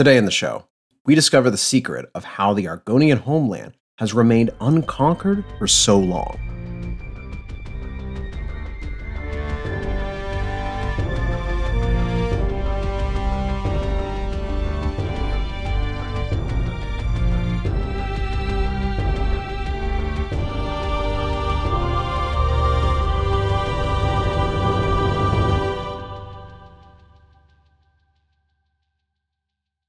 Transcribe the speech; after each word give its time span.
Today 0.00 0.16
in 0.16 0.24
the 0.24 0.30
show, 0.30 0.64
we 1.04 1.14
discover 1.14 1.50
the 1.50 1.58
secret 1.58 2.08
of 2.14 2.24
how 2.24 2.54
the 2.54 2.64
Argonian 2.64 3.18
homeland 3.18 3.74
has 3.98 4.14
remained 4.14 4.50
unconquered 4.58 5.44
for 5.58 5.66
so 5.66 5.98
long. 5.98 6.49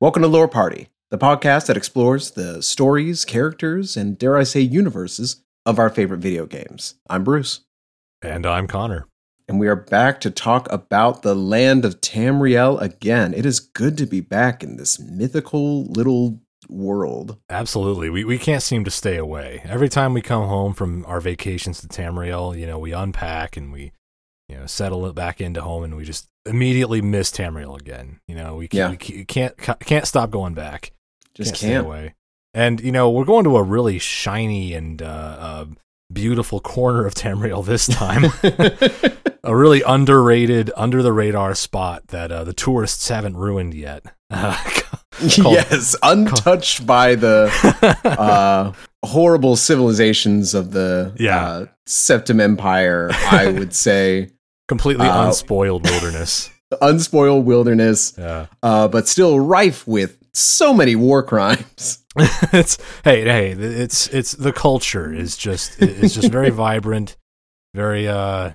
Welcome 0.02 0.24
to 0.24 0.28
Lore 0.28 0.48
Party, 0.48 0.88
the 1.12 1.20
podcast 1.20 1.68
that 1.68 1.78
explores 1.78 2.32
the 2.32 2.64
stories, 2.64 3.24
characters, 3.24 3.96
and 3.96 4.18
dare 4.18 4.36
I 4.36 4.42
say 4.42 4.60
universes 4.60 5.44
of 5.64 5.78
our 5.78 5.92
favorite 5.92 6.22
video 6.22 6.48
games. 6.48 6.96
I'm 7.08 7.24
Bruce. 7.24 7.60
And 8.20 8.48
I'm 8.48 8.66
Connor. 8.66 9.06
And 9.48 9.60
we 9.60 9.68
are 9.68 9.76
back 9.76 10.20
to 10.22 10.32
talk 10.32 10.68
about 10.72 11.22
the 11.22 11.36
land 11.36 11.86
of 11.86 12.02
Tamriel 12.02 12.82
again. 12.82 13.36
It 13.36 13.46
is 13.46 13.60
good 13.60 13.96
to 14.00 14.08
be 14.08 14.22
back 14.22 14.64
in 14.64 14.78
this 14.78 15.00
mythical 15.00 15.86
little 15.86 16.42
world. 16.68 17.38
Absolutely. 17.48 18.10
We 18.10 18.24
we 18.24 18.40
can't 18.40 18.64
seem 18.64 18.84
to 18.86 18.90
stay 18.90 19.18
away. 19.18 19.62
Every 19.66 19.88
time 19.88 20.16
we 20.16 20.24
come 20.24 20.48
home 20.48 20.74
from 20.74 21.06
our 21.06 21.22
vacations 21.22 21.80
to 21.82 21.88
Tamriel, 21.88 22.60
you 22.60 22.66
know, 22.66 22.80
we 22.80 22.92
unpack 22.92 23.56
and 23.56 23.72
we 23.72 23.92
you 24.50 24.58
know, 24.58 24.66
settle 24.66 25.06
it 25.06 25.16
back 25.16 25.40
into 25.40 25.62
home 25.62 25.84
and 25.84 25.96
we 25.96 26.04
just 26.04 26.28
immediately 26.46 27.02
miss 27.02 27.32
Tamriel 27.32 27.80
again. 27.80 28.20
You 28.28 28.36
know, 28.36 28.56
we, 28.56 28.68
Yeah. 28.72 28.90
we 28.92 28.98
can't 28.98 29.56
can't 29.58 30.08
stop 30.08 30.30
going 30.32 30.54
back. 30.54 30.92
Just 31.34 31.56
stay 31.56 31.68
can't. 31.70 31.86
away. 31.86 32.16
And 32.54 32.82
you 32.82 32.92
know, 32.92 33.10
we're 33.10 33.26
going 33.26 33.44
to 33.46 33.56
a 33.58 33.64
really 33.64 34.00
shiny 34.00 34.74
and 34.74 35.02
uh, 35.02 35.06
uh, 35.06 35.66
beautiful 36.12 36.60
corner 36.60 37.06
of 37.06 37.14
Tamriel 37.16 37.66
this 37.66 37.88
time. 37.88 38.26
a 39.44 39.56
really 39.56 39.82
underrated, 39.82 40.72
under 40.76 41.02
the 41.02 41.14
radar 41.14 41.56
spot 41.56 42.08
that 42.08 42.32
uh, 42.32 42.44
the 42.44 42.54
tourists 42.54 43.08
haven't 43.08 43.38
ruined 43.38 43.74
yet. 43.74 44.04
Uh, 44.34 44.56
called- 45.42 45.56
yes, 45.56 45.94
untouched 46.04 46.86
by 46.88 47.16
the 47.16 47.52
uh, 48.06 48.72
horrible 49.06 49.58
civilizations 49.58 50.54
of 50.54 50.72
the 50.72 51.14
Yeah. 51.20 51.46
uh, 51.46 51.66
Septim 51.86 52.40
Empire, 52.42 53.10
I 53.30 53.48
would 53.52 53.74
say. 53.76 54.30
Completely 54.72 55.08
Uh, 55.08 55.26
unspoiled 55.28 55.84
wilderness. 55.90 56.50
Unspoiled 56.82 57.46
wilderness, 57.46 58.14
Yeah. 58.18 58.46
uh, 58.64 58.88
but 58.88 59.08
still 59.10 59.38
rife 59.40 59.86
with 59.86 60.18
so 60.34 60.74
many 60.74 60.96
war 60.96 61.22
crimes. 61.24 62.00
it's 62.54 62.78
hey 63.04 63.24
hey 63.24 63.52
it's 63.52 64.08
it's 64.10 64.32
the 64.34 64.52
culture 64.54 65.14
is 65.14 65.36
just 65.38 65.82
it's 65.82 66.14
just 66.14 66.30
very 66.32 66.50
vibrant 66.66 67.16
very 67.74 68.06
uh 68.06 68.52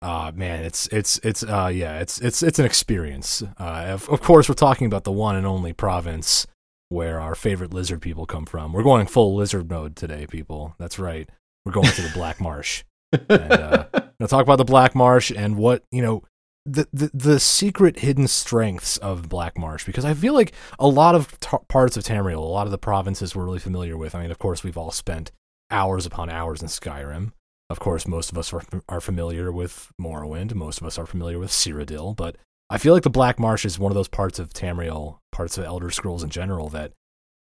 uh 0.00 0.32
man 0.34 0.64
it's 0.64 0.86
it's 0.88 1.18
it's 1.22 1.42
uh 1.44 1.70
yeah 1.72 1.98
it's 1.98 2.18
it's 2.20 2.42
it's 2.42 2.58
an 2.58 2.64
experience 2.64 3.42
uh 3.60 3.84
of, 3.94 4.08
of 4.08 4.22
course 4.22 4.48
we're 4.48 4.54
talking 4.54 4.86
about 4.86 5.04
the 5.04 5.12
one 5.12 5.36
and 5.36 5.46
only 5.46 5.74
province 5.74 6.46
where 6.88 7.20
our 7.20 7.34
favorite 7.34 7.74
lizard 7.74 8.00
people 8.00 8.24
come 8.24 8.46
from 8.46 8.72
we're 8.72 8.82
going 8.82 9.06
full 9.06 9.34
lizard 9.34 9.68
mode 9.68 9.94
today 9.94 10.26
people 10.26 10.74
that's 10.78 10.98
right 10.98 11.28
we're 11.66 11.72
going 11.72 11.92
to 11.92 12.00
the 12.02 12.10
black 12.14 12.40
marsh 12.40 12.84
and 13.12 13.52
uh 13.52 13.84
gonna 13.92 14.28
talk 14.28 14.42
about 14.42 14.56
the 14.56 14.64
black 14.64 14.94
marsh 14.94 15.30
and 15.30 15.56
what 15.56 15.82
you 15.90 16.02
know 16.02 16.22
the, 16.66 16.86
the 16.92 17.10
the 17.14 17.40
secret 17.40 18.00
hidden 18.00 18.28
strengths 18.28 18.98
of 18.98 19.28
Black 19.28 19.56
Marsh 19.56 19.84
because 19.84 20.04
I 20.04 20.12
feel 20.12 20.34
like 20.34 20.52
a 20.78 20.86
lot 20.86 21.14
of 21.14 21.38
t- 21.40 21.56
parts 21.68 21.96
of 21.96 22.04
Tamriel, 22.04 22.36
a 22.36 22.40
lot 22.40 22.66
of 22.66 22.70
the 22.70 22.78
provinces 22.78 23.34
we're 23.34 23.44
really 23.44 23.58
familiar 23.58 23.96
with. 23.96 24.14
I 24.14 24.20
mean, 24.20 24.30
of 24.30 24.38
course, 24.38 24.62
we've 24.62 24.76
all 24.76 24.90
spent 24.90 25.32
hours 25.70 26.04
upon 26.04 26.30
hours 26.30 26.60
in 26.60 26.68
Skyrim. 26.68 27.32
Of 27.70 27.80
course, 27.80 28.06
most 28.06 28.32
of 28.32 28.38
us 28.38 28.52
are, 28.52 28.62
are 28.88 29.00
familiar 29.00 29.52
with 29.52 29.90
Morrowind. 30.00 30.54
Most 30.54 30.80
of 30.80 30.86
us 30.86 30.98
are 30.98 31.06
familiar 31.06 31.38
with 31.38 31.50
Cyrodiil. 31.50 32.16
But 32.16 32.36
I 32.70 32.78
feel 32.78 32.94
like 32.94 33.02
the 33.02 33.10
Black 33.10 33.38
Marsh 33.38 33.64
is 33.64 33.78
one 33.78 33.92
of 33.92 33.96
those 33.96 34.08
parts 34.08 34.38
of 34.38 34.52
Tamriel, 34.52 35.18
parts 35.32 35.58
of 35.58 35.64
Elder 35.64 35.90
Scrolls 35.90 36.22
in 36.22 36.30
general, 36.30 36.68
that 36.70 36.92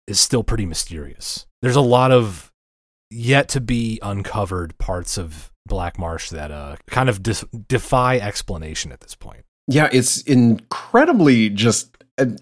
is 0.07 0.21
still 0.21 0.45
pretty 0.45 0.67
mysterious. 0.67 1.47
There's 1.63 1.77
a 1.77 1.81
lot 1.81 2.11
of 2.11 2.50
yet 3.11 3.49
to 3.51 3.61
be 3.61 3.99
uncovered 4.03 4.77
parts 4.79 5.19
of 5.19 5.51
Black 5.67 5.99
Marsh 5.99 6.31
that 6.31 6.51
uh, 6.51 6.77
kind 6.87 7.09
of 7.09 7.23
dis- 7.23 7.45
defy 7.69 8.17
explanation 8.19 8.93
at 8.93 9.01
this 9.01 9.15
point. 9.15 9.45
Yeah, 9.69 9.89
it's 9.93 10.23
incredibly 10.23 11.51
just. 11.51 11.97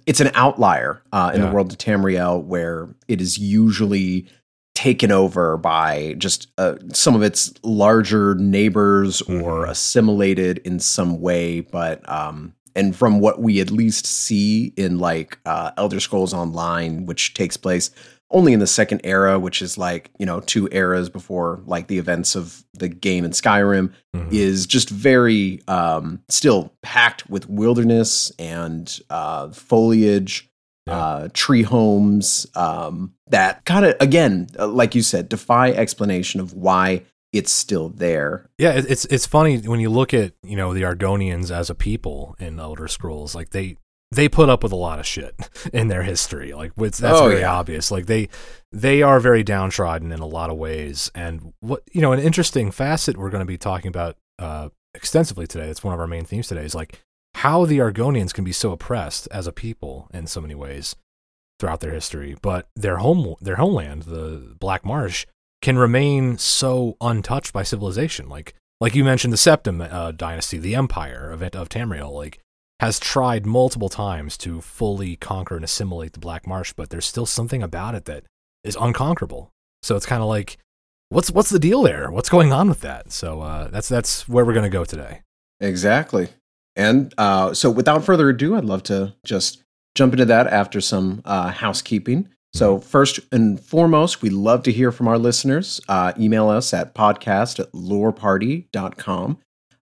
It's 0.06 0.20
an 0.20 0.30
outlier 0.34 1.02
uh, 1.12 1.30
in 1.34 1.40
Yeah. 1.40 1.46
the 1.48 1.54
world 1.54 1.70
of 1.70 1.78
Tamriel, 1.78 2.42
where 2.42 2.88
it 3.06 3.20
is 3.20 3.38
usually 3.38 4.26
taken 4.74 5.12
over 5.12 5.56
by 5.56 6.14
just 6.18 6.48
uh, 6.58 6.74
some 6.92 7.14
of 7.14 7.22
its 7.22 7.52
larger 7.62 8.34
neighbors 8.36 9.22
or 9.22 9.66
Mhm. 9.66 9.70
assimilated 9.70 10.58
in 10.64 10.80
some 10.80 11.20
way. 11.20 11.60
But 11.60 12.08
um, 12.08 12.54
and 12.74 12.94
from 12.96 13.20
what 13.20 13.40
we 13.40 13.60
at 13.60 13.70
least 13.70 14.04
see 14.06 14.72
in 14.76 14.98
like 14.98 15.38
uh, 15.46 15.70
Elder 15.76 16.00
Scrolls 16.00 16.34
Online, 16.34 17.06
which 17.06 17.34
takes 17.34 17.56
place 17.56 17.90
only 18.30 18.52
in 18.52 18.60
the 18.60 18.66
second 18.66 19.00
era, 19.04 19.38
which 19.38 19.62
is 19.62 19.78
like 19.78 20.10
you 20.18 20.26
know 20.26 20.40
two 20.40 20.68
eras 20.72 21.08
before 21.08 21.60
like 21.66 21.86
the 21.88 21.98
events 21.98 22.34
of 22.36 22.64
the 22.74 22.88
game 22.88 23.24
in 23.24 23.30
Skyrim 23.32 23.92
Mhm. 24.14 24.32
is 24.32 24.66
just 24.66 24.90
very 24.90 25.60
um, 25.68 26.20
still 26.28 26.72
packed 26.82 27.28
with 27.30 27.48
wilderness 27.48 28.30
and 28.38 29.00
uh, 29.10 29.48
foliage, 29.50 30.48
Yeah. 30.86 30.96
uh, 30.98 31.28
tree 31.32 31.62
homes 31.62 32.46
um, 32.54 33.12
that 33.30 33.64
kind 33.66 33.84
of, 33.84 33.94
again, 34.00 34.48
uh, 34.58 34.66
like 34.66 34.94
you 34.94 35.02
said, 35.02 35.28
defy 35.28 35.70
explanation 35.70 36.40
of 36.40 36.54
why 36.54 37.02
it's 37.32 37.52
still 37.52 37.90
there. 37.90 38.48
Yeah, 38.58 38.72
it's 38.72 39.04
it's 39.06 39.26
funny 39.26 39.58
when 39.58 39.80
you 39.80 39.90
look 39.90 40.14
at 40.14 40.32
you 40.42 40.56
know 40.56 40.72
the 40.72 40.82
Argonians 40.82 41.50
as 41.50 41.68
a 41.70 41.74
people 41.74 42.34
in 42.38 42.58
Elder 42.58 42.88
Scrolls, 42.88 43.34
like 43.34 43.50
they 43.50 43.76
they 44.10 44.28
put 44.28 44.48
up 44.48 44.62
with 44.62 44.72
a 44.72 44.76
lot 44.76 44.98
of 44.98 45.06
shit 45.06 45.34
in 45.72 45.88
their 45.88 46.02
history. 46.02 46.52
Like 46.52 46.74
that's 46.76 47.02
Oh, 47.02 47.28
very 47.28 47.40
yeah. 47.40 47.52
obvious. 47.52 47.90
Like 47.90 48.06
they 48.06 48.28
they 48.72 49.02
are 49.02 49.20
very 49.20 49.42
downtrodden 49.42 50.12
in 50.12 50.20
a 50.20 50.26
lot 50.26 50.50
of 50.50 50.56
ways. 50.56 51.10
And 51.14 51.52
what 51.60 51.82
you 51.92 52.00
know, 52.00 52.12
an 52.12 52.20
interesting 52.20 52.70
facet 52.70 53.16
we're 53.16 53.30
going 53.30 53.40
to 53.42 53.46
be 53.46 53.58
talking 53.58 53.88
about 53.88 54.16
uh, 54.38 54.70
extensively 54.94 55.46
today. 55.46 55.66
That's 55.66 55.84
one 55.84 55.94
of 55.94 56.00
our 56.00 56.06
main 56.06 56.24
themes 56.24 56.48
today. 56.48 56.64
Is 56.64 56.74
like 56.74 57.00
how 57.34 57.64
the 57.66 57.78
Argonians 57.78 58.32
can 58.32 58.44
be 58.44 58.52
so 58.52 58.72
oppressed 58.72 59.28
as 59.30 59.46
a 59.46 59.52
people 59.52 60.08
in 60.14 60.26
so 60.26 60.40
many 60.40 60.54
ways 60.54 60.96
throughout 61.60 61.80
their 61.80 61.92
history, 61.92 62.36
but 62.40 62.68
their 62.76 62.98
home 62.98 63.34
their 63.40 63.56
homeland, 63.56 64.02
the 64.04 64.56
Black 64.58 64.84
Marsh, 64.84 65.26
can 65.60 65.76
remain 65.76 66.38
so 66.38 66.96
untouched 67.00 67.52
by 67.52 67.62
civilization. 67.62 68.28
Like 68.28 68.54
like 68.80 68.94
you 68.94 69.04
mentioned, 69.04 69.32
the 69.32 69.36
Septim 69.38 69.86
uh, 69.92 70.12
dynasty, 70.12 70.56
the 70.56 70.74
Empire 70.74 71.30
of 71.30 71.42
of 71.42 71.68
Tamriel, 71.68 72.12
like 72.12 72.38
has 72.80 72.98
tried 72.98 73.44
multiple 73.44 73.88
times 73.88 74.36
to 74.38 74.60
fully 74.60 75.16
conquer 75.16 75.56
and 75.56 75.64
assimilate 75.64 76.12
the 76.12 76.20
Black 76.20 76.46
Marsh, 76.46 76.72
but 76.72 76.90
there's 76.90 77.06
still 77.06 77.26
something 77.26 77.62
about 77.62 77.94
it 77.94 78.04
that 78.04 78.24
is 78.64 78.76
unconquerable. 78.80 79.50
So 79.82 79.96
it's 79.96 80.06
kind 80.06 80.22
of 80.22 80.28
like, 80.28 80.58
what's 81.08 81.30
what's 81.30 81.50
the 81.50 81.58
deal 81.58 81.82
there? 81.82 82.10
What's 82.10 82.28
going 82.28 82.52
on 82.52 82.68
with 82.68 82.80
that? 82.82 83.12
So 83.12 83.40
uh, 83.40 83.68
that's 83.68 83.88
that's 83.88 84.28
where 84.28 84.44
we're 84.44 84.54
gonna 84.54 84.68
go 84.68 84.84
today. 84.84 85.22
Exactly. 85.60 86.28
And 86.78 87.12
uh, 87.18 87.52
so, 87.54 87.70
without 87.70 88.04
further 88.04 88.28
ado, 88.28 88.56
I'd 88.56 88.64
love 88.64 88.84
to 88.84 89.12
just 89.24 89.64
jump 89.96 90.12
into 90.12 90.24
that 90.26 90.46
after 90.46 90.80
some 90.80 91.22
uh, 91.24 91.50
housekeeping. 91.50 92.28
So, 92.54 92.78
first 92.78 93.18
and 93.32 93.60
foremost, 93.60 94.22
we 94.22 94.30
love 94.30 94.62
to 94.62 94.72
hear 94.72 94.92
from 94.92 95.08
our 95.08 95.18
listeners. 95.18 95.80
Uh, 95.88 96.12
email 96.18 96.48
us 96.48 96.72
at 96.72 96.94
podcast 96.94 97.58
at 97.58 97.72
loreparty.com. 97.72 99.38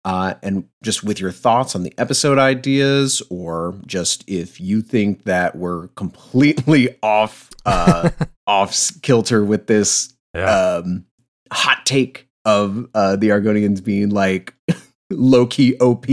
Uh, 0.04 0.34
and 0.42 0.68
just 0.84 1.04
with 1.04 1.20
your 1.20 1.32
thoughts 1.32 1.76
on 1.76 1.84
the 1.84 1.94
episode 1.98 2.40
ideas, 2.40 3.22
or 3.30 3.76
just 3.86 4.24
if 4.28 4.60
you 4.60 4.82
think 4.82 5.26
that 5.26 5.56
we're 5.56 5.90
completely 5.90 6.98
off 7.04 7.50
uh, 7.66 8.10
off 8.48 8.76
kilter 9.04 9.44
with 9.46 9.68
this 9.68 10.14
um, 10.34 11.06
hot 11.52 11.86
take 11.86 12.28
of 12.46 12.88
uh, 12.96 13.16
the 13.16 13.30
Argonians 13.30 13.84
being 13.84 14.10
like 14.10 14.56
low 15.12 15.46
key 15.46 15.78
OP, 15.78 16.08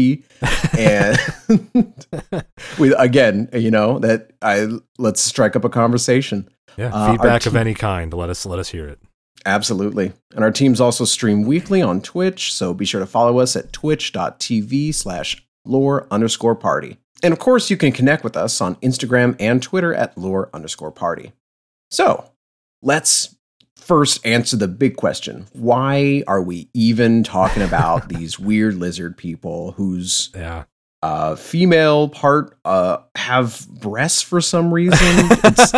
and 0.76 1.18
we 2.78 2.92
again, 2.94 3.48
you 3.54 3.70
know 3.70 3.98
that 4.00 4.32
I 4.42 4.68
let's 4.98 5.22
strike 5.22 5.56
up 5.56 5.64
a 5.64 5.70
conversation. 5.70 6.46
yeah. 6.76 6.90
uh, 6.92 7.12
Feedback 7.12 7.46
of 7.46 7.56
any 7.56 7.72
kind. 7.72 8.12
Let 8.12 8.28
us 8.28 8.44
let 8.44 8.58
us 8.58 8.68
hear 8.68 8.86
it. 8.86 9.00
Absolutely. 9.46 10.12
And 10.34 10.44
our 10.44 10.50
teams 10.50 10.80
also 10.80 11.04
stream 11.04 11.42
weekly 11.42 11.80
on 11.80 12.00
Twitch, 12.00 12.52
so 12.52 12.74
be 12.74 12.84
sure 12.84 13.00
to 13.00 13.06
follow 13.06 13.38
us 13.38 13.56
at 13.56 13.72
twitch.tv 13.72 14.94
slash 14.94 15.44
lore 15.64 16.06
underscore 16.10 16.54
party. 16.54 16.98
And 17.22 17.32
of 17.32 17.38
course, 17.38 17.70
you 17.70 17.76
can 17.76 17.92
connect 17.92 18.24
with 18.24 18.36
us 18.36 18.60
on 18.60 18.76
Instagram 18.76 19.36
and 19.40 19.62
Twitter 19.62 19.94
at 19.94 20.16
lore 20.16 20.50
underscore 20.52 20.92
party. 20.92 21.32
So 21.90 22.30
let's 22.82 23.36
first 23.76 24.24
answer 24.26 24.56
the 24.56 24.68
big 24.68 24.96
question. 24.96 25.46
Why 25.52 26.22
are 26.26 26.42
we 26.42 26.68
even 26.74 27.22
talking 27.22 27.62
about 27.62 28.08
these 28.10 28.38
weird 28.38 28.74
lizard 28.74 29.16
people 29.16 29.72
whose 29.72 30.30
Yeah. 30.34 30.64
Uh, 31.02 31.36
female 31.36 32.08
part 32.08 32.58
uh, 32.64 32.98
have 33.14 33.66
breasts 33.68 34.22
for 34.22 34.40
some 34.40 34.72
reason. 34.72 34.98
It's, 35.00 35.72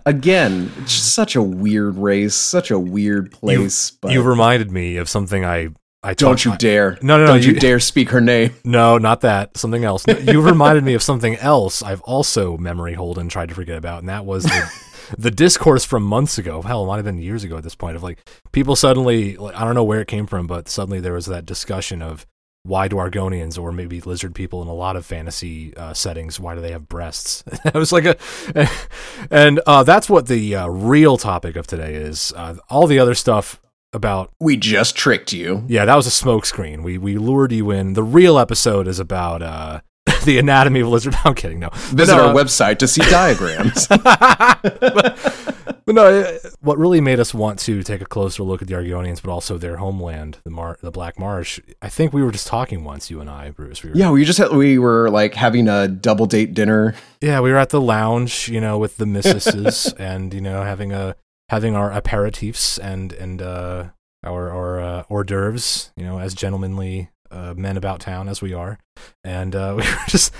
again, 0.06 0.70
it's 0.78 0.94
just 0.94 1.14
such 1.14 1.36
a 1.36 1.42
weird 1.42 1.96
race, 1.96 2.34
such 2.34 2.70
a 2.70 2.78
weird 2.78 3.30
place. 3.30 3.90
but 3.92 4.12
you 4.12 4.22
reminded 4.22 4.70
me 4.70 4.96
of 4.96 5.08
something 5.08 5.44
I 5.44 5.68
I 6.02 6.14
don't 6.14 6.42
you 6.44 6.56
dare! 6.56 6.98
No, 7.02 7.18
no, 7.18 7.26
no, 7.26 7.32
don't 7.34 7.44
you, 7.46 7.52
you- 7.52 7.60
dare 7.60 7.78
speak 7.78 8.08
her 8.10 8.22
name. 8.22 8.54
No, 8.64 8.96
not 8.96 9.20
that. 9.20 9.56
Something 9.58 9.84
else. 9.84 10.04
You 10.08 10.40
reminded 10.40 10.82
me 10.82 10.94
of 10.94 11.02
something 11.10 11.36
else 11.36 11.82
I've 11.82 12.00
also 12.02 12.56
memory 12.56 12.94
hold 12.94 13.18
and 13.18 13.30
tried 13.30 13.50
to 13.50 13.54
forget 13.54 13.76
about, 13.76 13.98
and 14.00 14.08
that 14.08 14.24
was 14.24 14.44
the, 14.44 14.72
the 15.18 15.30
discourse 15.30 15.84
from 15.84 16.02
months 16.02 16.38
ago. 16.38 16.62
Hell, 16.62 16.84
it 16.84 16.86
might 16.86 16.96
have 16.96 17.04
been 17.04 17.18
years 17.18 17.44
ago 17.44 17.58
at 17.58 17.64
this 17.64 17.74
point. 17.74 17.96
Of 17.96 18.02
like 18.02 18.26
people 18.50 18.76
suddenly, 18.76 19.36
like, 19.36 19.54
I 19.54 19.64
don't 19.64 19.74
know 19.74 19.84
where 19.84 20.00
it 20.00 20.08
came 20.08 20.26
from, 20.26 20.46
but 20.46 20.70
suddenly 20.70 21.00
there 21.00 21.12
was 21.12 21.26
that 21.26 21.44
discussion 21.44 22.00
of 22.00 22.26
why 22.62 22.88
do 22.88 22.96
Argonians 22.96 23.58
or 23.58 23.72
maybe 23.72 24.00
lizard 24.00 24.34
people 24.34 24.60
in 24.62 24.68
a 24.68 24.74
lot 24.74 24.96
of 24.96 25.06
fantasy 25.06 25.74
uh, 25.76 25.94
settings 25.94 26.38
why 26.38 26.54
do 26.54 26.60
they 26.60 26.72
have 26.72 26.88
breasts? 26.88 27.42
it 27.64 27.74
was 27.74 27.92
like 27.92 28.04
a, 28.04 28.16
and 29.30 29.60
uh, 29.66 29.82
that's 29.82 30.10
what 30.10 30.26
the 30.26 30.54
uh, 30.54 30.66
real 30.68 31.16
topic 31.16 31.56
of 31.56 31.66
today 31.66 31.94
is. 31.94 32.32
Uh, 32.36 32.56
all 32.68 32.86
the 32.86 32.98
other 32.98 33.14
stuff 33.14 33.60
about 33.92 34.30
We 34.40 34.56
just 34.56 34.94
tricked 34.96 35.32
you. 35.32 35.64
yeah, 35.68 35.84
that 35.84 35.96
was 35.96 36.06
a 36.06 36.10
smokescreen. 36.10 36.82
We 36.82 36.98
we 36.98 37.16
lured 37.18 37.52
you 37.52 37.70
in. 37.70 37.94
The 37.94 38.04
real 38.04 38.38
episode 38.38 38.86
is 38.86 39.00
about 39.00 39.42
uh, 39.42 39.80
the 40.24 40.38
anatomy 40.38 40.80
of 40.80 40.88
lizard. 40.88 41.14
I'm 41.24 41.34
kidding. 41.34 41.60
No, 41.60 41.70
Visit 41.72 42.16
no, 42.16 42.28
our 42.28 42.30
uh, 42.30 42.34
website 42.34 42.78
to 42.78 42.88
see 42.88 43.02
diagrams. 43.02 43.86
but, 43.88 45.56
but 45.84 45.94
no, 45.94 46.38
what 46.60 46.78
really 46.78 47.00
made 47.00 47.20
us 47.20 47.34
want 47.34 47.58
to 47.60 47.82
take 47.82 48.00
a 48.00 48.06
closer 48.06 48.42
look 48.42 48.62
at 48.62 48.68
the 48.68 48.74
Argonians, 48.74 49.22
but 49.22 49.30
also 49.30 49.58
their 49.58 49.76
homeland, 49.76 50.38
the 50.44 50.50
Mar- 50.50 50.78
the 50.80 50.90
Black 50.90 51.18
Marsh. 51.18 51.60
I 51.82 51.88
think 51.88 52.12
we 52.12 52.22
were 52.22 52.32
just 52.32 52.46
talking 52.46 52.84
once, 52.84 53.10
you 53.10 53.20
and 53.20 53.28
I, 53.28 53.50
Bruce. 53.50 53.82
We 53.82 53.90
were, 53.90 53.96
yeah, 53.96 54.10
we 54.10 54.24
just 54.24 54.38
had, 54.38 54.52
we 54.52 54.78
were 54.78 55.10
like 55.10 55.34
having 55.34 55.68
a 55.68 55.88
double 55.88 56.26
date 56.26 56.54
dinner. 56.54 56.94
yeah, 57.20 57.40
we 57.40 57.50
were 57.50 57.58
at 57.58 57.70
the 57.70 57.80
lounge, 57.80 58.48
you 58.48 58.60
know, 58.60 58.78
with 58.78 58.96
the 58.96 59.06
missuses, 59.06 59.92
and 59.98 60.32
you 60.34 60.40
know, 60.40 60.62
having 60.62 60.92
a 60.92 61.16
having 61.48 61.74
our 61.74 61.90
aperitifs 61.90 62.78
and 62.82 63.12
and 63.14 63.42
uh, 63.42 63.88
our 64.24 64.50
our 64.50 64.80
uh, 64.80 65.02
hors 65.08 65.24
d'oeuvres, 65.24 65.92
you 65.96 66.04
know, 66.04 66.18
as 66.18 66.34
gentlemanly 66.34 67.10
uh, 67.30 67.54
men 67.56 67.76
about 67.76 68.00
town 68.00 68.28
as 68.28 68.42
we 68.42 68.52
are, 68.52 68.78
and 69.24 69.54
uh, 69.54 69.74
we 69.78 69.82
were 69.82 69.98
just 70.08 70.34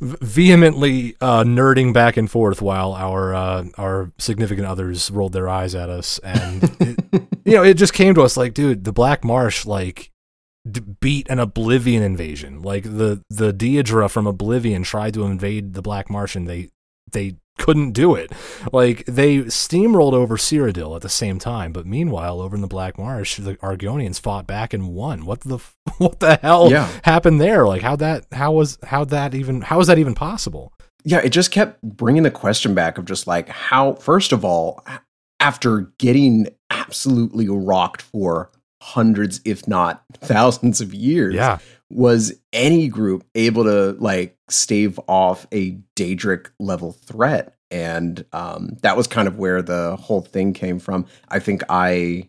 vehemently 0.00 1.16
uh, 1.20 1.44
nerding 1.44 1.92
back 1.92 2.16
and 2.16 2.30
forth 2.30 2.60
while 2.62 2.92
our 2.94 3.34
uh, 3.34 3.64
our 3.76 4.10
significant 4.18 4.66
others 4.66 5.10
rolled 5.10 5.32
their 5.32 5.48
eyes 5.48 5.74
at 5.74 5.88
us, 5.88 6.18
and 6.18 6.64
it, 6.80 7.04
you 7.44 7.52
know, 7.52 7.62
it 7.62 7.74
just 7.74 7.94
came 7.94 8.14
to 8.14 8.22
us 8.22 8.36
like, 8.36 8.54
dude, 8.54 8.84
the 8.84 8.92
Black 8.92 9.24
Marsh, 9.24 9.66
like. 9.66 10.10
D- 10.66 10.80
beat 10.80 11.28
an 11.28 11.40
Oblivion 11.40 12.02
invasion. 12.02 12.62
Like 12.62 12.84
the 12.84 13.22
the 13.28 13.52
Daedra 13.52 14.10
from 14.10 14.26
Oblivion 14.26 14.82
tried 14.82 15.12
to 15.12 15.24
invade 15.24 15.74
the 15.74 15.82
Black 15.82 16.08
Marsh 16.08 16.34
and 16.34 16.48
they 16.48 16.70
they 17.12 17.36
couldn't 17.58 17.92
do 17.92 18.14
it. 18.14 18.32
Like 18.72 19.04
they 19.06 19.38
steamrolled 19.44 20.12
over 20.12 20.36
Cyrodiil 20.36 20.96
at 20.96 21.02
the 21.02 21.08
same 21.08 21.38
time, 21.38 21.72
but 21.72 21.86
meanwhile, 21.86 22.40
over 22.40 22.54
in 22.56 22.62
the 22.62 22.66
Black 22.68 22.98
Marsh, 22.98 23.36
the 23.38 23.54
Argonians 23.56 24.20
fought 24.20 24.46
back 24.46 24.72
and 24.74 24.88
won. 24.88 25.24
What 25.24 25.40
the 25.40 25.58
what 25.98 26.20
the 26.20 26.36
hell 26.36 26.70
Yeah. 26.70 26.88
happened 27.04 27.40
there? 27.40 27.66
Like 27.66 27.82
how 27.82 27.96
that 27.96 28.26
how 28.32 28.52
was 28.52 28.78
how 28.84 29.04
that 29.06 29.34
even 29.34 29.60
how 29.62 29.78
was 29.78 29.86
that 29.86 29.98
even 29.98 30.14
possible? 30.14 30.72
yeah, 31.06 31.18
it 31.18 31.30
just 31.30 31.50
kept 31.50 31.82
bringing 31.82 32.22
the 32.22 32.30
question 32.30 32.74
back 32.74 32.96
of 32.96 33.04
just 33.04 33.26
like 33.26 33.48
how, 33.50 33.92
first 33.94 34.32
of 34.32 34.42
all, 34.42 34.82
after 35.38 35.92
getting 35.98 36.46
absolutely 36.70 37.46
rocked 37.48 38.00
for 38.00 38.50
hundreds, 38.80 39.40
if 39.44 39.68
not 39.68 40.02
thousands 40.14 40.80
of 40.80 40.94
years, 40.94 41.34
Yeah, 41.34 41.58
was 41.94 42.32
any 42.52 42.88
group 42.88 43.24
able 43.34 43.64
to 43.64 43.92
like 44.00 44.36
stave 44.50 44.98
off 45.08 45.46
a 45.52 45.78
Daedric 45.96 46.50
level 46.58 46.92
threat? 46.92 47.56
And 47.70 48.24
um, 48.32 48.76
that 48.82 48.96
was 48.96 49.06
kind 49.06 49.26
of 49.28 49.38
where 49.38 49.62
the 49.62 49.96
whole 49.96 50.20
thing 50.20 50.52
came 50.52 50.78
from. 50.78 51.06
I 51.28 51.38
think 51.38 51.62
I 51.68 52.28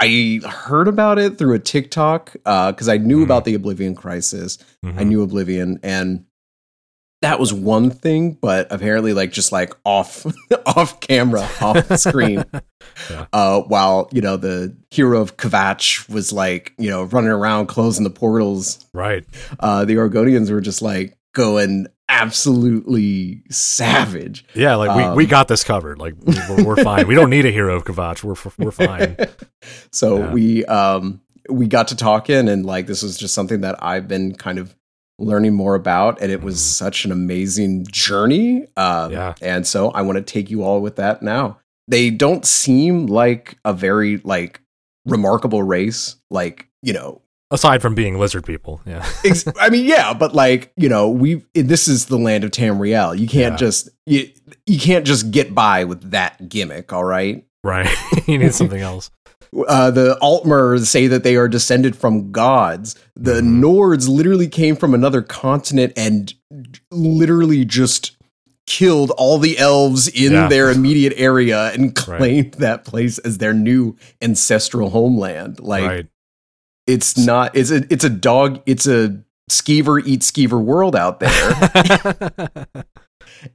I 0.00 0.40
heard 0.48 0.86
about 0.86 1.18
it 1.18 1.38
through 1.38 1.54
a 1.54 1.58
TikTok 1.58 2.32
because 2.34 2.88
I 2.88 2.98
knew 2.98 3.18
Mhm. 3.20 3.24
about 3.24 3.44
the 3.44 3.54
Oblivion 3.54 3.96
crisis. 3.96 4.56
I 4.84 4.88
Mhm. 5.02 5.06
knew 5.08 5.22
Oblivion 5.22 5.80
and 5.82 6.24
that 7.22 7.40
was 7.40 7.52
one 7.52 7.90
thing, 7.90 8.38
but 8.40 8.68
apparently 8.70 9.12
like 9.12 9.32
just 9.32 9.50
like 9.52 9.74
off 9.84 10.24
off 10.66 11.00
camera, 11.00 11.48
off 11.60 11.96
screen. 11.98 12.44
Yeah. 13.10 13.26
Uh 13.32 13.60
while, 13.60 14.08
you 14.12 14.20
know, 14.22 14.36
the 14.36 14.74
hero 14.90 15.20
of 15.20 15.36
Kvatch 15.36 16.08
was 16.08 16.32
like, 16.32 16.72
you 16.78 16.90
know, 16.90 17.04
running 17.04 17.30
around 17.30 17.66
closing 17.66 18.02
the 18.02 18.10
portals. 18.10 18.84
right. 18.92 19.24
Uh 19.60 19.84
the 19.84 19.94
Argonians 19.96 20.50
were 20.50 20.60
just 20.60 20.82
like 20.82 21.16
going 21.32 21.86
absolutely 22.08 23.42
savage. 23.50 24.44
Yeah, 24.54 24.74
like 24.76 24.96
we, 24.96 25.02
Um, 25.02 25.16
we 25.16 25.26
got 25.26 25.48
this 25.48 25.62
covered. 25.64 25.98
Like 25.98 26.14
we're, 26.24 26.64
we're 26.64 26.76
fine. 26.84 27.06
We 27.06 27.14
don't 27.14 27.30
need 27.30 27.46
a 27.46 27.50
hero 27.50 27.76
of 27.76 27.84
Kvatch. 27.84 28.24
We're 28.24 28.52
we're 28.64 28.70
fine. 28.72 29.16
so 29.92 30.18
Yeah. 30.18 30.32
we 30.32 30.64
um 30.64 31.20
we 31.50 31.66
got 31.66 31.88
to 31.88 31.96
talking 31.96 32.48
and 32.48 32.66
like 32.66 32.86
this 32.86 33.02
was 33.02 33.16
just 33.16 33.34
something 33.34 33.60
that 33.62 33.82
I've 33.82 34.08
been 34.08 34.34
kind 34.34 34.58
of 34.58 34.74
learning 35.18 35.52
more 35.54 35.74
about 35.74 36.20
and 36.22 36.30
it 36.30 36.42
was 36.42 36.56
Mhm. 36.56 36.60
such 36.60 37.04
an 37.04 37.12
amazing 37.12 37.84
journey 37.90 38.66
um 38.76 39.10
Yeah. 39.12 39.34
and 39.42 39.66
so 39.66 39.90
I 39.90 40.02
want 40.02 40.16
to 40.16 40.22
take 40.22 40.50
you 40.50 40.62
all 40.62 40.80
with 40.80 40.96
that 40.96 41.22
now 41.22 41.58
they 41.88 42.10
don't 42.10 42.44
seem 42.46 43.06
like 43.06 43.58
a 43.64 43.72
very 43.72 44.18
like 44.24 44.60
remarkable 45.06 45.62
race 45.62 46.16
like 46.30 46.68
you 46.82 46.92
know 46.92 47.22
Aside 47.50 47.80
from 47.80 47.94
being 47.94 48.18
lizard 48.18 48.44
people, 48.44 48.82
yeah, 48.84 49.06
ex- 49.24 49.46
I 49.58 49.70
mean 49.70 49.86
yeah 49.86 50.12
but 50.12 50.34
like 50.34 50.70
you 50.76 50.88
know 50.90 51.08
we 51.08 51.42
this 51.54 51.88
is 51.88 52.06
the 52.06 52.18
land 52.18 52.44
of 52.44 52.50
Tamriel 52.50 53.18
you 53.18 53.26
can't 53.26 53.54
Yeah. 53.54 53.56
just 53.56 53.88
you, 54.04 54.28
you 54.66 54.78
can't 54.78 55.06
just 55.06 55.30
get 55.30 55.54
by 55.54 55.84
with 55.84 56.10
that 56.10 56.48
gimmick 56.50 56.92
all 56.92 57.04
right 57.04 57.44
right. 57.64 57.88
you 58.28 58.38
need 58.38 58.54
something 58.54 58.80
else. 58.80 59.10
Uh, 59.66 59.90
the 59.90 60.18
Altmer 60.20 60.78
say 60.84 61.06
that 61.06 61.24
they 61.24 61.36
are 61.36 61.48
descended 61.48 61.96
from 61.96 62.30
gods. 62.32 62.94
The 63.16 63.40
Mhm. 63.40 63.60
Nords 63.60 64.08
literally 64.08 64.48
came 64.48 64.76
from 64.76 64.94
another 64.94 65.22
continent 65.22 65.92
and 65.96 66.32
literally 66.90 67.64
just 67.64 68.16
killed 68.66 69.10
all 69.12 69.38
the 69.38 69.58
elves 69.58 70.08
in 70.08 70.32
Yeah. 70.32 70.48
their 70.48 70.70
immediate 70.70 71.14
area 71.16 71.72
and 71.72 71.94
claimed 71.94 72.52
that 72.58 72.84
place 72.84 73.16
as 73.18 73.38
their 73.38 73.54
new 73.54 73.96
ancestral 74.20 74.90
homeland. 74.90 75.58
Like 75.60 75.84
right. 75.84 76.06
it's 76.86 77.16
not 77.16 77.56
it's 77.56 77.70
a 77.70 77.84
it's 77.90 78.04
a 78.04 78.10
dog 78.10 78.60
it's 78.66 78.86
a 78.86 79.16
skeever 79.50 80.02
eat 80.04 80.20
skeever 80.20 80.62
world 80.62 80.94
out 80.94 81.20
there 81.20 81.30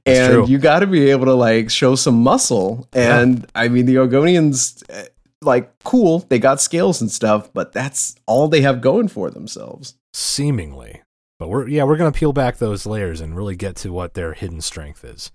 and 0.06 0.32
true. 0.32 0.46
you 0.48 0.58
got 0.58 0.80
to 0.80 0.86
be 0.88 1.10
able 1.10 1.26
to 1.26 1.34
like 1.34 1.70
show 1.70 1.94
some 1.94 2.20
muscle 2.22 2.88
and 2.92 3.46
i 3.54 3.68
mean 3.68 3.86
the 3.86 3.94
Argonians 3.96 4.82
eh, 4.88 5.04
like 5.44 5.72
cool 5.84 6.20
they 6.20 6.38
got 6.38 6.60
scales 6.60 7.00
and 7.00 7.10
stuff 7.10 7.52
but 7.52 7.72
that's 7.72 8.16
all 8.26 8.48
they 8.48 8.62
have 8.62 8.80
going 8.80 9.08
for 9.08 9.30
themselves 9.30 9.94
seemingly. 10.14 11.02
But 11.38 11.48
we're 11.48 11.68
yeah, 11.68 11.84
we're 11.84 11.96
gonna 11.96 12.12
peel 12.12 12.32
back 12.32 12.56
those 12.56 12.86
layers 12.86 13.20
and 13.20 13.36
really 13.36 13.56
get 13.56 13.76
to 13.76 13.92
what 13.92 14.14
their 14.14 14.32
hidden 14.32 14.60
strength 14.60 15.04
is. 15.04 15.32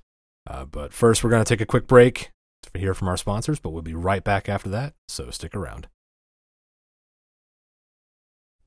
Uh, 0.48 0.66
but 0.66 0.94
first, 0.94 1.24
we're 1.24 1.30
gonna 1.30 1.46
take 1.46 1.62
a 1.62 1.66
quick 1.66 1.86
break 1.86 2.32
to 2.74 2.80
hear 2.80 2.94
from 2.94 3.10
our 3.10 3.18
sponsors. 3.18 3.60
But 3.60 3.72
we'll 3.72 3.84
be 3.84 3.94
right 3.94 4.24
back 4.24 4.50
after 4.50 4.70
that. 4.70 4.94
So 5.08 5.30
stick 5.30 5.56
around. 5.56 5.88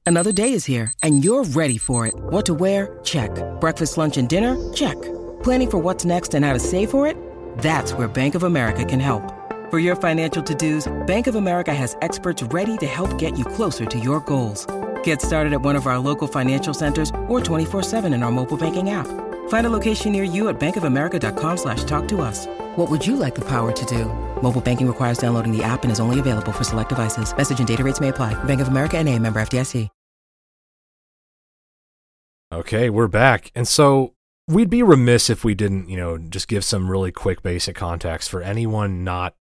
Another 0.05 0.33
day 0.33 0.53
is 0.53 0.65
here, 0.65 0.93
and 1.03 1.25
you're 1.25 1.45
ready 1.45 1.79
for 1.79 2.07
it. 2.07 2.15
What 2.15 2.45
to 2.47 2.55
wear? 2.55 2.99
Check. 3.05 3.31
Breakfast, 3.61 3.97
lunch, 3.97 4.19
and 4.19 4.29
dinner? 4.29 4.73
Check. 4.73 5.01
Planning 5.43 5.71
for 5.71 5.79
what's 5.79 6.05
next 6.05 6.35
and 6.35 6.45
how 6.45 6.53
to 6.53 6.59
save 6.59 6.91
for 6.91 7.07
it? 7.07 7.17
That's 7.59 7.93
where 7.93 8.09
Bank 8.09 8.35
of 8.35 8.43
America 8.43 8.85
can 8.85 8.99
help. 8.99 9.42
For 9.73 9.79
your 9.79 9.97
financial 9.97 10.43
to 10.43 10.55
dos, 10.55 10.93
Bank 11.07 11.27
of 11.27 11.35
America 11.35 11.73
has 11.73 11.97
experts 12.03 12.43
ready 12.43 12.77
to 12.77 12.85
help 12.85 13.17
get 13.17 13.39
you 13.39 13.45
closer 13.47 13.87
to 13.87 13.99
your 13.99 14.21
goals. 14.21 14.67
Get 15.03 15.23
started 15.23 15.55
at 15.55 15.63
one 15.63 15.77
of 15.77 15.87
our 15.87 15.99
local 15.99 16.29
financial 16.29 16.75
centers 16.75 17.09
or 17.27 17.41
24-7 17.41 18.13
in 18.13 18.23
our 18.23 18.31
mobile 18.31 18.59
banking 18.59 18.91
app. 18.91 19.07
Find 19.49 19.67
a 19.67 19.71
location 19.71 20.13
near 20.13 20.25
you 20.25 20.51
at 20.51 20.61
bankofamerica.com 20.61 21.57
slash 21.57 21.85
talk 21.85 22.07
to 22.09 22.21
us. 22.21 22.47
What 22.77 22.91
would 22.91 23.07
you 23.07 23.17
like 23.17 23.35
the 23.35 23.49
power 23.49 23.73
to 23.73 23.85
do? 23.87 24.13
Mobile 24.43 24.61
banking 24.61 24.87
requires 24.87 25.17
downloading 25.17 25.57
the 25.57 25.65
app 25.65 25.85
and 25.85 25.91
is 25.91 26.01
only 26.01 26.21
available 26.21 26.53
for 26.53 26.65
select 26.65 26.91
devices. 26.91 27.35
Message 27.35 27.59
and 27.59 27.67
data 27.67 27.83
rates 27.83 27.99
may 27.99 28.11
apply. 28.11 28.35
Bank 28.45 28.61
of 28.61 28.69
America 28.69 28.99
and 28.99 29.09
a 29.09 29.19
member 29.19 29.41
FDIC. 29.41 29.89
Okay, 32.53 32.91
we're 32.91 33.09
back. 33.09 33.51
And 33.55 33.67
so 33.67 34.13
we'd 34.47 34.69
be 34.69 34.83
remiss 34.83 35.31
if 35.31 35.45
we 35.45 35.55
didn't, 35.55 35.89
you 35.89 35.97
know, 35.97 36.19
just 36.19 36.47
give 36.47 36.63
some 36.63 36.91
really 36.91 37.11
quick 37.11 37.43
basic 37.43 37.75
context 37.75 38.29
for 38.29 38.43
anyone 38.43 39.03
not 39.03 39.35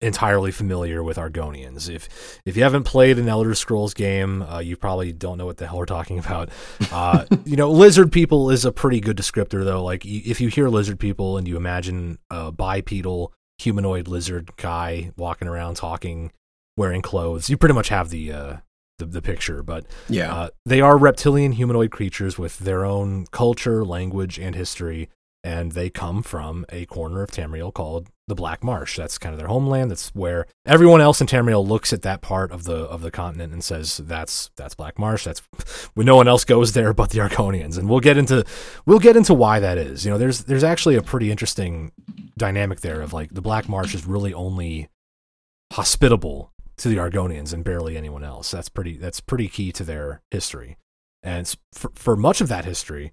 entirely 0.00 0.50
familiar 0.52 1.02
with 1.02 1.16
Argonians. 1.16 1.88
If 1.88 2.08
if 2.44 2.56
you 2.56 2.62
haven't 2.62 2.84
played 2.84 3.18
an 3.18 3.28
Elder 3.28 3.54
Scrolls 3.54 3.94
game, 3.94 4.42
uh, 4.42 4.60
you 4.60 4.76
probably 4.76 5.12
don't 5.12 5.38
know 5.38 5.46
what 5.46 5.56
the 5.56 5.66
hell 5.66 5.78
we're 5.78 5.86
talking 5.86 6.18
about. 6.18 6.50
Uh, 6.92 7.24
you 7.44 7.56
know, 7.56 7.70
lizard 7.70 8.12
people 8.12 8.50
is 8.50 8.64
a 8.64 8.72
pretty 8.72 9.00
good 9.00 9.16
descriptor, 9.16 9.64
though. 9.64 9.82
Like 9.82 10.04
if 10.06 10.40
you 10.40 10.48
hear 10.48 10.68
lizard 10.68 10.98
people 11.00 11.36
and 11.36 11.48
you 11.48 11.56
imagine 11.56 12.18
a 12.30 12.52
bipedal 12.52 13.32
humanoid 13.58 14.06
lizard 14.06 14.50
guy 14.56 15.10
walking 15.16 15.48
around 15.48 15.74
talking, 15.74 16.30
wearing 16.76 17.02
clothes, 17.02 17.50
you 17.50 17.56
pretty 17.56 17.74
much 17.74 17.88
have 17.88 18.10
the 18.10 18.32
uh, 18.32 18.56
the, 18.98 19.06
the 19.06 19.22
picture, 19.22 19.62
but 19.62 19.84
Yeah. 20.08 20.32
uh, 20.34 20.48
they 20.66 20.80
are 20.80 20.96
reptilian 20.98 21.52
humanoid 21.52 21.90
creatures 21.90 22.36
with 22.38 22.58
their 22.60 22.84
own 22.84 23.26
culture, 23.30 23.84
language, 23.84 24.38
and 24.38 24.54
history, 24.56 25.08
and 25.48 25.72
they 25.72 25.88
come 25.88 26.22
from 26.22 26.66
a 26.68 26.84
corner 26.84 27.22
of 27.22 27.30
Tamriel 27.30 27.72
called 27.72 28.08
the 28.26 28.34
Black 28.34 28.62
Marsh. 28.62 28.98
That's 28.98 29.16
kind 29.16 29.32
of 29.32 29.38
their 29.38 29.48
homeland. 29.48 29.90
That's 29.90 30.10
where 30.10 30.46
everyone 30.66 31.00
else 31.00 31.22
in 31.22 31.26
Tamriel 31.26 31.66
looks 31.66 31.90
at 31.90 32.02
that 32.02 32.20
part 32.20 32.52
of 32.52 32.64
the 32.64 32.76
of 32.76 33.00
the 33.00 33.10
continent 33.10 33.54
and 33.54 33.64
says, 33.64 33.96
"That's 33.96 34.50
that's 34.56 34.74
Black 34.74 34.98
Marsh. 34.98 35.24
That's 35.24 35.40
when 35.94 36.04
no 36.12 36.16
one 36.16 36.28
else 36.28 36.44
goes 36.44 36.74
there 36.74 36.92
but 36.92 37.10
the 37.10 37.20
Argonians." 37.20 37.78
And 37.78 37.88
we'll 37.88 38.00
get 38.00 38.18
into 38.18 38.44
we'll 38.84 38.98
get 38.98 39.16
into 39.16 39.32
why 39.32 39.58
that 39.58 39.78
is. 39.78 40.04
You 40.04 40.10
know, 40.10 40.18
there's 40.18 40.44
there's 40.44 40.64
actually 40.64 40.96
a 40.96 41.02
pretty 41.02 41.30
interesting 41.30 41.92
dynamic 42.36 42.80
there 42.80 43.00
of 43.00 43.14
like 43.14 43.32
the 43.32 43.40
Black 43.40 43.70
Marsh 43.70 43.94
is 43.94 44.04
really 44.04 44.34
only 44.34 44.90
hospitable 45.72 46.52
to 46.76 46.90
the 46.90 46.96
Argonians 46.96 47.54
and 47.54 47.64
barely 47.64 47.96
anyone 47.96 48.22
else. 48.22 48.50
That's 48.50 48.68
pretty 48.68 48.98
that's 48.98 49.20
pretty 49.20 49.48
key 49.48 49.72
to 49.72 49.84
their 49.84 50.20
history. 50.30 50.76
And 51.22 51.50
for, 51.72 51.90
for 51.94 52.16
much 52.16 52.42
of 52.42 52.48
that 52.48 52.66
history, 52.66 53.12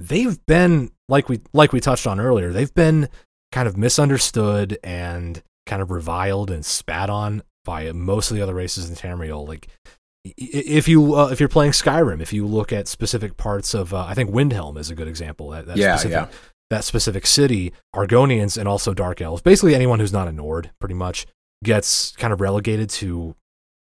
they've 0.00 0.44
been 0.46 0.90
like 1.08 1.28
we 1.28 1.40
like 1.52 1.72
we 1.72 1.80
touched 1.80 2.06
on 2.06 2.20
earlier, 2.20 2.52
they've 2.52 2.74
been 2.74 3.08
kind 3.52 3.68
of 3.68 3.76
misunderstood 3.76 4.78
and 4.82 5.42
kind 5.66 5.80
of 5.80 5.90
reviled 5.90 6.50
and 6.50 6.64
spat 6.64 7.10
on 7.10 7.42
by 7.64 7.90
most 7.92 8.30
of 8.30 8.36
the 8.36 8.42
other 8.42 8.54
races 8.54 8.88
in 8.88 8.96
Tamriel. 8.96 9.46
Like 9.46 9.68
if 10.24 10.88
you 10.88 11.14
uh, 11.14 11.28
if 11.28 11.40
you're 11.40 11.48
playing 11.48 11.72
Skyrim, 11.72 12.20
if 12.20 12.32
you 12.32 12.46
look 12.46 12.72
at 12.72 12.88
specific 12.88 13.36
parts 13.36 13.74
of, 13.74 13.92
uh, 13.92 14.04
I 14.04 14.14
think 14.14 14.30
Windhelm 14.30 14.78
is 14.78 14.90
a 14.90 14.94
good 14.94 15.08
example. 15.08 15.50
That, 15.50 15.66
that 15.66 15.76
Yeah, 15.76 15.96
specific, 15.96 16.30
yeah. 16.30 16.38
That 16.70 16.84
specific 16.84 17.26
city, 17.26 17.72
Argonians 17.94 18.56
and 18.56 18.66
also 18.66 18.94
Dark 18.94 19.20
Elves, 19.20 19.42
basically 19.42 19.74
anyone 19.74 20.00
who's 20.00 20.12
not 20.12 20.28
a 20.28 20.32
Nord, 20.32 20.70
pretty 20.80 20.94
much 20.94 21.26
gets 21.62 22.12
kind 22.12 22.32
of 22.32 22.40
relegated 22.40 22.88
to 22.90 23.36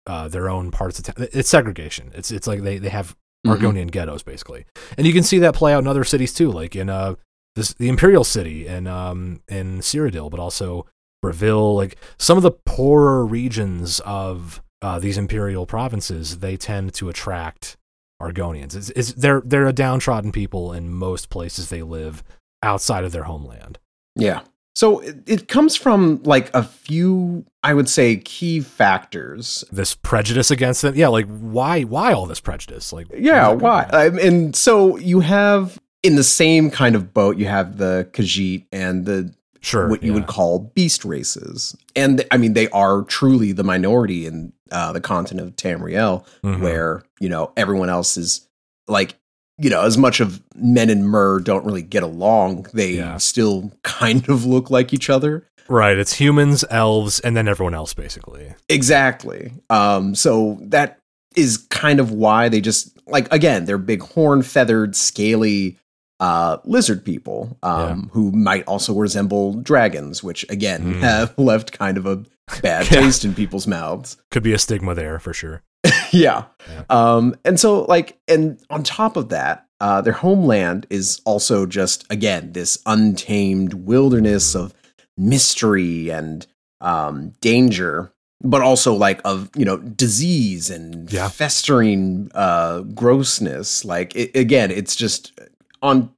uh, 0.05 0.27
their 0.27 0.49
own 0.49 0.71
parts 0.71 0.99
of 0.99 1.05
town. 1.05 1.27
It's 1.33 1.49
segregation. 1.49 2.11
It's 2.13 2.31
it's 2.31 2.47
like 2.47 2.61
they 2.61 2.77
they 2.77 2.89
have 2.89 3.15
Mhm. 3.47 3.57
Argonian 3.57 3.91
ghettos 3.91 4.23
basically, 4.23 4.65
and 4.97 5.07
you 5.07 5.13
can 5.13 5.23
see 5.23 5.39
that 5.39 5.53
play 5.55 5.73
out 5.73 5.79
in 5.79 5.87
other 5.87 6.03
cities 6.03 6.33
too, 6.33 6.51
like 6.51 6.75
in 6.75 6.89
uh 6.89 7.15
this 7.55 7.73
the 7.73 7.89
Imperial 7.89 8.23
City 8.23 8.67
and 8.67 8.87
um 8.87 9.41
in 9.47 9.79
Cyrodiil, 9.79 10.29
but 10.29 10.39
also 10.39 10.85
Bravil. 11.21 11.75
Like 11.75 11.97
some 12.17 12.37
of 12.37 12.43
the 12.43 12.51
poorer 12.51 13.25
regions 13.25 13.99
of 14.01 14.61
uh, 14.81 14.99
these 14.99 15.17
imperial 15.17 15.65
provinces, 15.65 16.39
they 16.39 16.55
tend 16.55 16.93
to 16.93 17.09
attract 17.09 17.77
Argonians. 18.21 18.75
It's, 18.75 18.89
it's 18.91 19.13
they're 19.13 19.41
they're 19.43 19.65
a 19.67 19.73
downtrodden 19.73 20.31
people 20.31 20.71
in 20.73 20.93
most 20.93 21.29
places 21.29 21.69
they 21.69 21.81
live 21.81 22.23
outside 22.61 23.03
of 23.03 23.11
their 23.11 23.23
homeland. 23.23 23.79
Yeah. 24.15 24.41
So 24.77 24.99
it, 24.99 25.47
comes 25.47 25.75
from 25.75 26.21
like 26.21 26.53
a 26.53 26.61
few, 26.61 27.43
I 27.63 27.73
would 27.73 27.89
say, 27.89 28.17
key 28.17 28.59
factors. 28.59 29.63
This 29.71 29.95
prejudice 29.95 30.51
against 30.51 30.83
them, 30.83 30.93
yeah. 30.93 31.07
Like 31.07 31.25
why 31.25 31.81
why 31.81 32.13
all 32.13 32.27
this 32.27 32.39
prejudice? 32.39 32.93
Like 32.93 33.07
Yeah, 33.11 33.49
why? 33.53 33.85
and 34.21 34.55
so 34.55 34.95
you 34.97 35.21
have 35.21 35.79
in 36.03 36.15
the 36.15 36.23
same 36.23 36.69
kind 36.69 36.95
of 36.95 37.11
boat, 37.11 37.37
you 37.37 37.47
have 37.47 37.77
the 37.79 38.07
Khajiit 38.13 38.65
and 38.71 39.05
the 39.07 39.33
Sure, 39.61 39.89
what 39.89 40.03
you 40.03 40.11
yeah. 40.11 40.19
would 40.19 40.27
call 40.27 40.59
beast 40.75 41.03
races, 41.03 41.75
and 41.95 42.23
I 42.29 42.37
mean 42.37 42.53
they 42.53 42.69
are 42.69 43.01
truly 43.01 43.53
the 43.53 43.63
minority 43.63 44.27
in 44.27 44.53
uh, 44.71 44.93
the 44.93 45.01
continent 45.01 45.47
of 45.47 45.55
Tamriel, 45.55 46.23
Mhm. 46.43 46.61
where 46.61 47.01
you 47.19 47.29
know 47.29 47.51
everyone 47.57 47.89
else 47.89 48.15
is 48.15 48.47
like 48.87 49.15
you 49.59 49.69
know 49.69 49.81
as 49.83 49.97
much 49.97 50.19
of 50.19 50.41
men 50.55 50.89
and 50.89 51.07
Mer 51.07 51.39
don't 51.39 51.65
really 51.65 51.81
get 51.81 52.03
along, 52.03 52.67
they 52.73 52.91
Yeah. 52.93 53.17
still 53.17 53.71
kind 53.83 54.27
of 54.29 54.45
look 54.45 54.69
like 54.69 54.93
each 54.93 55.09
other. 55.09 55.47
Right, 55.69 55.97
it's 55.97 56.13
humans, 56.13 56.63
elves, 56.69 57.19
and 57.19 57.35
then 57.35 57.47
everyone 57.47 57.73
else 57.73 57.93
basically. 57.93 58.53
Exactly. 58.69 59.51
Um, 59.69 60.15
so 60.15 60.57
that 60.61 60.99
is 61.35 61.57
kind 61.69 61.99
of 61.99 62.11
why 62.11 62.49
they 62.49 62.61
just 62.61 62.97
like 63.07 63.31
again, 63.33 63.65
they're 63.65 63.77
big 63.77 64.01
horn 64.01 64.41
feathered, 64.43 64.95
scaly 64.95 65.77
uh 66.19 66.57
lizard 66.65 67.03
people, 67.05 67.57
um, 67.63 68.09
who 68.13 68.31
might 68.31 68.63
also 68.65 68.93
resemble 68.93 69.53
dragons, 69.61 70.23
which 70.23 70.45
again 70.49 70.95
Mm. 70.95 70.99
have 71.01 71.37
left 71.37 71.71
kind 71.77 71.97
of 71.97 72.05
a 72.05 72.23
bad 72.61 72.89
Yeah. 72.91 73.01
taste 73.01 73.25
in 73.25 73.33
people's 73.33 73.67
mouths. 73.67 74.17
Could 74.31 74.43
be 74.43 74.53
a 74.53 74.57
stigma 74.59 74.95
there 74.95 75.19
for 75.19 75.33
sure. 75.33 75.63
yeah. 76.11 76.45
Yeah. 76.69 76.83
Um, 76.89 77.35
and 77.45 77.59
so 77.59 77.83
like, 77.83 78.17
and 78.27 78.59
on 78.69 78.83
top 78.83 79.15
of 79.17 79.29
that, 79.29 79.65
uh, 79.79 80.01
their 80.01 80.13
homeland 80.13 80.87
is 80.89 81.21
also 81.25 81.65
just 81.65 82.05
again 82.09 82.51
this 82.53 82.79
untamed 82.87 83.73
wilderness 83.75 84.55
of 84.55 84.73
mystery 85.17 86.09
and 86.09 86.47
um, 86.81 87.33
danger, 87.41 88.11
but 88.41 88.61
also 88.61 88.93
like 88.93 89.21
of 89.25 89.49
you 89.55 89.65
know 89.65 89.77
disease 89.77 90.69
and 90.69 91.11
Yeah. 91.11 91.29
festering 91.29 92.31
uh, 92.33 92.81
grossness. 92.81 93.85
Like 93.85 94.15
it, 94.15 94.35
again, 94.35 94.71
it's 94.71 94.95
just 94.95 95.39
on 95.81 96.09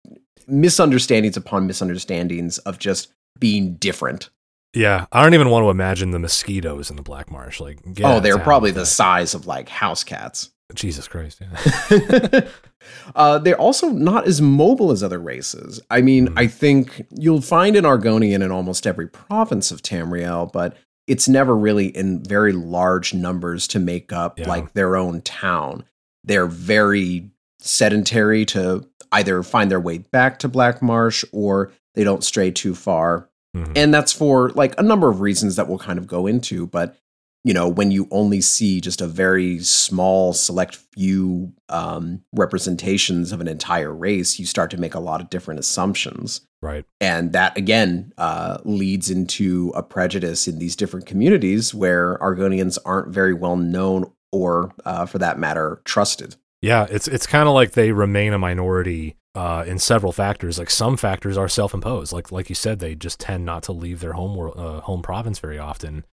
misunderstandings 0.47 1.37
upon 1.37 1.67
misunderstandings 1.67 2.57
of 2.59 2.79
just 2.79 3.11
being 3.39 3.75
different. 3.75 4.29
Yeah, 4.73 5.05
I 5.11 5.23
don't 5.23 5.33
even 5.33 5.49
want 5.49 5.63
to 5.65 5.69
imagine 5.69 6.11
the 6.11 6.19
mosquitoes 6.19 6.89
in 6.89 6.95
the 6.95 7.01
Black 7.01 7.31
Marsh. 7.31 7.59
Like, 7.59 7.79
get 7.93 8.05
oh, 8.05 8.19
they're 8.19 8.37
probably 8.37 8.71
the 8.71 8.85
size 8.85 9.33
of 9.33 9.47
like 9.47 9.67
house 9.69 10.03
cats. 10.03 10.51
Jesus 10.75 11.07
Christ. 11.07 11.41
Yeah. 11.41 12.41
uh, 13.15 13.39
they're 13.39 13.59
also 13.59 13.89
not 13.89 14.27
as 14.27 14.39
mobile 14.41 14.91
as 14.91 15.01
other 15.01 15.19
races. 15.19 15.81
I 15.89 16.01
mean, 16.01 16.27
Hmm. 16.27 16.37
I 16.37 16.47
think 16.47 17.05
you'll 17.11 17.41
find 17.41 17.75
an 17.75 17.85
Argonian 17.85 18.43
in 18.43 18.51
almost 18.51 18.85
every 18.85 19.07
province 19.07 19.71
of 19.71 19.81
Tamriel, 19.81 20.51
but 20.51 20.77
it's 21.07 21.27
never 21.27 21.55
really 21.57 21.87
in 21.87 22.23
very 22.23 22.53
large 22.53 23.15
numbers 23.15 23.67
to 23.69 23.79
make 23.79 24.13
up 24.13 24.37
Yeah. 24.39 24.47
like 24.47 24.73
their 24.73 24.95
own 24.95 25.21
town. 25.21 25.85
They're 26.23 26.45
very 26.45 27.31
sedentary 27.59 28.45
to 28.45 28.87
either 29.11 29.41
find 29.41 29.71
their 29.71 29.79
way 29.79 29.97
back 29.97 30.37
to 30.39 30.47
Black 30.47 30.81
Marsh 30.83 31.25
or 31.31 31.71
they 31.95 32.03
don't 32.03 32.23
stray 32.23 32.51
too 32.51 32.75
far. 32.75 33.27
Mhm. 33.55 33.71
And 33.75 33.93
that's 33.93 34.13
for 34.13 34.49
like 34.51 34.79
a 34.79 34.83
number 34.83 35.09
of 35.09 35.21
reasons 35.21 35.55
that 35.55 35.67
we'll 35.67 35.79
kind 35.79 35.97
of 35.97 36.07
go 36.07 36.27
into. 36.27 36.67
But, 36.67 36.95
you 37.43 37.53
know, 37.53 37.67
when 37.67 37.89
you 37.89 38.07
only 38.11 38.41
see 38.41 38.79
just 38.81 39.01
a 39.01 39.07
very 39.07 39.59
small, 39.59 40.33
select 40.33 40.77
few 40.93 41.53
um, 41.69 42.21
representations 42.33 43.31
of 43.31 43.41
an 43.41 43.47
entire 43.47 43.93
race, 43.93 44.39
you 44.39 44.45
start 44.45 44.69
to 44.71 44.79
make 44.79 44.93
a 44.93 44.99
lot 44.99 45.21
of 45.21 45.29
different 45.29 45.59
assumptions. 45.59 46.41
Right. 46.61 46.85
And 46.99 47.31
that, 47.31 47.57
again, 47.57 48.13
uh, 48.17 48.57
leads 48.65 49.09
into 49.09 49.71
a 49.75 49.81
prejudice 49.81 50.47
in 50.47 50.59
these 50.59 50.75
different 50.75 51.05
communities 51.05 51.73
where 51.73 52.17
Argonians 52.17 52.77
aren't 52.85 53.13
very 53.13 53.33
well 53.33 53.55
known 53.55 54.11
or, 54.31 54.73
uh, 54.85 55.05
for 55.05 55.17
that 55.17 55.39
matter, 55.39 55.81
trusted. 55.85 56.35
Yeah, 56.61 56.87
it's 56.89 57.07
it's 57.07 57.27
kind 57.27 57.47
of 57.47 57.53
like 57.53 57.71
they 57.71 57.91
remain 57.91 58.33
a 58.33 58.39
minority 58.39 59.15
uh, 59.35 59.63
in 59.65 59.79
several 59.79 60.11
factors. 60.11 60.59
Like 60.59 60.69
some 60.69 60.97
factors 60.97 61.37
are 61.37 61.47
self-imposed. 61.47 62.11
Like 62.11 62.31
like 62.31 62.49
you 62.49 62.55
said, 62.55 62.79
they 62.79 62.95
just 62.95 63.19
tend 63.19 63.45
not 63.45 63.63
to 63.63 63.71
leave 63.71 64.01
their 64.01 64.13
home 64.13 64.35
wor- 64.35 64.57
uh, 64.57 64.81
home 64.81 65.01
province 65.01 65.39
very 65.39 65.57
often. 65.57 66.05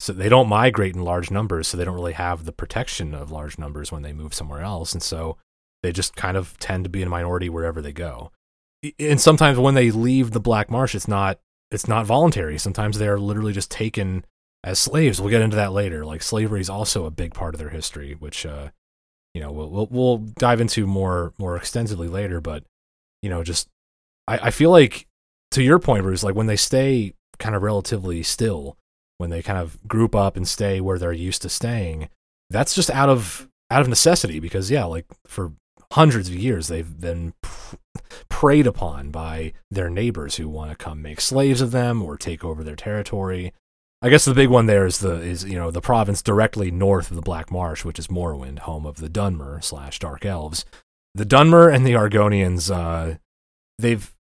So 0.00 0.12
they 0.12 0.28
don't 0.28 0.48
migrate 0.48 0.94
in 0.94 1.02
large 1.02 1.30
numbers. 1.30 1.68
So 1.68 1.76
they 1.76 1.84
don't 1.84 1.94
really 1.94 2.12
have 2.12 2.44
the 2.44 2.52
protection 2.52 3.14
of 3.14 3.30
large 3.30 3.58
numbers 3.58 3.90
when 3.90 4.02
they 4.02 4.12
move 4.12 4.34
somewhere 4.34 4.60
else. 4.60 4.92
And 4.92 5.02
so 5.02 5.38
they 5.82 5.92
just 5.92 6.16
kind 6.16 6.36
of 6.36 6.58
tend 6.58 6.84
to 6.84 6.90
be 6.90 7.02
a 7.02 7.08
minority 7.08 7.48
wherever 7.48 7.80
they 7.80 7.92
go. 7.92 8.30
And 8.98 9.20
sometimes 9.20 9.58
when 9.58 9.74
they 9.74 9.90
leave 9.90 10.32
the 10.32 10.40
Black 10.40 10.70
Marsh, 10.70 10.94
it's 10.94 11.08
not 11.08 11.38
it's 11.70 11.88
not 11.88 12.04
voluntary. 12.06 12.58
Sometimes 12.58 12.98
they 12.98 13.08
are 13.08 13.18
literally 13.18 13.52
just 13.54 13.70
taken 13.70 14.26
as 14.62 14.78
slaves. 14.78 15.20
We'll 15.20 15.30
get 15.30 15.42
into 15.42 15.56
that 15.56 15.72
later. 15.72 16.04
Like 16.04 16.22
slavery 16.22 16.60
is 16.60 16.68
also 16.68 17.06
a 17.06 17.10
big 17.10 17.32
part 17.32 17.54
of 17.54 17.58
their 17.58 17.70
history, 17.70 18.14
which 18.18 18.44
uh, 18.44 18.68
you 19.34 19.40
know 19.40 19.50
we'll, 19.52 19.68
we'll 19.68 19.88
we'll 19.90 20.18
dive 20.18 20.60
into 20.60 20.86
more 20.86 21.32
more 21.38 21.56
extensively 21.56 22.08
later. 22.08 22.40
But 22.40 22.64
you 23.22 23.28
know, 23.28 23.42
just 23.42 23.68
I, 24.26 24.38
I 24.38 24.50
feel 24.50 24.70
like 24.70 25.06
to 25.52 25.62
your 25.62 25.78
point, 25.78 26.02
Bruce, 26.02 26.22
like 26.22 26.34
when 26.34 26.46
they 26.46 26.56
stay 26.56 27.14
kind 27.38 27.54
of 27.54 27.62
relatively 27.62 28.22
still, 28.22 28.76
when 29.18 29.30
they 29.30 29.42
kind 29.42 29.58
of 29.58 29.78
group 29.86 30.14
up 30.14 30.36
and 30.36 30.46
stay 30.46 30.80
where 30.80 30.98
they're 30.98 31.12
used 31.12 31.42
to 31.42 31.48
staying, 31.48 32.08
that's 32.50 32.74
just 32.74 32.90
out 32.90 33.08
of 33.08 33.48
out 33.70 33.82
of 33.82 33.88
necessity 33.88 34.40
because 34.40 34.70
yeah, 34.70 34.84
like 34.84 35.06
for 35.26 35.52
hundreds 35.92 36.28
of 36.28 36.34
years 36.34 36.68
they've 36.68 37.00
been 37.00 37.34
pr- 37.40 37.76
preyed 38.28 38.66
upon 38.66 39.10
by 39.10 39.52
their 39.70 39.88
neighbors 39.88 40.36
who 40.36 40.48
want 40.48 40.70
to 40.70 40.76
come 40.76 41.00
make 41.00 41.20
slaves 41.20 41.60
of 41.60 41.70
them 41.70 42.02
or 42.02 42.16
take 42.16 42.44
over 42.44 42.64
their 42.64 42.76
territory. 42.76 43.52
I 44.04 44.10
guess 44.10 44.24
the 44.26 44.34
big 44.34 44.50
one 44.50 44.66
there 44.66 44.84
is 44.86 44.98
the 44.98 45.14
is 45.20 45.44
you 45.44 45.56
know 45.56 45.70
the 45.70 45.80
province 45.80 46.20
directly 46.22 46.70
north 46.70 47.10
of 47.10 47.16
the 47.16 47.22
Black 47.22 47.50
Marsh, 47.50 47.84
which 47.84 47.98
is 47.98 48.08
Morrowind, 48.08 48.60
home 48.60 48.84
of 48.86 48.96
the 48.96 49.08
Dunmer 49.08 49.64
slash 49.64 49.98
Dark 49.98 50.24
Elves. 50.26 50.64
The 51.14 51.24
Dunmer 51.24 51.72
and 51.74 51.86
the 51.86 51.92
Argonians, 51.92 52.70
uh, 52.74 53.16
they've 53.78 54.12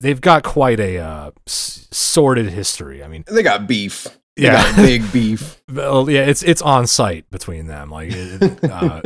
they've 0.00 0.20
got 0.20 0.44
quite 0.44 0.78
a 0.80 0.98
uh, 0.98 1.30
s- 1.46 1.88
sordid 1.90 2.50
history. 2.50 3.02
I 3.02 3.08
mean, 3.08 3.24
They 3.26 3.42
got 3.42 3.66
beef. 3.66 4.06
They 4.36 4.44
Yeah. 4.44 4.62
got 4.62 4.76
big 4.76 5.12
beef. 5.12 5.60
well, 5.72 6.08
yeah, 6.08 6.22
it's 6.26 6.42
it's 6.42 6.62
on 6.62 6.86
site 6.86 7.28
between 7.30 7.66
them. 7.66 7.90
Like 7.90 8.10
it- 8.12 8.64
uh, 8.70 9.00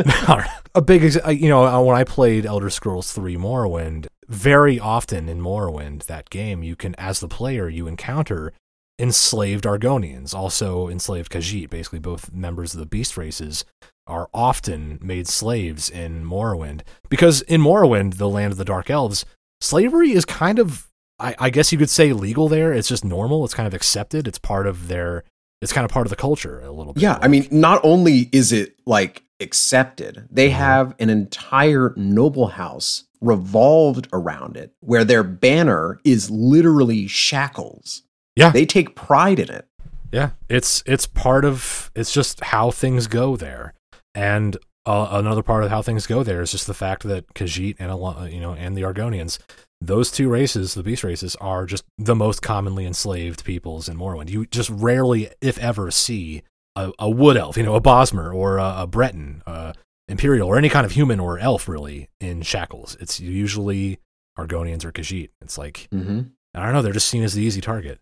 a 0.75 0.83
big, 0.83 1.03
ex- 1.05 1.19
uh, 1.25 1.31
you 1.31 1.49
know, 1.49 1.65
uh, 1.65 1.81
when 1.81 1.97
I 1.97 2.05
played 2.05 2.45
Elder 2.45 2.69
Scrolls 2.71 3.13
Three 3.13 3.37
Morrowind, 3.37 4.07
very 4.29 4.79
often 4.79 5.29
in 5.29 5.41
Morrowind, 5.41 6.05
that 6.07 6.29
game, 6.31 6.63
you 6.63 6.77
can, 6.77 6.95
as 6.97 7.21
the 7.21 7.29
player, 7.29 7.69
you 7.69 7.87
encounter 7.87 8.53
enslaved 8.99 9.65
Argonians, 9.65 10.35
also 10.35 10.89
enslaved 10.89 11.31
Khajiit. 11.31 11.71
Basically, 11.71 11.99
both 11.99 12.33
members 12.33 12.75
of 12.75 12.81
the 12.81 12.87
beast 12.87 13.17
races 13.17 13.65
are 14.07 14.29
often 14.33 14.99
made 15.03 15.27
slaves 15.27 15.91
in 15.91 16.25
Morrowind 16.25 16.83
because 17.09 17.43
in 17.43 17.61
Morrowind, 17.61 18.17
the 18.19 18.29
land 18.29 18.53
of 18.53 18.59
the 18.59 18.65
Dark 18.65 18.89
Elves, 18.89 19.25
slavery 19.61 20.13
is 20.13 20.25
kind 20.25 20.59
of, 20.59 20.89
I, 21.19 21.35
I 21.39 21.51
guess 21.51 21.73
you 21.73 21.79
could 21.79 21.91
say, 21.91 22.13
legal 22.13 22.49
there. 22.49 22.73
It's 22.73 22.89
just 22.89 23.05
normal. 23.05 23.45
It's 23.45 23.55
kind 23.55 23.67
of 23.67 23.75
accepted. 23.75 24.29
It's 24.29 24.39
part 24.39 24.67
of 24.67 24.89
their. 24.89 25.25
It's 25.63 25.73
kind 25.73 25.85
of 25.87 25.91
part 25.91 26.07
of 26.07 26.11
the 26.11 26.17
culture 26.17 26.61
a 26.61 26.71
little 26.71 26.93
bit. 26.93 27.03
Yeah, 27.03 27.19
I 27.23 27.29
mean, 27.29 27.49
not 27.51 27.81
only 27.83 28.29
is 28.31 28.53
it 28.53 28.77
like 28.87 29.23
accepted, 29.41 30.29
they 30.31 30.51
Mhm. 30.51 30.55
have 30.55 30.95
an 30.99 31.09
entire 31.11 31.95
noble 31.97 32.49
house 32.49 33.05
revolved 33.23 34.07
around 34.13 34.57
it 34.59 34.73
where 34.81 35.03
their 35.05 35.23
banner 35.25 35.99
is 36.05 36.31
literally 36.31 37.07
shackles. 37.09 38.03
Yeah. 38.37 38.51
They 38.51 38.67
take 38.67 38.95
pride 38.95 39.39
in 39.39 39.51
it. 39.51 39.67
Yeah, 40.13 40.31
it's 40.49 40.83
it's 40.87 41.07
part 41.07 41.45
of 41.45 41.91
it's 41.95 42.13
just 42.13 42.41
how 42.41 42.71
things 42.71 43.07
go 43.09 43.37
there, 43.37 43.75
and 44.15 44.57
uh, 44.87 45.09
another 45.11 45.43
part 45.43 45.65
of 45.65 45.71
how 45.71 45.83
things 45.83 46.07
go 46.07 46.23
there 46.23 46.41
is 46.41 46.53
just 46.53 46.69
the 46.69 46.75
fact 46.75 47.03
that 47.03 47.27
Khajiit 47.35 47.77
and 47.81 48.33
you 48.33 48.41
know 48.41 48.53
and 48.53 48.77
the 48.77 48.83
Argonians, 48.83 49.39
those 49.81 50.13
two 50.13 50.29
races, 50.29 50.75
the 50.75 50.85
beast 50.85 51.03
races, 51.03 51.35
are 51.37 51.67
just 51.67 51.85
the 51.99 52.15
most 52.15 52.41
commonly 52.41 52.87
enslaved 52.87 53.45
peoples 53.45 53.89
in 53.89 53.99
Morrowind. 53.99 54.31
You 54.31 54.47
just 54.47 54.71
rarely, 54.71 55.29
if 55.41 55.59
ever, 55.59 55.91
see 55.91 56.43
a, 56.77 56.93
a 57.01 57.11
wood 57.11 57.37
elf, 57.37 57.57
you 57.57 57.65
know, 57.65 57.75
a 57.75 57.81
Bosmer 57.81 58.33
or 58.33 58.59
a, 58.59 58.83
a 58.83 58.87
Breton, 58.87 59.43
uh, 59.45 59.73
Imperial, 60.09 60.49
or 60.49 60.57
any 60.57 60.69
kind 60.69 60.87
of 60.87 60.93
human 60.93 61.19
or 61.19 61.39
elf 61.41 61.69
really 61.69 62.09
in 62.21 62.43
shackles. 62.43 62.97
It's 63.01 63.19
usually 63.19 63.99
Argonians 64.39 64.85
or 64.85 64.93
Khajiit. 64.93 65.31
It's 65.41 65.59
like 65.59 65.89
Mm-hmm. 65.93 66.21
I 66.55 66.65
don't 66.65 66.73
know, 66.73 66.81
they're 66.81 66.93
just 66.93 67.09
seen 67.09 67.23
as 67.23 67.35
the 67.35 67.43
easy 67.43 67.61
target. 67.61 68.01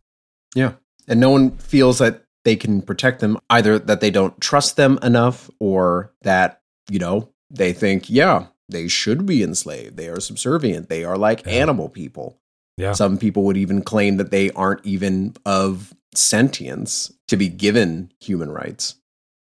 Yeah. 0.54 0.74
And 1.08 1.20
no 1.20 1.30
one 1.30 1.56
feels 1.58 1.98
that 1.98 2.22
they 2.44 2.56
can 2.56 2.82
protect 2.82 3.20
them, 3.20 3.38
either 3.50 3.78
that 3.78 4.00
they 4.00 4.10
don't 4.10 4.38
trust 4.40 4.76
them 4.76 4.98
enough 5.02 5.50
or 5.60 6.12
that, 6.22 6.60
you 6.90 6.98
know, 6.98 7.30
they 7.50 7.72
think, 7.72 8.08
yeah, 8.10 8.46
they 8.68 8.88
should 8.88 9.26
be 9.26 9.42
enslaved. 9.42 9.96
They 9.96 10.08
are 10.08 10.20
subservient. 10.20 10.88
They 10.88 11.04
are 11.04 11.16
like 11.16 11.44
Yeah. 11.46 11.52
animal 11.52 11.88
people. 11.88 12.38
Yeah. 12.76 12.92
Some 12.92 13.18
people 13.18 13.44
would 13.44 13.56
even 13.56 13.82
claim 13.82 14.16
that 14.16 14.30
they 14.30 14.50
aren't 14.50 14.84
even 14.84 15.34
of 15.46 15.94
sentience 16.14 17.12
to 17.28 17.36
be 17.36 17.48
given 17.48 18.10
human 18.20 18.50
rights. 18.50 18.96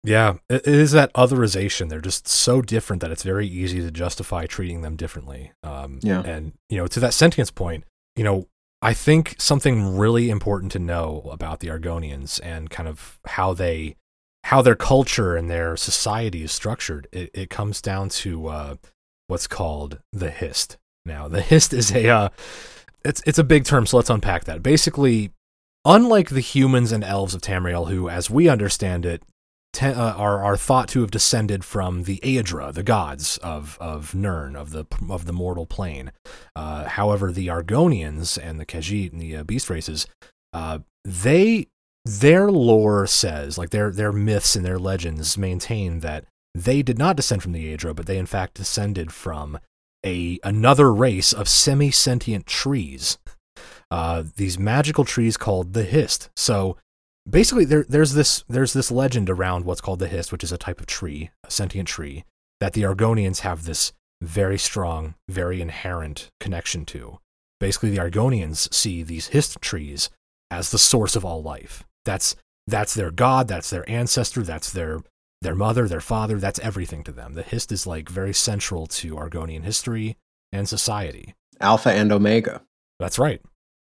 Yeah, 0.04 0.34
it 0.50 0.66
is 0.66 0.90
that 0.92 1.12
otherization. 1.14 1.88
They're 1.88 2.00
just 2.00 2.26
so 2.26 2.60
different 2.60 3.00
that 3.02 3.12
it's 3.12 3.22
very 3.22 3.46
easy 3.46 3.80
to 3.80 3.90
justify 3.90 4.46
treating 4.46 4.82
them 4.82 4.96
differently. 4.96 5.52
Um, 5.62 6.00
Yeah. 6.02 6.22
And, 6.22 6.52
you 6.68 6.76
know, 6.76 6.88
to 6.88 6.98
that 7.00 7.14
sentience 7.14 7.50
point, 7.52 7.84
you 8.16 8.24
know, 8.24 8.48
I 8.84 8.94
think 8.94 9.36
something 9.38 9.96
really 9.96 10.28
important 10.28 10.72
to 10.72 10.80
know 10.80 11.28
about 11.30 11.60
the 11.60 11.68
Argonians 11.68 12.40
and 12.42 12.68
kind 12.68 12.88
of 12.88 13.20
how 13.26 13.54
they, 13.54 13.94
how 14.44 14.60
their 14.60 14.74
culture 14.74 15.36
and 15.36 15.48
their 15.48 15.76
society 15.76 16.42
is 16.42 16.50
structured, 16.50 17.06
it, 17.12 17.30
it 17.32 17.48
comes 17.48 17.80
down 17.80 18.08
to 18.08 18.48
uh, 18.48 18.74
what's 19.28 19.46
called 19.46 20.00
the 20.12 20.30
Hist. 20.30 20.78
Now, 21.04 21.28
the 21.28 21.40
Hist 21.40 21.72
is 21.72 21.92
a, 21.92 22.08
uh, 22.08 22.28
it's, 23.04 23.22
it's 23.24 23.38
a 23.38 23.44
big 23.44 23.64
term, 23.64 23.86
so 23.86 23.98
let's 23.98 24.10
unpack 24.10 24.44
that. 24.44 24.64
Basically, 24.64 25.30
unlike 25.84 26.30
the 26.30 26.40
humans 26.40 26.90
and 26.90 27.04
elves 27.04 27.34
of 27.34 27.40
Tamriel, 27.40 27.88
who, 27.88 28.08
as 28.08 28.30
we 28.30 28.48
understand 28.48 29.06
it, 29.06 29.22
te- 29.72 29.86
uh, 29.86 30.14
are 30.14 30.42
are 30.42 30.56
thought 30.56 30.88
to 30.88 31.00
have 31.00 31.10
descended 31.10 31.64
from 31.64 32.04
the 32.04 32.18
Aedra, 32.22 32.72
the 32.72 32.82
gods 32.82 33.38
of 33.38 33.78
of 33.80 34.14
Nirn, 34.14 34.56
of 34.56 34.70
the 34.70 34.86
of 35.10 35.26
the 35.26 35.32
mortal 35.32 35.66
plane. 35.66 36.12
Uh, 36.54 36.84
however, 36.84 37.32
the 37.32 37.48
Argonians 37.48 38.38
and 38.42 38.60
the 38.60 38.66
Khajiit 38.66 39.12
and 39.12 39.20
the 39.20 39.36
uh, 39.36 39.44
beast 39.44 39.70
races, 39.70 40.06
uh, 40.52 40.80
they 41.04 41.68
their 42.04 42.50
lore 42.50 43.06
says, 43.06 43.58
like 43.58 43.70
their 43.70 43.90
their 43.90 44.12
myths 44.12 44.56
and 44.56 44.64
their 44.64 44.78
legends 44.78 45.38
maintain 45.38 46.00
that 46.00 46.24
they 46.54 46.82
did 46.82 46.98
not 46.98 47.16
descend 47.16 47.42
from 47.42 47.52
the 47.52 47.74
Aedra, 47.74 47.94
but 47.94 48.06
they 48.06 48.18
in 48.18 48.26
fact 48.26 48.54
descended 48.54 49.12
from 49.12 49.58
a 50.04 50.38
another 50.42 50.92
race 50.92 51.32
of 51.32 51.48
semi-sentient 51.48 52.46
trees. 52.46 53.18
Uh, 53.90 54.24
these 54.36 54.58
magical 54.58 55.04
trees 55.04 55.36
called 55.36 55.74
the 55.74 55.84
Hist. 55.84 56.30
So 56.34 56.76
basically 57.28 57.64
there 57.64 57.84
there's 57.88 58.14
this 58.14 58.44
there's 58.48 58.72
this 58.72 58.90
legend 58.90 59.30
around 59.30 59.64
what's 59.64 59.80
called 59.80 59.98
the 59.98 60.08
hist 60.08 60.32
which 60.32 60.44
is 60.44 60.52
a 60.52 60.58
type 60.58 60.80
of 60.80 60.86
tree 60.86 61.30
a 61.44 61.50
sentient 61.50 61.88
tree 61.88 62.24
that 62.60 62.74
the 62.74 62.82
argonians 62.82 63.40
have 63.40 63.64
this 63.64 63.92
very 64.20 64.58
strong 64.58 65.14
very 65.28 65.60
inherent 65.60 66.30
connection 66.40 66.84
to. 66.86 67.18
Basically 67.58 67.90
the 67.90 67.98
argonians 67.98 68.72
see 68.72 69.02
these 69.02 69.28
hist 69.28 69.60
trees 69.60 70.10
as 70.50 70.70
the 70.70 70.78
source 70.78 71.16
of 71.16 71.24
all 71.24 71.42
life. 71.42 71.84
That's 72.04 72.36
that's 72.66 72.94
their 72.94 73.10
god 73.10 73.48
that's 73.48 73.70
their 73.70 73.88
ancestor 73.90 74.42
that's 74.42 74.72
their 74.72 75.00
their 75.40 75.56
mother 75.56 75.88
their 75.88 76.00
father 76.00 76.38
that's 76.38 76.60
everything 76.60 77.02
to 77.04 77.12
them. 77.12 77.34
The 77.34 77.42
hist 77.42 77.72
is 77.72 77.86
like 77.86 78.08
very 78.08 78.32
central 78.32 78.86
to 78.86 79.16
argonian 79.16 79.64
history 79.64 80.16
and 80.52 80.68
society. 80.68 81.34
Alpha 81.60 81.90
and 81.90 82.12
Omega. 82.12 82.62
that's 82.98 83.18
right 83.18 83.40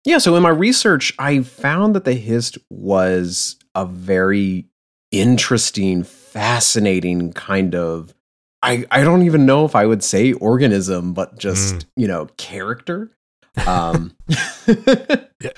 Yeah, 0.04 0.18
so 0.18 0.34
in 0.36 0.42
my 0.42 0.48
research, 0.50 1.12
I 1.18 1.42
found 1.42 1.94
that 1.94 2.04
the 2.04 2.14
Hist 2.14 2.56
was 2.70 3.56
a 3.74 3.84
very 3.84 4.66
interesting, 5.12 6.04
fascinating 6.04 7.32
kind 7.32 7.74
of 7.74 8.14
I, 8.62 8.84
I 8.90 9.02
don't 9.04 9.22
even 9.22 9.46
know 9.46 9.64
if 9.64 9.74
I 9.74 9.86
would 9.86 10.04
say 10.04 10.34
organism, 10.34 11.14
but 11.14 11.38
just, 11.38 11.74
Mm. 11.76 11.84
you 11.96 12.08
know, 12.08 12.26
character. 12.36 13.10
Um 13.66 14.14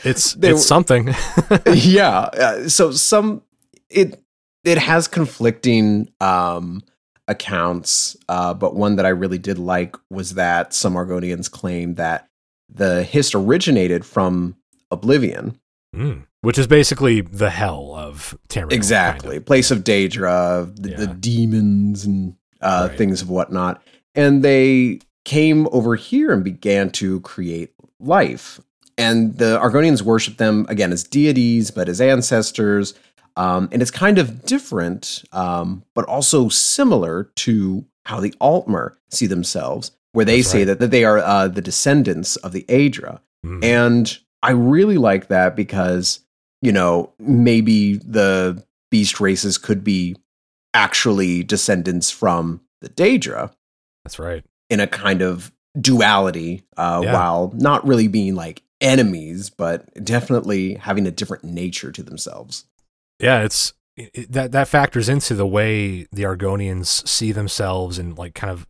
it's 0.04 0.32
They 0.34 0.50
it's 0.52 0.64
something 0.66 1.08
yeah. 1.66 2.20
Uh, 2.20 2.68
so 2.68 2.90
some 2.92 3.42
it 3.90 4.22
it 4.64 4.78
has 4.78 5.08
conflicting 5.08 6.08
um 6.20 6.82
accounts, 7.28 8.16
uh, 8.28 8.54
but 8.54 8.74
one 8.74 8.96
that 8.96 9.06
I 9.06 9.10
really 9.10 9.38
did 9.38 9.58
like 9.58 9.96
was 10.10 10.34
that 10.34 10.72
some 10.74 10.94
Argonians 10.94 11.50
claim 11.50 11.94
that 11.94 12.28
the 12.74 13.02
Hist 13.02 13.34
originated 13.34 14.04
from 14.04 14.56
Oblivion. 14.90 15.58
Mm. 15.94 16.24
Which 16.40 16.58
is 16.58 16.66
basically 16.66 17.20
the 17.20 17.50
hell 17.50 17.94
of 17.94 18.36
Tamriel. 18.48 18.72
exactly 18.72 19.38
place 19.40 19.70
of 19.70 19.84
daedra 19.84 20.74
the, 20.74 20.94
the 20.94 21.06
demons 21.06 22.04
and 22.04 22.34
uh, 22.62 22.86
Right. 22.88 22.98
things 22.98 23.20
of 23.20 23.28
whatnot 23.28 23.82
and 24.14 24.42
they 24.42 25.00
came 25.26 25.68
over 25.70 25.94
here 25.94 26.32
and 26.32 26.42
began 26.42 26.90
to 26.92 27.20
create 27.20 27.74
life 28.00 28.58
and 28.96 29.36
the 29.36 29.58
argonians 29.60 30.00
worship 30.02 30.38
them 30.38 30.64
again 30.70 30.92
as 30.92 31.04
deities 31.04 31.70
but 31.70 31.88
as 31.90 32.00
ancestors 32.00 32.94
um, 33.36 33.68
and 33.70 33.82
it's 33.82 33.90
kind 33.90 34.18
of 34.18 34.44
different 34.46 35.22
um, 35.32 35.84
but 35.94 36.06
also 36.06 36.48
similar 36.48 37.24
to 37.36 37.84
how 38.06 38.18
the 38.18 38.30
altmer 38.40 38.94
see 39.10 39.26
themselves 39.26 39.92
where 40.12 40.24
they 40.24 40.38
That's 40.38 40.48
say 40.50 40.58
right. 40.58 40.64
that, 40.66 40.78
that 40.80 40.90
they 40.90 41.04
are 41.04 41.18
uh, 41.18 41.48
the 41.48 41.62
descendants 41.62 42.36
of 42.36 42.52
the 42.52 42.64
aedra 42.68 43.20
Mm. 43.44 43.64
and 43.64 44.18
I 44.40 44.52
really 44.52 44.98
like 44.98 45.26
that 45.28 45.56
because, 45.56 46.20
you 46.60 46.70
know, 46.70 47.12
maybe 47.18 47.96
the 47.96 48.62
beast 48.88 49.20
races 49.20 49.58
could 49.58 49.82
be 49.82 50.14
actually 50.74 51.42
descendants 51.42 52.10
from 52.10 52.60
the 52.80 52.88
Daedra 52.88 53.52
That's 54.04 54.18
right. 54.20 54.44
in 54.70 54.78
a 54.80 54.86
kind 54.86 55.22
of 55.22 55.52
duality, 55.80 56.62
uh, 56.76 57.00
Yeah. 57.04 57.12
while 57.14 57.52
not 57.56 57.86
really 57.86 58.06
being 58.08 58.34
like 58.34 58.62
enemies, 58.80 59.50
but 59.50 59.92
definitely 60.04 60.74
having 60.74 61.06
a 61.06 61.10
different 61.10 61.44
nature 61.44 61.90
to 61.92 62.02
themselves. 62.02 62.64
Yeah, 63.18 63.42
it's 63.42 63.72
it, 63.96 64.32
that 64.32 64.52
that 64.52 64.68
factors 64.68 65.08
into 65.08 65.34
the 65.34 65.46
way 65.46 66.06
the 66.12 66.22
Argonians 66.22 67.06
see 67.08 67.32
themselves 67.32 67.98
and 67.98 68.16
like 68.16 68.34
kind 68.34 68.50
of 68.50 68.66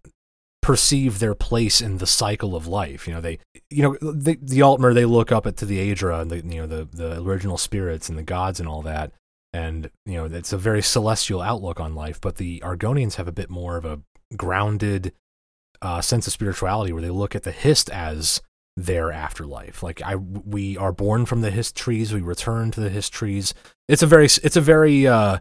perceive 0.62 1.18
their 1.18 1.34
place 1.34 1.80
in 1.80 1.98
the 1.98 2.06
cycle 2.06 2.56
of 2.56 2.66
life. 2.66 3.06
You 3.06 3.14
know, 3.14 3.20
they 3.20 3.38
you 3.68 3.82
know 3.82 3.96
the 4.00 4.38
the 4.40 4.60
Altmer 4.60 4.94
they 4.94 5.04
look 5.04 5.30
up 5.30 5.46
at 5.46 5.56
to 5.58 5.66
the 5.66 5.78
Aedra 5.78 6.20
and 6.20 6.30
the 6.30 6.36
you 6.38 6.60
know 6.60 6.66
the 6.66 6.88
the 6.90 7.20
original 7.20 7.58
spirits 7.58 8.08
and 8.08 8.16
the 8.16 8.22
gods 8.22 8.60
and 8.60 8.68
all 8.68 8.82
that. 8.82 9.12
And 9.52 9.90
you 10.06 10.14
know, 10.14 10.24
it's 10.24 10.52
a 10.52 10.58
very 10.58 10.80
celestial 10.80 11.42
outlook 11.42 11.78
on 11.78 11.94
life, 11.94 12.20
but 12.20 12.36
the 12.36 12.60
Argonians 12.60 13.16
have 13.16 13.28
a 13.28 13.32
bit 13.32 13.50
more 13.50 13.76
of 13.76 13.84
a 13.84 14.00
grounded 14.34 15.12
uh, 15.82 16.00
sense 16.00 16.26
of 16.26 16.32
spirituality 16.32 16.92
where 16.92 17.02
they 17.02 17.10
look 17.10 17.34
at 17.34 17.42
the 17.42 17.50
Hist 17.50 17.90
as 17.90 18.40
their 18.76 19.12
afterlife. 19.12 19.82
Like 19.82 20.00
I, 20.00 20.16
we 20.16 20.78
are 20.78 20.92
born 20.92 21.26
from 21.26 21.42
the 21.42 21.50
Hist 21.50 21.76
trees, 21.76 22.14
we 22.14 22.22
return 22.22 22.70
to 22.70 22.80
the 22.80 22.88
Hist 22.88 23.12
trees. 23.12 23.52
It's 23.88 24.02
a 24.02 24.06
very, 24.06 24.26
it's 24.26 24.56
a 24.56 24.60
very, 24.60 25.06
uh, 25.06 25.40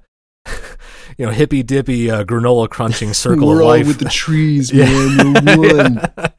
you 1.17 1.25
know, 1.25 1.31
hippy 1.31 1.63
dippy 1.63 2.09
uh, 2.11 2.23
granola 2.23 2.69
crunching 2.69 3.13
circle 3.25 3.47
We're 3.47 3.61
of 3.61 3.67
life. 3.67 3.87
with 3.87 3.99
the 3.99 4.09
trees, 4.09 4.71
Yeah. 4.73 4.85
man. 4.85 5.45
We're 5.45 5.77
one. 5.83 5.95
yeah. 5.95 6.27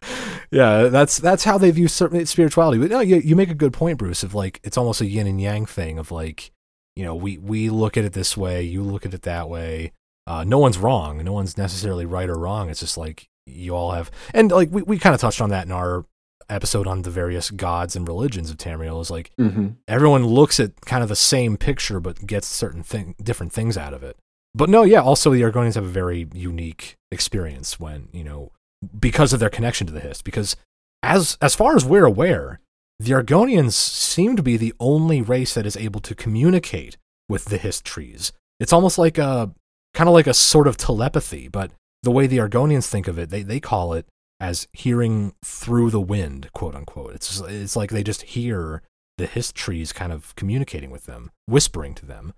Yeah, 0.52 0.88
that's 0.88 1.16
that's 1.18 1.44
how 1.44 1.56
they 1.56 1.70
view 1.70 1.88
certain 1.88 2.26
spirituality. 2.26 2.78
But 2.78 2.90
no, 2.90 3.00
you, 3.00 3.16
you 3.16 3.34
make 3.34 3.48
a 3.48 3.54
good 3.54 3.72
point, 3.72 3.96
Bruce. 3.96 4.22
Of 4.22 4.34
like, 4.34 4.60
it's 4.62 4.76
almost 4.76 5.00
a 5.00 5.06
yin 5.06 5.26
and 5.26 5.40
yang 5.40 5.64
thing. 5.64 5.98
Of 5.98 6.10
like, 6.12 6.50
you 6.94 7.04
know, 7.04 7.14
we 7.14 7.38
we 7.38 7.70
look 7.70 7.96
at 7.96 8.04
it 8.04 8.12
this 8.12 8.36
way, 8.36 8.62
you 8.62 8.82
look 8.82 9.06
at 9.06 9.14
it 9.14 9.22
that 9.22 9.48
way. 9.48 9.92
Uh, 10.26 10.44
no 10.44 10.58
one's 10.58 10.76
wrong. 10.76 11.24
No 11.24 11.32
one's 11.32 11.56
necessarily 11.56 12.04
right 12.04 12.28
or 12.28 12.34
wrong. 12.38 12.68
It's 12.68 12.80
just 12.80 12.98
like 12.98 13.30
you 13.46 13.74
all 13.74 13.92
have, 13.92 14.10
and 14.34 14.52
like 14.52 14.68
we, 14.70 14.82
we 14.82 14.98
kind 14.98 15.14
of 15.14 15.22
touched 15.22 15.40
on 15.40 15.48
that 15.48 15.64
in 15.64 15.72
our 15.72 16.04
episode 16.50 16.86
on 16.86 17.00
the 17.00 17.10
various 17.10 17.50
gods 17.50 17.96
and 17.96 18.06
religions 18.06 18.50
of 18.50 18.58
Tamriel 18.58 19.00
is 19.00 19.10
like 19.10 19.32
Mm-hmm. 19.40 19.68
everyone 19.88 20.26
looks 20.26 20.60
at 20.60 20.78
kind 20.82 21.02
of 21.02 21.08
the 21.08 21.16
same 21.16 21.56
picture 21.56 21.98
but 21.98 22.26
gets 22.26 22.46
certain 22.46 22.82
thing 22.82 23.14
different 23.22 23.54
things 23.54 23.78
out 23.78 23.94
of 23.94 24.02
it. 24.02 24.18
But 24.54 24.68
no, 24.68 24.82
yeah, 24.82 25.00
also 25.00 25.30
the 25.30 25.42
Argonians 25.42 25.74
have 25.74 25.84
a 25.84 25.88
very 25.88 26.28
unique 26.34 26.96
experience 27.10 27.80
when, 27.80 28.08
you 28.12 28.24
know, 28.24 28.52
because 28.98 29.32
of 29.32 29.40
their 29.40 29.50
connection 29.50 29.86
to 29.86 29.92
the 29.92 30.00
Hist. 30.00 30.24
Because 30.24 30.56
as 31.02 31.38
as 31.40 31.54
far 31.54 31.74
as 31.74 31.84
we're 31.84 32.04
aware, 32.04 32.60
the 32.98 33.12
Argonians 33.12 33.72
seem 33.72 34.36
to 34.36 34.42
be 34.42 34.56
the 34.56 34.74
only 34.78 35.22
race 35.22 35.54
that 35.54 35.66
is 35.66 35.76
able 35.76 36.00
to 36.00 36.14
communicate 36.14 36.96
with 37.28 37.46
the 37.46 37.58
Hist 37.58 37.84
trees. 37.84 38.32
It's 38.60 38.72
almost 38.72 38.98
like 38.98 39.18
a 39.18 39.52
kind 39.94 40.08
of 40.08 40.14
like 40.14 40.26
a 40.26 40.34
sort 40.34 40.68
of 40.68 40.76
telepathy, 40.76 41.48
but 41.48 41.72
the 42.02 42.10
way 42.10 42.26
the 42.26 42.38
Argonians 42.38 42.88
think 42.88 43.08
of 43.08 43.18
it, 43.18 43.30
they, 43.30 43.42
they 43.42 43.60
call 43.60 43.92
it 43.94 44.06
as 44.40 44.66
hearing 44.72 45.34
through 45.44 45.90
the 45.90 46.00
wind, 46.00 46.50
quote 46.52 46.74
unquote. 46.74 47.14
It's 47.14 47.40
it's 47.40 47.76
like 47.76 47.90
they 47.90 48.02
just 48.02 48.22
hear 48.22 48.82
the 49.18 49.26
Hist 49.26 49.54
trees 49.54 49.92
kind 49.92 50.12
of 50.12 50.34
communicating 50.36 50.90
with 50.90 51.04
them, 51.04 51.30
whispering 51.46 51.94
to 51.94 52.06
them. 52.06 52.34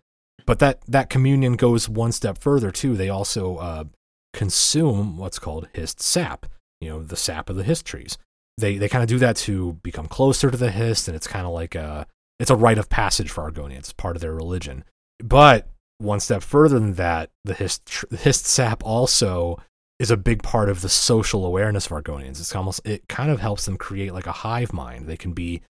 But 0.47 0.59
that 0.59 0.83
that 0.87 1.11
communion 1.11 1.55
goes 1.55 1.89
one 1.89 2.13
step 2.13 2.39
further 2.39 2.71
too. 2.71 2.97
They 2.97 3.09
also 3.09 3.57
uh, 3.57 3.85
consume 4.33 5.17
what's 5.17 5.39
called 5.39 5.69
Hist 5.73 6.01
sap, 6.01 6.47
you 6.81 6.91
know, 6.91 7.03
the 7.03 7.17
sap 7.17 7.49
of 7.49 7.57
the 7.57 7.65
Hist 7.65 7.87
trees. 7.87 8.19
They 8.59 8.77
they 8.77 8.89
kind 8.89 9.03
of 9.03 9.09
do 9.09 9.19
that 9.19 9.37
to 9.37 9.75
become 9.83 10.07
closer 10.07 10.51
to 10.51 10.57
the 10.57 10.71
Hist, 10.71 11.09
and 11.09 11.17
it's 11.17 11.27
kind 11.27 11.47
of 11.47 11.53
like 11.53 11.75
a 11.75 12.07
it's 12.39 12.51
a 12.51 12.57
rite 12.57 12.79
of 12.79 12.91
passage 12.91 13.31
for 13.31 13.51
Argonians, 13.51 13.79
it's 13.79 13.93
part 13.93 14.17
of 14.17 14.23
their 14.23 14.35
religion. 14.35 14.85
But 15.21 15.69
one 15.99 16.21
step 16.21 16.43
further 16.43 16.79
than 16.79 16.95
that, 16.95 17.31
the 17.45 17.55
Hist, 17.55 17.87
tr- 17.87 18.15
Hist 18.15 18.47
sap 18.47 18.85
also 18.85 19.59
is 19.99 20.11
a 20.11 20.17
big 20.17 20.43
part 20.43 20.69
of 20.69 20.81
the 20.81 20.89
social 20.89 21.47
awareness 21.47 21.87
of 21.87 21.93
Argonians. 21.93 22.41
It's 22.41 22.55
almost 22.55 22.81
it 22.85 23.09
kind 23.09 23.31
of 23.31 23.41
helps 23.41 23.65
them 23.65 23.77
create 23.77 24.13
like 24.13 24.27
a 24.27 24.33
hive 24.33 24.73
mind. 24.73 25.07
They 25.07 25.17
can 25.17 25.33
be 25.33 25.63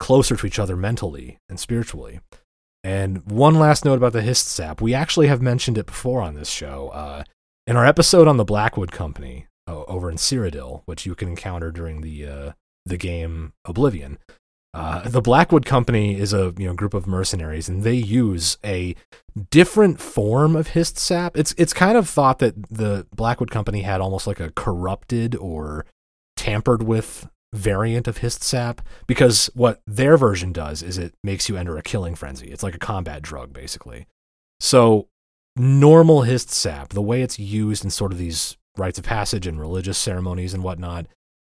closer 0.00 0.36
to 0.36 0.46
each 0.46 0.58
other 0.58 0.76
mentally 0.76 1.38
and 1.48 1.60
spiritually. 1.60 2.20
And 2.84 3.28
one 3.30 3.58
last 3.58 3.84
note 3.84 3.96
about 3.96 4.12
the 4.12 4.22
Hist 4.22 4.46
sap. 4.46 4.80
We 4.80 4.94
actually 4.94 5.26
have 5.26 5.42
mentioned 5.42 5.78
it 5.78 5.86
before 5.86 6.22
on 6.22 6.34
this 6.34 6.48
show. 6.48 6.88
Uh, 6.88 7.24
in 7.66 7.76
our 7.76 7.84
episode 7.84 8.28
on 8.28 8.36
the 8.36 8.44
Blackwood 8.44 8.92
Company 8.92 9.46
uh, 9.66 9.82
over 9.84 10.10
in 10.10 10.16
Cyrodiil, 10.16 10.82
which 10.86 11.04
you 11.04 11.14
can 11.14 11.28
encounter 11.28 11.70
during 11.70 12.00
the 12.00 12.26
uh, 12.26 12.52
the 12.86 12.96
game 12.96 13.52
Oblivion, 13.66 14.18
uh, 14.74 15.08
the 15.08 15.20
Blackwood 15.20 15.66
Company 15.66 16.18
is 16.18 16.32
a 16.32 16.54
you 16.56 16.66
know 16.66 16.74
group 16.74 16.94
of 16.94 17.06
mercenaries, 17.06 17.68
and 17.68 17.82
they 17.82 17.94
use 17.94 18.58
a 18.64 18.94
different 19.50 20.00
form 20.00 20.54
of 20.54 20.68
Hist 20.68 20.98
sap. 20.98 21.36
It's 21.36 21.54
it's 21.58 21.72
kind 21.72 21.98
of 21.98 22.08
thought 22.08 22.38
that 22.38 22.70
the 22.70 23.06
Blackwood 23.14 23.50
Company 23.50 23.82
had 23.82 24.00
almost 24.00 24.26
like 24.26 24.40
a 24.40 24.50
corrupted 24.50 25.34
or 25.36 25.84
tampered 26.36 26.82
with 26.82 27.28
variant 27.52 28.06
of 28.06 28.18
Hist 28.18 28.42
sap 28.42 28.82
because 29.06 29.50
what 29.54 29.80
their 29.86 30.16
version 30.16 30.52
does 30.52 30.82
is 30.82 30.98
it 30.98 31.14
makes 31.24 31.48
you 31.48 31.56
enter 31.56 31.76
a 31.76 31.82
killing 31.82 32.14
frenzy. 32.14 32.48
It's 32.48 32.62
like 32.62 32.74
a 32.74 32.78
combat 32.78 33.22
drug 33.22 33.52
basically. 33.52 34.06
So 34.60 35.08
normal 35.56 36.22
Hist 36.22 36.50
sap, 36.50 36.90
the 36.90 37.02
way 37.02 37.22
it's 37.22 37.38
used 37.38 37.84
in 37.84 37.90
sort 37.90 38.12
of 38.12 38.18
these 38.18 38.56
rites 38.76 38.98
of 38.98 39.04
passage 39.04 39.46
and 39.46 39.60
religious 39.60 39.98
ceremonies 39.98 40.54
and 40.54 40.62
whatnot, 40.62 41.06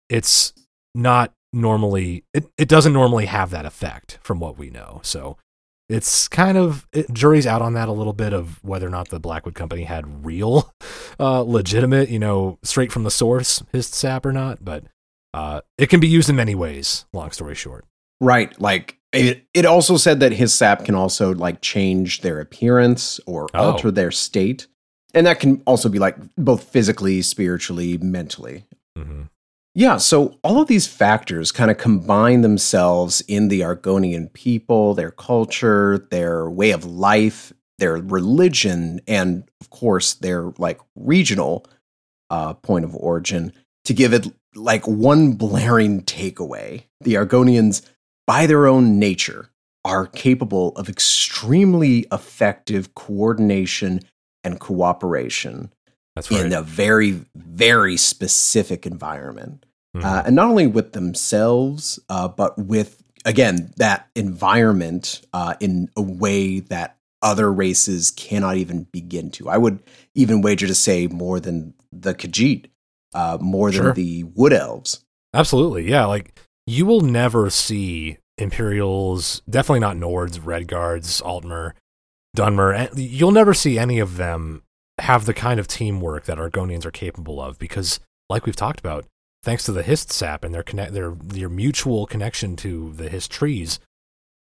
it's 0.09 0.53
not 0.93 1.33
normally 1.53 2.23
it, 2.33 2.45
it 2.57 2.67
doesn't 2.67 2.93
normally 2.93 3.25
have 3.25 3.49
that 3.51 3.65
effect 3.65 4.19
from 4.21 4.39
what 4.39 4.57
we 4.57 4.69
know. 4.69 4.99
So 5.03 5.37
it's 5.87 6.27
kind 6.27 6.57
of 6.57 6.87
it, 6.91 7.11
jury's 7.13 7.47
out 7.47 7.61
on 7.61 7.73
that 7.73 7.87
a 7.87 7.93
little 7.93 8.13
bit 8.13 8.33
of 8.33 8.63
whether 8.63 8.87
or 8.87 8.91
not 8.91 9.09
the 9.09 9.19
Blackwood 9.19 9.55
Company 9.55 9.83
had 9.83 10.25
real, 10.25 10.73
uh, 11.19 11.41
legitimate, 11.41 12.09
you 12.09 12.19
know, 12.19 12.59
straight 12.63 12.91
from 12.91 13.03
the 13.03 13.11
source 13.11 13.63
Hist 13.71 13.93
sap 13.93 14.25
or 14.25 14.33
not. 14.33 14.63
But 14.63 14.83
uh, 15.35 15.61
it 15.77 15.87
can 15.89 15.99
be 15.99 16.07
used 16.07 16.29
in 16.29 16.35
many 16.35 16.55
ways. 16.55 17.05
Long 17.13 17.31
story 17.31 17.55
short, 17.55 17.85
Right. 18.21 18.49
Like 18.61 18.97
it, 19.11 19.45
it 19.53 19.65
also 19.65 19.97
said 19.97 20.19
that 20.21 20.31
Hist 20.31 20.55
sap 20.55 20.85
can 20.85 20.95
also 20.95 21.33
like 21.33 21.61
change 21.61 22.21
their 22.21 22.39
appearance 22.39 23.19
or 23.25 23.47
Oh. 23.53 23.71
alter 23.71 23.91
their 23.91 24.11
state. 24.11 24.67
And 25.13 25.27
that 25.27 25.39
can 25.39 25.61
also 25.65 25.89
be 25.89 25.99
like 25.99 26.15
both 26.37 26.63
physically, 26.63 27.21
spiritually, 27.21 27.97
mentally. 27.97 28.65
Mm-hmm. 28.97 29.23
Yeah, 29.77 29.97
so 29.97 30.39
all 30.43 30.61
of 30.61 30.67
these 30.69 30.87
factors 30.87 31.51
kind 31.51 31.69
of 31.69 31.77
combine 31.77 32.41
themselves 32.41 33.21
in 33.27 33.49
the 33.49 33.59
Argonian 33.61 34.31
people, 34.31 34.93
their 34.93 35.11
culture, 35.11 36.07
their 36.11 36.49
way 36.49 36.71
of 36.71 36.85
life, 36.85 37.51
their 37.77 37.97
religion, 37.97 39.01
and 39.07 39.43
of 39.59 39.69
course 39.69 40.13
their 40.13 40.53
like 40.57 40.79
regional 40.95 41.65
uh, 42.29 42.53
point 42.53 42.85
of 42.85 42.95
origin 42.95 43.51
to 43.83 43.93
give 43.93 44.13
it 44.13 44.27
like 44.55 44.87
one 44.87 45.33
blaring 45.33 46.01
takeaway. 46.03 46.83
The 47.01 47.15
Argonians, 47.15 47.81
by 48.25 48.47
their 48.47 48.67
own 48.67 48.99
nature, 48.99 49.49
are 49.83 50.07
capable 50.07 50.69
of 50.75 50.89
extremely 50.89 52.07
effective 52.11 52.95
coordination 52.95 54.01
and 54.43 54.59
cooperation 54.59 55.71
that's 56.15 56.31
right. 56.31 56.45
in 56.45 56.53
a 56.53 56.61
very, 56.61 57.21
very 57.35 57.97
specific 57.97 58.85
environment. 58.85 59.65
Mhm. 59.95 60.03
Uh, 60.03 60.23
and 60.25 60.35
not 60.35 60.47
only 60.47 60.67
with 60.67 60.93
themselves, 60.93 61.99
uh, 62.09 62.27
but 62.27 62.57
with, 62.57 63.03
again, 63.25 63.73
that 63.77 64.07
environment 64.15 65.21
uh, 65.33 65.55
in 65.59 65.89
a 65.95 66.01
way 66.01 66.59
that 66.61 66.97
other 67.21 67.51
races 67.51 68.11
cannot 68.11 68.57
even 68.57 68.83
begin 68.91 69.29
to. 69.31 69.49
I 69.49 69.57
would 69.57 69.81
even 70.13 70.41
wager 70.41 70.67
to 70.67 70.75
say 70.75 71.07
more 71.07 71.39
than 71.39 71.73
the 71.91 72.13
Khajiit, 72.13 72.65
uh, 73.15 73.37
more 73.41 73.71
than 73.71 73.81
Sure. 73.81 73.93
the 73.93 74.23
Wood 74.35 74.53
Elves. 74.53 75.03
Absolutely, 75.33 75.89
yeah. 75.89 76.05
Like 76.05 76.39
you 76.67 76.85
will 76.85 77.01
never 77.01 77.49
see 77.49 78.17
Imperials, 78.37 79.41
definitely 79.49 79.79
not 79.79 79.95
Nords, 79.97 80.39
Redguards, 80.39 81.21
Altmer, 81.23 81.71
Dunmer. 82.35 82.75
and 82.75 82.99
You'll 82.99 83.31
never 83.31 83.53
see 83.53 83.79
any 83.79 83.99
of 83.99 84.17
them 84.17 84.61
have 84.99 85.25
the 85.25 85.33
kind 85.33 85.59
of 85.59 85.67
teamwork 85.67 86.25
that 86.25 86.37
Argonians 86.37 86.85
are 86.85 86.91
capable 86.91 87.41
of 87.41 87.57
because, 87.59 87.99
like 88.29 88.45
we've 88.45 88.55
talked 88.55 88.79
about, 88.79 89.05
thanks 89.43 89.63
to 89.65 89.71
the 89.71 89.83
Hist 89.83 90.11
sap 90.11 90.43
and 90.43 90.53
their 90.53 90.63
connect, 90.63 90.93
their 90.93 91.11
their 91.11 91.49
mutual 91.49 92.05
connection 92.05 92.55
to 92.57 92.91
the 92.93 93.09
Hist 93.09 93.31
trees, 93.31 93.79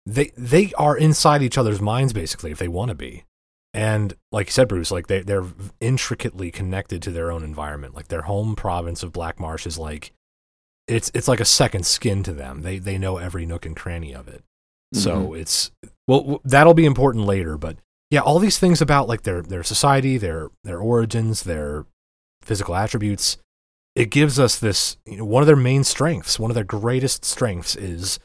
they 0.06 0.32
they 0.38 0.72
are 0.78 0.98
inside 0.98 1.42
each 1.42 1.58
other's 1.58 1.82
minds 1.82 2.14
basically 2.14 2.52
if 2.52 2.60
they 2.60 2.68
want 2.68 2.90
to 2.90 2.96
be. 2.96 3.24
And 3.74 4.14
like 4.32 4.48
you 4.48 4.52
said, 4.52 4.68
Bruce, 4.68 4.92
like 4.92 5.08
they 5.08 5.22
they're 5.22 5.46
intricately 5.80 6.52
connected 6.52 7.02
to 7.04 7.12
their 7.12 7.32
own 7.32 7.44
environment. 7.44 7.96
Like 7.96 8.08
their 8.10 8.24
home 8.24 8.56
province 8.56 9.02
of 9.02 9.12
Black 9.12 9.40
Marsh 9.40 9.66
is 9.66 9.78
like 9.78 10.12
it's 10.88 11.10
it's 11.14 11.28
like 11.28 11.40
a 11.40 11.46
second 11.46 11.86
skin 11.86 12.24
to 12.24 12.34
them. 12.34 12.62
They 12.62 12.78
they 12.78 12.98
know 12.98 13.18
every 13.18 13.46
nook 13.46 13.66
and 13.66 13.76
cranny 13.76 14.14
of 14.14 14.28
it. 14.28 14.44
So 14.94 15.18
mm-hmm. 15.18 15.36
it's 15.42 15.72
well 16.08 16.40
that'll 16.44 16.76
be 16.76 16.86
important 16.86 17.26
later, 17.26 17.58
but 17.58 17.78
yeah, 18.12 18.20
all 18.20 18.38
these 18.38 18.60
things 18.60 18.80
about 18.80 19.08
like 19.08 19.24
their 19.24 19.42
their 19.42 19.64
society, 19.64 20.18
their 20.18 20.50
their 20.64 20.78
origins, 20.78 21.44
their 21.44 21.86
physical 22.44 22.76
attributes, 22.76 23.38
it 23.96 24.12
gives 24.12 24.40
us 24.40 24.60
this 24.60 24.98
you 25.08 25.18
know, 25.18 25.26
one 25.26 25.42
of 25.42 25.48
their 25.48 25.56
main 25.56 25.84
strengths, 25.84 26.38
one 26.38 26.52
of 26.52 26.56
their 26.56 26.64
greatest 26.64 27.26
strengths 27.26 27.76
is 27.76 28.20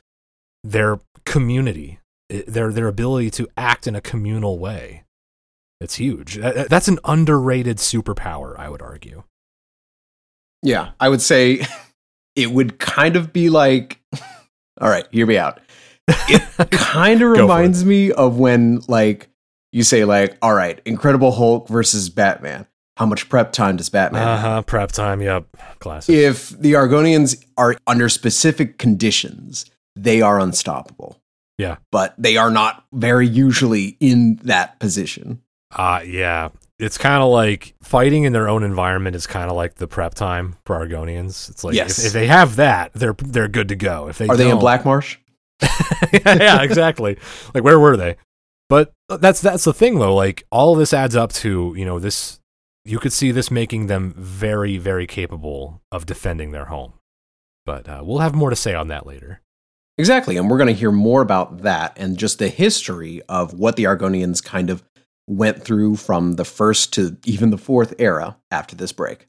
their 0.62 1.00
community, 1.24 2.00
their 2.28 2.70
their 2.70 2.88
ability 2.88 3.30
to 3.30 3.48
act 3.56 3.86
in 3.86 3.96
a 3.96 4.02
communal 4.02 4.58
way. 4.58 5.04
It's 5.80 5.94
huge. 5.96 6.36
That's 6.36 6.88
an 6.88 6.98
underrated 7.04 7.76
superpower, 7.78 8.58
I 8.58 8.68
would 8.68 8.82
argue. 8.82 9.22
Yeah, 10.62 10.90
I 10.98 11.08
would 11.08 11.22
say 11.22 11.64
it 12.36 12.50
would 12.50 12.78
kind 12.78 13.16
of 13.16 13.32
be 13.32 13.48
like, 13.48 14.00
all 14.80 14.88
right, 14.88 15.06
hear 15.10 15.26
me 15.26 15.38
out. 15.38 15.60
It 16.08 16.42
kind 16.72 17.22
of 17.22 17.28
Go 17.28 17.34
for 17.34 17.38
it. 17.38 17.42
reminds 17.42 17.84
me 17.84 18.10
of 18.12 18.38
when, 18.38 18.80
like, 18.88 19.28
you 19.72 19.82
say, 19.82 20.04
like, 20.04 20.36
all 20.42 20.54
right, 20.54 20.80
Incredible 20.84 21.30
Hulk 21.32 21.68
versus 21.68 22.08
Batman. 22.08 22.66
How 22.96 23.06
much 23.06 23.28
prep 23.28 23.52
time 23.52 23.76
does 23.76 23.88
Batman 23.90 24.22
Uh 24.26 24.36
have? 24.36 24.40
huh. 24.40 24.62
Prep 24.62 24.90
time. 24.90 25.20
Yep. 25.22 25.44
Classic. 25.78 26.12
If 26.12 26.48
the 26.50 26.72
Argonians 26.72 27.44
are 27.56 27.76
under 27.86 28.08
specific 28.08 28.78
conditions, 28.78 29.66
they 29.94 30.20
are 30.20 30.40
unstoppable. 30.40 31.20
Yeah. 31.58 31.76
But 31.92 32.14
they 32.18 32.36
are 32.36 32.50
not 32.50 32.84
very 32.92 33.28
usually 33.28 33.96
in 34.00 34.40
that 34.42 34.80
position. 34.80 35.42
Uh 35.74 36.00
yeah. 36.04 36.48
It's 36.78 36.96
kind 36.96 37.22
of 37.22 37.30
like 37.30 37.74
fighting 37.82 38.22
in 38.22 38.32
their 38.32 38.48
own 38.48 38.62
environment 38.62 39.16
is 39.16 39.26
kind 39.26 39.50
of 39.50 39.56
like 39.56 39.74
the 39.74 39.88
prep 39.88 40.14
time 40.14 40.56
for 40.64 40.76
Argonians. 40.76 41.50
It's 41.50 41.64
like 41.64 41.74
Yes. 41.74 41.98
if, 41.98 42.06
if 42.06 42.12
they 42.12 42.26
have 42.28 42.56
that, 42.56 42.92
they're 42.94 43.14
they're 43.18 43.48
good 43.48 43.68
to 43.68 43.76
go. 43.76 44.08
If 44.08 44.18
they 44.18 44.28
Are 44.28 44.36
they 44.36 44.50
in 44.50 44.58
Black 44.58 44.84
Marsh? 44.84 45.18
yeah, 46.12 46.62
exactly. 46.62 47.18
Like 47.52 47.64
where 47.64 47.80
were 47.80 47.96
they? 47.96 48.16
But 48.68 48.92
that's 49.08 49.40
that's 49.40 49.64
the 49.64 49.72
thing 49.74 49.98
though. 49.98 50.14
Like 50.14 50.44
all 50.50 50.74
this 50.74 50.92
adds 50.92 51.16
up 51.16 51.32
to 51.34 51.74
you 51.76 51.84
know 51.84 51.98
this. 51.98 52.38
You 52.84 52.98
could 52.98 53.12
see 53.12 53.32
this 53.32 53.50
making 53.50 53.88
them 53.88 54.14
very 54.16 54.78
very 54.78 55.06
capable 55.06 55.82
of 55.90 56.06
defending 56.06 56.52
their 56.52 56.66
home. 56.66 56.92
But 57.66 57.88
uh, 57.88 58.02
we'll 58.04 58.20
have 58.20 58.34
more 58.34 58.50
to 58.50 58.56
say 58.56 58.74
on 58.74 58.88
that 58.88 59.06
later. 59.06 59.42
Exactly. 59.98 60.36
And 60.36 60.48
we're 60.48 60.58
going 60.58 60.72
to 60.72 60.78
hear 60.80 60.92
more 60.92 61.20
about 61.22 61.62
that 61.62 61.92
and 61.98 62.16
just 62.16 62.38
the 62.38 62.48
history 62.48 63.20
of 63.28 63.52
what 63.52 63.74
the 63.76 63.84
Argonians 63.84 64.42
kind 64.42 64.70
of 64.70 64.84
went 65.28 65.62
through 65.62 65.96
from 65.96 66.34
the 66.34 66.44
first 66.44 66.92
to 66.94 67.16
even 67.24 67.50
the 67.50 67.58
fourth 67.58 67.94
era 67.98 68.36
after 68.50 68.74
this 68.74 68.92
break. 68.92 69.28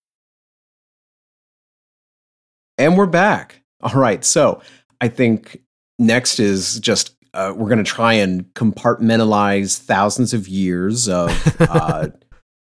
And 2.81 2.97
we're 2.97 3.05
back. 3.05 3.61
All 3.81 3.93
right. 3.99 4.25
So 4.25 4.59
I 4.99 5.07
think 5.07 5.61
next 5.99 6.39
is 6.39 6.79
just 6.79 7.15
uh, 7.35 7.53
we're 7.55 7.67
going 7.69 7.77
to 7.77 7.83
try 7.83 8.13
and 8.13 8.43
compartmentalize 8.55 9.77
thousands 9.77 10.33
of 10.33 10.47
years 10.47 11.07
of 11.07 11.29
uh, 11.61 12.07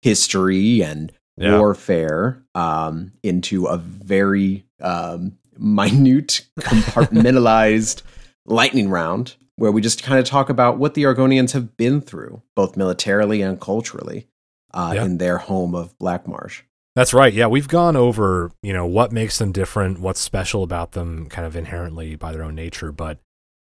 history 0.04 0.84
and 0.84 1.12
Yeah. 1.36 1.58
warfare 1.58 2.44
um, 2.54 3.12
into 3.24 3.66
a 3.66 3.78
very 3.78 4.66
um, 4.80 5.36
minute, 5.58 6.46
compartmentalized 6.60 8.04
lightning 8.46 8.90
round 8.90 9.36
where 9.56 9.72
we 9.72 9.82
just 9.82 10.04
kind 10.04 10.20
of 10.20 10.26
talk 10.26 10.50
about 10.50 10.78
what 10.78 10.94
the 10.94 11.04
Argonians 11.04 11.54
have 11.54 11.76
been 11.76 12.02
through, 12.02 12.44
both 12.56 12.78
militarily 12.78 13.42
and 13.42 13.60
culturally, 13.60 14.28
uh, 14.76 14.94
Yeah. 14.96 15.06
in 15.06 15.18
their 15.18 15.40
home 15.40 15.74
of 15.74 15.98
Black 15.98 16.28
Marsh. 16.28 16.62
That's 16.96 17.14
right. 17.14 17.34
Yeah, 17.34 17.48
we've 17.48 17.68
gone 17.68 17.96
over, 17.96 18.52
you 18.62 18.72
know, 18.72 18.86
what 18.86 19.12
makes 19.12 19.40
them 19.40 19.52
different, 19.52 20.00
what's 20.00 20.20
special 20.20 20.62
about 20.62 20.92
them 20.92 21.28
kind 21.28 21.46
of 21.48 21.56
inherently 21.56 22.16
by 22.16 22.32
their 22.32 22.44
own 22.44 22.56
nature, 22.56 22.92
but 22.92 23.18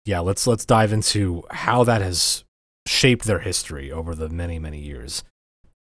yeah, 0.05 0.21
let's 0.21 0.47
let's 0.47 0.65
dive 0.65 0.93
into 0.93 1.45
how 1.51 1.85
that 1.85 2.03
has 2.03 2.45
shaped 2.87 3.27
their 3.27 3.41
history 3.41 3.93
over 3.93 4.15
the 4.15 4.29
many, 4.29 4.59
many 4.59 4.81
years. 4.81 5.23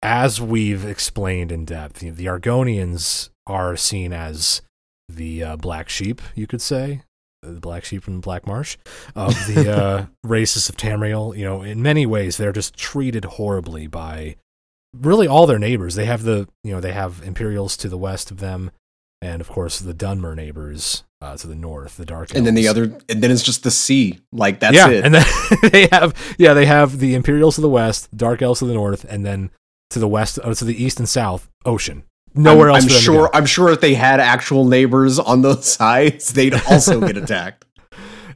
As 0.02 0.40
we've 0.40 0.85
explained 0.85 1.52
in 1.52 1.64
depth, 1.64 2.00
the, 2.00 2.11
the 2.11 2.26
Argonians 2.26 3.30
are 3.46 3.76
seen 3.76 4.12
as 4.12 4.62
the 5.09 5.42
uh, 5.42 5.56
black 5.56 5.88
sheep, 5.88 6.20
you 6.35 6.46
could 6.46 6.61
say, 6.61 7.02
the 7.42 7.61
black 7.61 7.85
sheep 7.85 8.02
from 8.02 8.20
Black 8.20 8.46
Marsh 8.46 8.76
of 9.14 9.35
the 9.46 9.72
uh, 9.76 10.06
races 10.24 10.68
of 10.68 10.76
Tamriel. 10.76 11.37
You 11.37 11.44
know, 11.44 11.62
in 11.62 11.82
many 11.82 12.06
ways, 12.06 12.37
they're 12.37 12.52
just 12.52 12.76
treated 12.76 13.24
horribly 13.24 13.87
by 13.87 14.37
really 15.00 15.26
all 15.26 15.46
their 15.46 15.59
neighbors. 15.59 15.94
They 15.94 16.06
have 16.06 16.22
the 16.22 16.48
you 16.62 16.72
know 16.72 16.80
they 16.80 16.92
have 16.92 17.22
Imperials 17.24 17.76
to 17.78 17.88
the 17.88 17.98
west 17.98 18.30
of 18.30 18.38
them, 18.38 18.70
and 19.20 19.40
of 19.40 19.48
course 19.48 19.78
the 19.78 19.94
Dunmer 19.94 20.35
neighbors 20.35 21.04
uh, 21.20 21.37
to 21.37 21.46
the 21.46 21.54
north, 21.54 21.96
the 21.96 22.04
Dark. 22.04 22.30
Elves. 22.30 22.37
And 22.37 22.46
then 22.46 22.54
the 22.54 22.68
other, 22.68 22.85
and 23.09 23.22
then 23.22 23.30
it's 23.30 23.42
just 23.42 23.62
the 23.62 23.70
sea. 23.70 24.20
Like 24.32 24.61
that's 24.61 24.74
yeah, 24.74 24.88
it. 24.88 25.04
and 25.04 25.14
then 25.14 25.24
they 25.70 25.88
have 25.92 26.14
yeah 26.38 26.54
they 26.54 26.66
have 26.66 26.98
the 26.98 27.14
Imperials 27.14 27.56
to 27.56 27.61
the 27.61 27.68
west, 27.68 28.14
Dark 28.16 28.42
Elves 28.42 28.61
to 28.61 28.66
the 28.66 28.74
north, 28.74 29.04
and 29.09 29.24
then 29.24 29.50
to 29.90 29.98
the 29.98 30.09
west, 30.09 30.38
uh, 30.42 30.54
to 30.54 30.64
the 30.64 30.82
east 30.82 30.98
and 30.98 31.09
south, 31.09 31.48
ocean. 31.64 32.04
Nowhere 32.35 32.70
I'm, 32.70 32.76
else. 32.76 32.85
I'm 32.85 32.88
for 32.88 32.92
them 32.92 32.98
to 32.98 33.04
sure. 33.04 33.30
I'm 33.32 33.46
sure 33.46 33.70
if 33.70 33.80
they 33.80 33.94
had 33.94 34.20
actual 34.20 34.66
neighbors 34.66 35.18
on 35.18 35.42
those 35.42 35.64
sides, 35.72 36.32
they'd 36.32 36.54
also 36.54 37.00
get 37.00 37.16
attacked. 37.16 37.64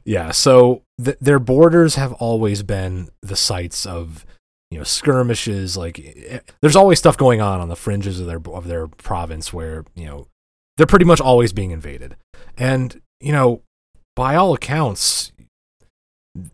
Yeah, 0.03 0.31
so 0.31 0.81
th- 1.03 1.17
their 1.21 1.37
borders 1.37 1.93
have 1.93 2.11
always 2.13 2.63
been 2.63 3.09
the 3.21 3.35
sites 3.35 3.85
of 3.85 4.25
you 4.71 4.77
know 4.77 4.83
skirmishes. 4.83 5.77
Like, 5.77 5.99
eh, 5.99 6.39
there's 6.61 6.75
always 6.75 6.97
stuff 6.97 7.17
going 7.17 7.41
on 7.41 7.59
on 7.59 7.69
the 7.69 7.75
fringes 7.75 8.19
of 8.19 8.25
their 8.25 8.41
of 8.51 8.67
their 8.67 8.87
province 8.87 9.53
where 9.53 9.85
you 9.93 10.05
know 10.05 10.27
they're 10.77 10.87
pretty 10.87 11.05
much 11.05 11.21
always 11.21 11.53
being 11.53 11.71
invaded, 11.71 12.15
and 12.57 13.01
you 13.19 13.31
know 13.31 13.61
by 14.15 14.35
all 14.35 14.53
accounts. 14.53 15.31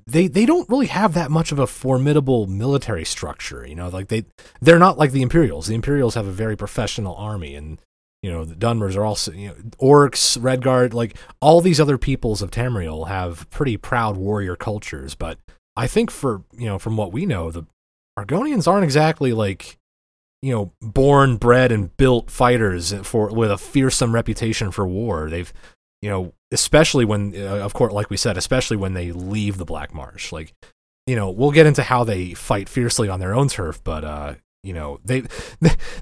They 0.08 0.28
they 0.28 0.48
don't 0.48 0.68
really 0.70 0.88
have 0.88 1.14
that 1.14 1.30
much 1.30 1.52
of 1.52 1.60
a 1.60 1.68
formidable 1.68 2.48
military 2.48 3.06
structure, 3.06 3.64
you 3.64 3.76
know. 3.76 3.90
Like 3.90 4.08
they 4.08 4.26
they're 4.60 4.80
not 4.80 4.98
like 4.98 5.12
the 5.12 5.22
Imperials. 5.22 5.68
The 5.68 5.76
Imperials 5.76 6.16
have 6.16 6.26
a 6.26 6.32
very 6.32 6.58
professional 6.58 7.16
army, 7.16 7.54
and 7.54 7.78
you 8.24 8.32
know 8.32 8.44
the 8.44 8.56
Dunmers 8.56 8.98
are 8.98 9.06
also 9.06 9.34
you 9.34 9.50
know 9.50 9.54
orcs, 9.80 10.36
Redguard, 10.36 10.96
like 10.96 11.16
all 11.42 11.62
these 11.62 11.80
other 11.80 12.00
peoples 12.00 12.42
of 12.42 12.50
Tamriel 12.50 13.08
have 13.08 13.48
pretty 13.52 13.78
proud 13.78 14.18
warrior 14.18 14.56
cultures. 14.56 15.14
But 15.14 15.38
I 15.76 15.86
think 15.86 16.10
for 16.10 16.42
you 16.58 16.66
know 16.66 16.80
from 16.80 16.98
what 16.98 17.12
we 17.12 17.28
know, 17.28 17.52
the 17.52 17.68
Argonians 18.18 18.68
aren't 18.68 18.84
exactly 18.84 19.34
like 19.34 19.78
you 20.42 20.54
know 20.54 20.72
born, 20.82 21.38
bred, 21.38 21.72
and 21.72 21.96
built 21.98 22.30
fighters 22.32 22.94
for 23.04 23.28
with 23.30 23.52
a 23.52 23.58
fearsome 23.58 24.14
reputation 24.14 24.72
for 24.72 24.88
war. 24.88 25.30
They've 25.30 25.52
you 26.02 26.10
know 26.10 26.34
especially 26.52 27.06
when 27.06 27.36
uh, 27.36 27.58
of 27.58 27.74
course 27.74 27.94
like 27.94 28.10
we 28.10 28.18
said 28.18 28.38
especially 28.38 28.78
when 28.78 28.94
they 28.94 29.12
leave 29.12 29.58
the 29.58 29.66
black 29.66 29.94
marsh 29.94 30.32
like 30.32 30.54
you 31.06 31.16
know 31.16 31.30
we'll 31.30 31.52
get 31.52 31.66
into 31.66 31.84
how 31.84 32.04
they 32.04 32.34
fight 32.34 32.70
fiercely 32.70 33.10
on 33.10 33.20
their 33.20 33.34
own 33.34 33.48
turf 33.48 33.84
but 33.84 34.04
uh 34.04 34.36
you 34.64 34.74
know 34.74 35.00
they 35.06 35.24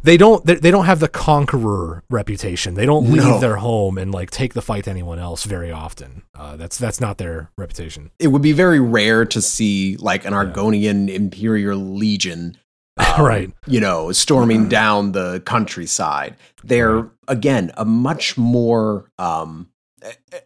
they 0.03 0.17
don't 0.17 0.45
they, 0.45 0.71
don't 0.71 0.85
have 0.85 0.99
the 0.99 1.07
conqueror 1.07 2.03
reputation 2.09 2.73
they 2.75 2.85
don't 2.85 3.05
leave 3.11 3.23
No. 3.23 3.39
their 3.39 3.57
home 3.57 3.97
and 3.97 4.11
like 4.13 4.31
take 4.31 4.53
the 4.53 4.61
fight 4.61 4.85
to 4.85 4.89
anyone 4.89 5.19
else 5.19 5.43
very 5.43 5.71
often 5.71 6.23
uh 6.33 6.55
that's 6.55 6.77
that's 6.77 7.01
not 7.01 7.17
their 7.17 7.51
reputation 7.57 8.11
It 8.17 8.29
would 8.29 8.41
be 8.41 8.53
very 8.53 8.79
rare 8.79 9.25
to 9.25 9.41
see 9.41 9.97
like 9.97 10.25
an 10.25 10.33
Argonian 10.33 11.09
Imperial 11.13 11.77
Legion, 11.77 12.57
um, 12.97 13.25
Right. 13.25 13.51
You 13.67 13.81
know, 13.81 14.11
storming 14.13 14.69
down 14.69 15.11
the 15.11 15.41
countryside. 15.45 16.35
They're 16.63 16.97
Right. 16.99 17.09
again 17.27 17.71
a 17.77 17.83
much 17.85 18.37
more. 18.37 19.11
Um, 19.19 19.67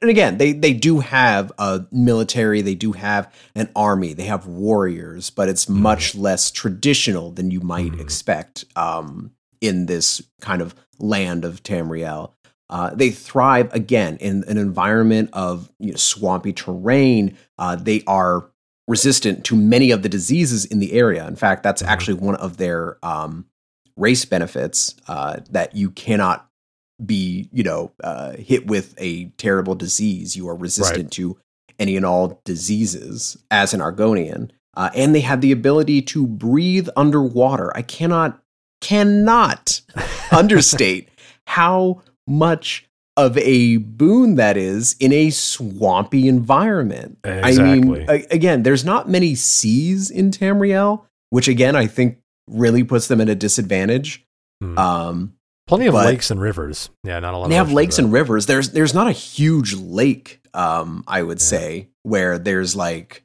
and 0.01 0.09
again, 0.09 0.37
they 0.37 0.51
they 0.53 0.73
do 0.73 0.99
have 0.99 1.51
a 1.57 1.85
military. 1.91 2.61
They 2.61 2.75
do 2.75 2.91
have 2.93 3.31
an 3.55 3.69
army. 3.75 4.13
They 4.13 4.23
have 4.25 4.45
warriors, 4.47 5.29
but 5.29 5.49
it's 5.49 5.67
much 5.69 6.15
less 6.15 6.51
traditional 6.51 7.31
than 7.31 7.51
you 7.51 7.59
might 7.61 7.91
Mhm. 7.93 7.99
expect 8.01 8.65
um, 8.75 9.31
in 9.61 9.85
this 9.87 10.21
kind 10.41 10.61
of 10.61 10.75
land 10.99 11.45
of 11.45 11.63
Tamriel. 11.63 12.31
Uh, 12.69 12.91
they 12.93 13.09
thrive 13.09 13.73
again 13.73 14.17
in 14.17 14.43
an 14.47 14.57
environment 14.57 15.29
of 15.33 15.71
you 15.79 15.91
know, 15.91 15.97
swampy 15.97 16.53
terrain. 16.53 17.35
Uh, 17.57 17.75
they 17.75 18.03
are 18.05 18.49
resistant 18.87 19.43
to 19.45 19.55
many 19.55 19.91
of 19.91 20.01
the 20.03 20.09
diseases 20.09 20.65
in 20.65 20.79
the 20.79 20.93
area. 20.93 21.27
In 21.27 21.35
fact, 21.35 21.63
that's 21.63 21.81
Mhm. 21.81 21.87
actually 21.87 22.13
one 22.15 22.35
of 22.35 22.57
their 22.57 22.97
um, 23.03 23.45
race 23.97 24.23
benefits 24.25 24.95
uh, 25.07 25.37
that 25.51 25.75
you 25.75 25.89
cannot 25.91 26.48
be, 27.03 27.49
you 27.51 27.63
know, 27.63 27.91
uh, 28.03 28.33
hit 28.33 28.67
with 28.67 28.93
a 28.97 29.25
terrible 29.37 29.75
disease. 29.75 30.35
You 30.35 30.49
are 30.49 30.55
resistant 30.55 31.11
to 31.13 31.37
any 31.77 31.95
and 31.95 32.05
all 32.05 32.41
diseases 32.43 33.37
as 33.49 33.73
an 33.73 33.79
Argonian. 33.79 34.51
Uh, 34.75 34.89
and 34.95 35.15
they 35.15 35.21
have 35.21 35.41
the 35.41 35.51
ability 35.51 36.01
to 36.01 36.27
breathe 36.27 36.89
underwater. 36.95 37.75
I 37.75 37.81
cannot, 37.81 38.41
cannot 38.81 39.81
understate 40.31 41.09
how 41.47 42.01
much 42.27 42.87
of 43.17 43.37
a 43.39 43.77
boon 43.77 44.35
that 44.35 44.55
is 44.55 44.95
in 44.99 45.11
a 45.11 45.29
swampy 45.29 46.27
environment. 46.27 47.17
I 47.25 47.51
mean, 47.51 48.05
again, 48.07 48.63
there's 48.63 48.85
not 48.85 49.09
many 49.09 49.35
seas 49.35 50.09
in 50.09 50.31
Tamriel, 50.31 51.03
which 51.29 51.49
again 51.49 51.75
I 51.75 51.87
think 51.87 52.19
really 52.47 52.83
puts 52.83 53.07
them 53.07 53.19
at 53.19 53.27
a 53.27 53.35
disadvantage. 53.35 54.25
Hmm. 54.61 54.77
Um, 54.77 55.33
plenty 55.69 55.87
of 55.87 55.93
but- 55.93 56.05
lakes 56.05 56.29
and 56.31 56.41
rivers 56.41 56.89
yeah 57.03 57.19
not 57.19 57.33
a 57.33 57.37
lot 57.37 57.49
they 57.49 57.55
have 57.55 57.71
lakes 57.71 57.97
and 57.99 58.11
rivers. 58.11 58.45
There's 58.45 58.71
there's 58.71 58.93
not 58.93 59.07
a 59.07 59.11
huge 59.13 59.73
lake, 59.75 60.41
um, 60.53 61.03
I 61.07 61.23
would 61.23 61.39
Yeah. 61.39 61.45
say, 61.45 61.87
where 62.03 62.37
there's 62.37 62.75
like, 62.75 63.23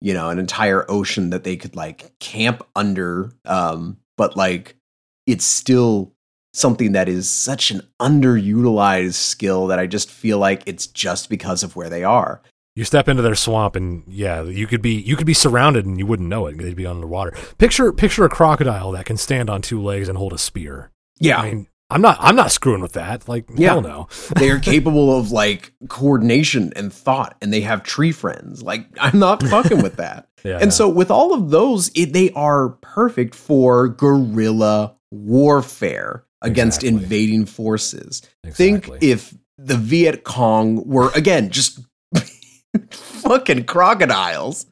you 0.00 0.12
know, 0.14 0.30
an 0.30 0.38
entire 0.38 0.84
ocean 0.90 1.30
that 1.30 1.44
they 1.44 1.56
could 1.56 1.76
like 1.76 2.12
camp 2.18 2.62
under. 2.74 3.32
Um, 3.44 3.98
but 4.18 4.36
like 4.36 4.74
it's 5.26 5.44
still 5.44 6.12
something 6.54 6.92
that 6.92 7.08
is 7.08 7.30
such 7.30 7.70
an 7.70 7.80
underutilized 8.00 9.14
skill 9.14 9.66
that 9.68 9.78
I 9.78 9.86
just 9.86 10.10
feel 10.10 10.38
like 10.38 10.62
it's 10.66 10.86
just 10.86 11.28
because 11.30 11.62
of 11.62 11.76
where 11.76 11.88
they 11.88 12.04
are. 12.04 12.42
You 12.74 12.84
step 12.84 13.06
into 13.08 13.22
their 13.22 13.34
swamp 13.34 13.76
and 13.76 14.02
yeah, 14.06 14.42
you 14.42 14.66
could 14.66 14.80
be 14.82 14.94
you 14.94 15.14
could 15.16 15.26
be 15.26 15.34
surrounded 15.34 15.84
and 15.86 15.98
you 15.98 16.06
wouldn't 16.06 16.28
know 16.28 16.46
it. 16.46 16.56
They'd 16.58 16.74
be 16.76 16.86
underwater. 16.86 17.32
Picture 17.58 17.92
picture 17.92 18.24
a 18.24 18.28
crocodile 18.30 18.92
that 18.92 19.04
can 19.04 19.16
stand 19.18 19.50
on 19.50 19.60
two 19.60 19.80
legs 19.82 20.08
and 20.08 20.16
hold 20.16 20.32
a 20.32 20.38
spear. 20.38 20.90
Yeah. 21.18 21.38
I 21.38 21.50
mean, 21.50 21.66
I'm 21.92 22.02
not 22.02 22.16
I'm 22.20 22.36
not 22.36 22.50
screwing 22.50 22.80
with 22.80 22.92
that. 22.94 23.28
Like 23.28 23.48
Yeah. 23.54 23.70
hell 23.70 23.80
no. 23.82 24.08
they 24.36 24.50
are 24.50 24.58
capable 24.72 25.16
of 25.16 25.30
like 25.30 25.72
coordination 25.88 26.72
and 26.76 26.92
thought 26.92 27.36
and 27.42 27.52
they 27.52 27.60
have 27.60 27.82
tree 27.82 28.12
friends. 28.12 28.62
Like 28.62 28.86
I'm 29.00 29.18
not 29.18 29.42
fucking 29.42 29.82
with 29.82 29.96
that. 29.96 30.28
Yeah. 30.44 30.58
And 30.60 30.72
so 30.74 30.88
with 30.88 31.08
all 31.08 31.32
of 31.34 31.50
those, 31.50 31.92
it, 31.94 32.12
they 32.12 32.32
are 32.32 32.70
perfect 32.80 33.36
for 33.36 33.86
guerrilla 33.86 34.96
warfare 35.12 36.24
against 36.40 36.82
Exactly. 36.82 37.02
invading 37.04 37.46
forces. 37.46 38.22
exactly. 38.42 38.52
Think 38.98 39.02
if 39.04 39.34
the 39.56 39.76
Viet 39.76 40.24
Cong 40.24 40.84
were 40.88 41.10
again 41.14 41.50
just 41.50 41.78
fucking 42.90 43.64
crocodiles, 43.64 44.66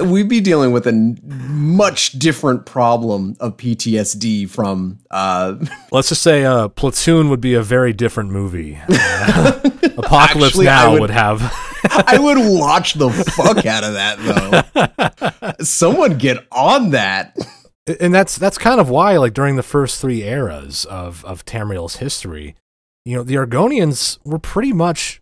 we'd 0.00 0.28
be 0.28 0.40
dealing 0.40 0.72
with 0.72 0.86
a 0.86 0.92
much 1.22 2.12
different 2.12 2.66
problem 2.66 3.36
of 3.40 3.56
PTSD 3.56 4.48
from 4.48 4.98
uh, 5.10 5.54
Let's 5.92 6.08
just 6.08 6.22
say 6.22 6.44
uh, 6.44 6.68
Platoon 6.68 7.28
would 7.30 7.40
be 7.40 7.54
a 7.54 7.62
very 7.62 7.92
different 7.92 8.30
movie. 8.30 8.78
Uh, 8.88 9.60
Apocalypse 9.96 10.48
Actually, 10.54 10.64
Now 10.66 10.92
would- 10.92 11.00
would, 11.02 11.10
have. 11.10 11.40
I 11.84 12.18
would 12.18 12.38
watch 12.38 12.94
the 12.94 13.10
fuck 13.10 13.66
out 13.66 13.84
of 13.84 13.94
that 13.94 15.54
though. 15.58 15.64
Someone 15.64 16.16
get 16.18 16.46
on 16.52 16.90
that. 16.90 17.36
and 18.00 18.14
that's 18.14 18.36
that's 18.38 18.56
kind 18.58 18.80
of 18.80 18.88
why, 18.88 19.16
like 19.18 19.34
during 19.34 19.56
the 19.56 19.62
first 19.62 20.00
three 20.00 20.22
eras 20.22 20.84
of 20.86 21.24
of 21.24 21.44
Tamriel's 21.44 21.96
history, 21.96 22.54
you 23.04 23.16
know, 23.16 23.22
the 23.22 23.34
Argonians 23.34 24.18
were 24.24 24.38
pretty 24.38 24.72
much 24.72 25.21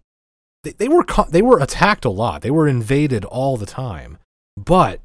they, 0.65 0.73
they 0.73 0.89
were 0.89 1.05
co- 1.05 1.29
they 1.31 1.43
were 1.43 1.61
attacked 1.61 2.05
a 2.05 2.11
lot. 2.11 2.43
They 2.43 2.51
were 2.51 2.69
invaded 2.69 3.25
all 3.25 3.57
the 3.57 3.67
time. 3.67 4.19
But 4.57 5.01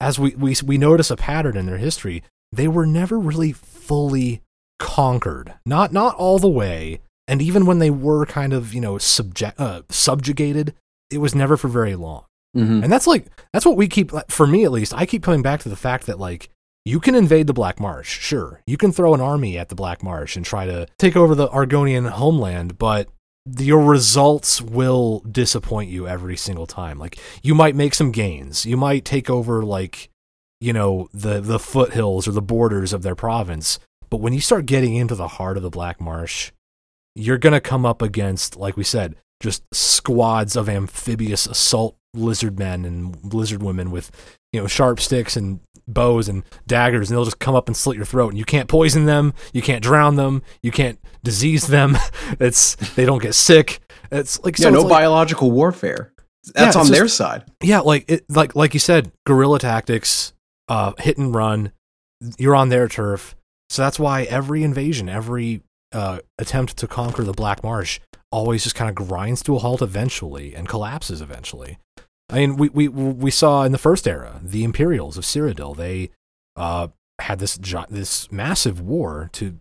as 0.00 0.18
we 0.18 0.34
we 0.34 0.54
we 0.64 0.78
notice 0.78 1.10
a 1.10 1.16
pattern 1.16 1.56
in 1.56 1.66
their 1.66 1.78
history, 1.78 2.22
they 2.52 2.68
were 2.68 2.86
never 2.86 3.18
really 3.18 3.52
fully 3.52 4.42
conquered. 4.78 5.54
Not 5.66 5.92
not 5.92 6.14
all 6.16 6.38
the 6.38 6.48
way. 6.48 7.00
And 7.26 7.42
even 7.42 7.66
when 7.66 7.78
they 7.78 7.90
were 7.90 8.24
kind 8.26 8.52
of 8.52 8.72
you 8.72 8.80
know 8.80 8.98
subject 8.98 9.58
uh, 9.60 9.82
subjugated, 9.90 10.74
it 11.10 11.18
was 11.18 11.34
never 11.34 11.56
for 11.56 11.68
very 11.68 11.94
long. 11.94 12.24
Mhm. 12.56 12.82
And 12.82 12.92
that's 12.92 13.06
like 13.06 13.26
that's 13.52 13.66
what 13.66 13.76
we 13.76 13.88
keep 13.88 14.10
for 14.30 14.46
me 14.46 14.64
at 14.64 14.72
least. 14.72 14.94
I 14.94 15.06
keep 15.06 15.22
coming 15.22 15.42
back 15.42 15.60
to 15.60 15.68
the 15.68 15.76
fact 15.76 16.06
that 16.06 16.18
like 16.18 16.48
you 16.84 17.00
can 17.00 17.14
invade 17.14 17.46
the 17.46 17.52
Black 17.52 17.78
Marsh, 17.78 18.18
sure. 18.18 18.62
You 18.66 18.78
can 18.78 18.92
throw 18.92 19.12
an 19.12 19.20
army 19.20 19.58
at 19.58 19.68
the 19.68 19.74
Black 19.74 20.02
Marsh 20.02 20.36
and 20.36 20.46
try 20.46 20.64
to 20.64 20.86
take 20.98 21.16
over 21.16 21.34
the 21.34 21.48
Argonian 21.48 22.08
homeland, 22.08 22.78
but 22.78 23.08
your 23.56 23.82
results 23.82 24.60
will 24.60 25.20
disappoint 25.20 25.90
you 25.90 26.06
every 26.06 26.36
single 26.36 26.66
time. 26.66 26.98
Like 26.98 27.18
you 27.42 27.54
might 27.54 27.76
make 27.76 27.94
some 27.94 28.12
gains. 28.12 28.66
You 28.66 28.76
might 28.76 29.04
take 29.04 29.30
over 29.30 29.62
like 29.62 30.10
you 30.60 30.72
know 30.72 31.08
the 31.12 31.40
the 31.40 31.58
foothills 31.58 32.26
or 32.26 32.32
the 32.32 32.42
borders 32.42 32.92
of 32.92 33.02
their 33.02 33.14
province, 33.14 33.78
but 34.10 34.20
when 34.20 34.32
you 34.32 34.40
start 34.40 34.66
getting 34.66 34.96
into 34.96 35.14
the 35.14 35.28
heart 35.28 35.56
of 35.56 35.62
the 35.62 35.70
Black 35.70 36.00
Marsh, 36.00 36.52
you're 37.14 37.38
going 37.38 37.52
to 37.52 37.60
come 37.60 37.86
up 37.86 38.02
against 38.02 38.56
like 38.56 38.76
we 38.76 38.84
said, 38.84 39.16
just 39.40 39.62
squads 39.72 40.56
of 40.56 40.68
amphibious 40.68 41.46
assault 41.46 41.96
lizard 42.14 42.58
men 42.58 42.84
and 42.84 43.34
lizard 43.34 43.62
women 43.62 43.90
with 43.90 44.10
you 44.52 44.60
know 44.60 44.66
sharp 44.66 44.98
sticks 45.00 45.36
and 45.36 45.60
bows 45.86 46.28
and 46.28 46.42
daggers 46.66 47.10
and 47.10 47.16
they'll 47.16 47.24
just 47.24 47.38
come 47.38 47.54
up 47.54 47.66
and 47.66 47.76
slit 47.76 47.96
your 47.96 48.04
throat 48.04 48.28
and 48.28 48.38
you 48.38 48.44
can't 48.44 48.68
poison 48.68 49.06
them 49.06 49.32
you 49.52 49.62
can't 49.62 49.82
drown 49.82 50.16
them 50.16 50.42
you 50.62 50.70
can't 50.70 50.98
disease 51.30 51.66
them. 51.66 51.90
It's 52.40 52.76
they 52.96 53.04
don't 53.04 53.22
get 53.22 53.34
sick. 53.34 53.80
It's 54.10 54.34
like 54.44 54.58
Yeah, 54.58 54.64
so 54.64 54.70
no 54.70 54.80
like- 54.82 54.90
biological 54.98 55.50
warfare. 55.50 56.12
That's 56.54 56.74
Yeah, 56.76 56.80
on 56.82 56.90
their 56.90 57.08
side. 57.08 57.42
yeah 57.62 57.80
like 57.80 58.04
it 58.14 58.24
like 58.28 58.54
like 58.56 58.72
you 58.74 58.80
said 58.80 59.12
guerrilla 59.26 59.58
tactics 59.58 60.32
uh 60.68 60.92
hit 60.98 61.18
and 61.18 61.34
run. 61.34 61.72
You're 62.38 62.56
on 62.56 62.68
their 62.70 62.88
turf. 62.88 63.34
So 63.70 63.82
that's 63.82 63.98
why 63.98 64.22
every 64.24 64.62
invasion 64.62 65.08
every 65.08 65.62
uh 65.92 66.18
attempt 66.38 66.76
to 66.78 66.86
conquer 66.86 67.22
the 67.24 67.32
black 67.42 67.62
marsh 67.62 68.00
always 68.30 68.62
just 68.64 68.74
kind 68.76 68.88
of 68.90 68.94
grinds 69.08 69.42
to 69.42 69.56
a 69.56 69.58
halt 69.58 69.82
eventually 69.82 70.54
and 70.54 70.68
collapses 70.68 71.20
eventually. 71.20 71.78
I 72.30 72.34
mean 72.40 72.56
we 72.56 72.68
we 72.70 72.88
we 72.88 73.30
saw 73.30 73.64
in 73.64 73.72
the 73.72 73.78
first 73.88 74.06
era 74.08 74.40
the 74.42 74.64
imperials 74.64 75.16
of 75.18 75.24
cyrodiil 75.24 75.76
they 75.76 76.10
uh 76.56 76.88
had 77.20 77.38
this 77.40 77.58
gi- 77.58 77.90
this 77.90 78.30
massive 78.32 78.80
war 78.80 79.28
to 79.38 79.58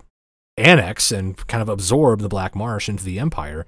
annex 0.58 1.12
and 1.12 1.46
kind 1.48 1.62
of 1.62 1.70
absorb 1.70 2.20
the 2.22 2.30
black 2.30 2.56
marsh 2.56 2.90
into 2.90 3.04
the 3.04 3.20
empire 3.20 3.66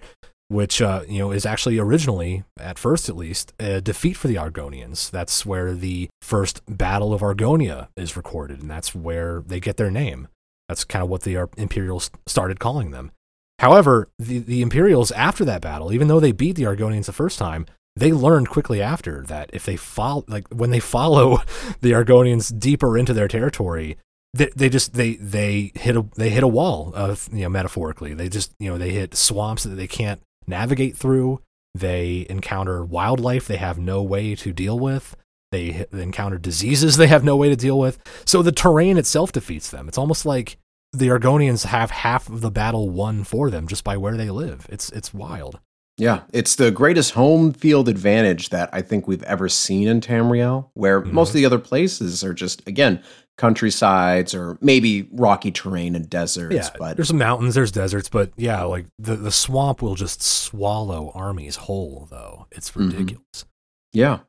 which 0.49 0.81
uh, 0.81 1.03
you 1.07 1.19
know 1.19 1.31
is 1.31 1.45
actually 1.45 1.79
originally, 1.79 2.43
at 2.59 2.77
first 2.77 3.07
at 3.07 3.15
least, 3.15 3.53
a 3.59 3.79
defeat 3.79 4.17
for 4.17 4.27
the 4.27 4.35
Argonians. 4.35 5.09
That's 5.09 5.45
where 5.45 5.73
the 5.73 6.09
first 6.21 6.61
Battle 6.67 7.13
of 7.13 7.21
Argonia 7.21 7.87
is 7.95 8.17
recorded, 8.17 8.61
and 8.61 8.69
that's 8.69 8.93
where 8.93 9.43
they 9.45 9.59
get 9.59 9.77
their 9.77 9.91
name. 9.91 10.27
That's 10.67 10.83
kind 10.83 11.03
of 11.03 11.09
what 11.09 11.21
the 11.21 11.47
Imperials 11.57 12.11
started 12.27 12.59
calling 12.59 12.91
them. 12.91 13.11
However, 13.59 14.09
the, 14.17 14.39
the 14.39 14.61
Imperials 14.61 15.11
after 15.11 15.45
that 15.45 15.61
battle, 15.61 15.93
even 15.93 16.07
though 16.07 16.19
they 16.19 16.31
beat 16.31 16.55
the 16.55 16.63
Argonians 16.63 17.05
the 17.05 17.13
first 17.13 17.37
time, 17.37 17.65
they 17.95 18.11
learned 18.13 18.49
quickly 18.49 18.81
after 18.81 19.23
that 19.23 19.49
if 19.53 19.65
they 19.65 19.75
follow, 19.75 20.25
like 20.27 20.47
when 20.47 20.71
they 20.71 20.79
follow 20.95 21.43
the 21.81 21.91
Argonians 21.91 22.57
deeper 22.57 22.97
into 22.97 23.13
their 23.13 23.27
territory, 23.27 23.97
they, 24.33 24.49
they 24.55 24.69
just 24.69 24.93
they 24.93 25.15
they 25.15 25.71
hit 25.75 25.95
a 25.97 26.05
they 26.15 26.29
hit 26.29 26.43
a 26.43 26.47
wall 26.47 26.91
of 26.95 27.27
you 27.33 27.43
know 27.43 27.49
metaphorically 27.49 28.13
they 28.13 28.29
just 28.29 28.53
you 28.59 28.69
know 28.69 28.77
they 28.77 28.91
hit 28.91 29.15
swamps 29.15 29.63
that 29.63 29.75
they 29.75 29.87
can't 29.87 30.21
navigate 30.47 30.95
through. 30.97 31.41
They 31.75 32.25
encounter 32.29 32.83
wildlife 32.83 33.47
they 33.47 33.57
have 33.57 33.77
no 33.79 34.01
way 34.01 34.35
to 34.35 34.51
deal 34.53 34.77
with. 34.79 35.15
They 35.51 35.85
encounter 35.91 36.37
diseases 36.37 36.97
they 36.97 37.07
have 37.07 37.23
no 37.23 37.35
way 37.35 37.49
to 37.49 37.55
deal 37.55 37.79
with. 37.79 37.97
So 38.25 38.41
the 38.41 38.51
terrain 38.51 38.97
itself 38.97 39.31
defeats 39.31 39.69
them. 39.69 39.87
It's 39.87 39.97
almost 39.97 40.25
like 40.25 40.57
the 40.93 41.07
Argonians 41.07 41.65
have 41.65 41.91
half 41.91 42.27
of 42.29 42.41
the 42.41 42.49
battle 42.51 42.89
won 42.89 43.23
for 43.23 43.49
them 43.51 43.67
just 43.67 43.83
by 43.83 43.97
where 43.97 44.17
they 44.17 44.29
live. 44.29 44.65
It's 44.69 44.89
it's 44.91 45.13
wild. 45.13 45.59
Yeah, 45.97 46.21
it's 46.31 46.55
the 46.55 46.71
greatest 46.71 47.11
home 47.11 47.51
field 47.51 47.89
advantage 47.89 48.49
that 48.49 48.69
I 48.71 48.81
think 48.81 49.05
we've 49.07 49.23
ever 49.23 49.49
seen 49.49 49.87
in 49.89 49.99
Tamriel, 49.99 50.69
where 50.73 51.01
Mhm. 51.01 51.11
most 51.11 51.29
of 51.29 51.33
the 51.35 51.45
other 51.45 51.59
places 51.59 52.23
are 52.23 52.33
just, 52.33 52.65
again, 52.67 53.03
countrysides 53.39 54.35
or 54.35 54.57
maybe 54.61 55.07
rocky 55.11 55.49
terrain 55.51 55.95
and 55.95 56.09
deserts. 56.09 56.53
yeah, 56.55 56.69
but 56.77 56.95
there's 56.97 57.07
some 57.07 57.17
mountains, 57.17 57.55
there's 57.55 57.71
deserts, 57.71 58.09
but 58.09 58.31
yeah, 58.37 58.61
like 58.63 58.85
the 58.99 59.15
the 59.15 59.31
swamp 59.31 59.81
will 59.81 59.95
just 59.95 60.21
swallow 60.21 61.11
armies 61.15 61.55
whole. 61.55 62.07
Though 62.11 62.45
it's 62.51 62.69
Mhm. 62.71 62.91
ridiculous. 62.91 63.45
yeah. 63.93 64.19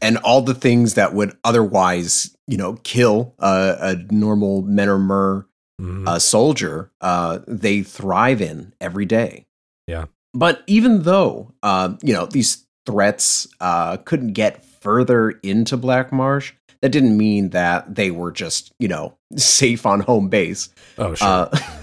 And 0.00 0.16
all 0.18 0.40
the 0.40 0.54
things 0.54 0.94
that 0.94 1.12
would 1.14 1.36
otherwise, 1.44 2.34
you 2.46 2.56
know, 2.56 2.78
kill 2.84 3.34
a, 3.38 3.76
a 3.80 3.96
normal 4.14 4.62
men 4.62 4.88
or 4.88 4.98
mer 4.98 5.46
Mhm. 5.80 6.08
a 6.08 6.20
soldier, 6.20 6.90
uh, 7.00 7.40
they 7.46 7.82
thrive 7.82 8.40
in 8.40 8.72
every 8.80 9.04
day. 9.04 9.46
Yeah. 9.86 10.06
But 10.32 10.62
even 10.66 11.02
though, 11.02 11.52
uh, 11.62 11.94
you 12.02 12.12
know, 12.14 12.26
these 12.26 12.66
threats 12.86 13.46
uh, 13.60 13.96
couldn't 13.98 14.32
get 14.34 14.64
further 14.64 15.30
into 15.42 15.76
Black 15.76 16.12
Marsh, 16.12 16.52
that 16.82 16.90
didn't 16.90 17.16
mean 17.16 17.50
that 17.50 17.94
they 17.94 18.10
were 18.10 18.32
just, 18.32 18.72
you 18.78 18.88
know, 18.88 19.16
safe 19.36 19.86
on 19.86 20.00
home 20.00 20.28
base. 20.28 20.68
oh 20.98 21.14
sure. 21.14 21.28
Uh, 21.28 21.44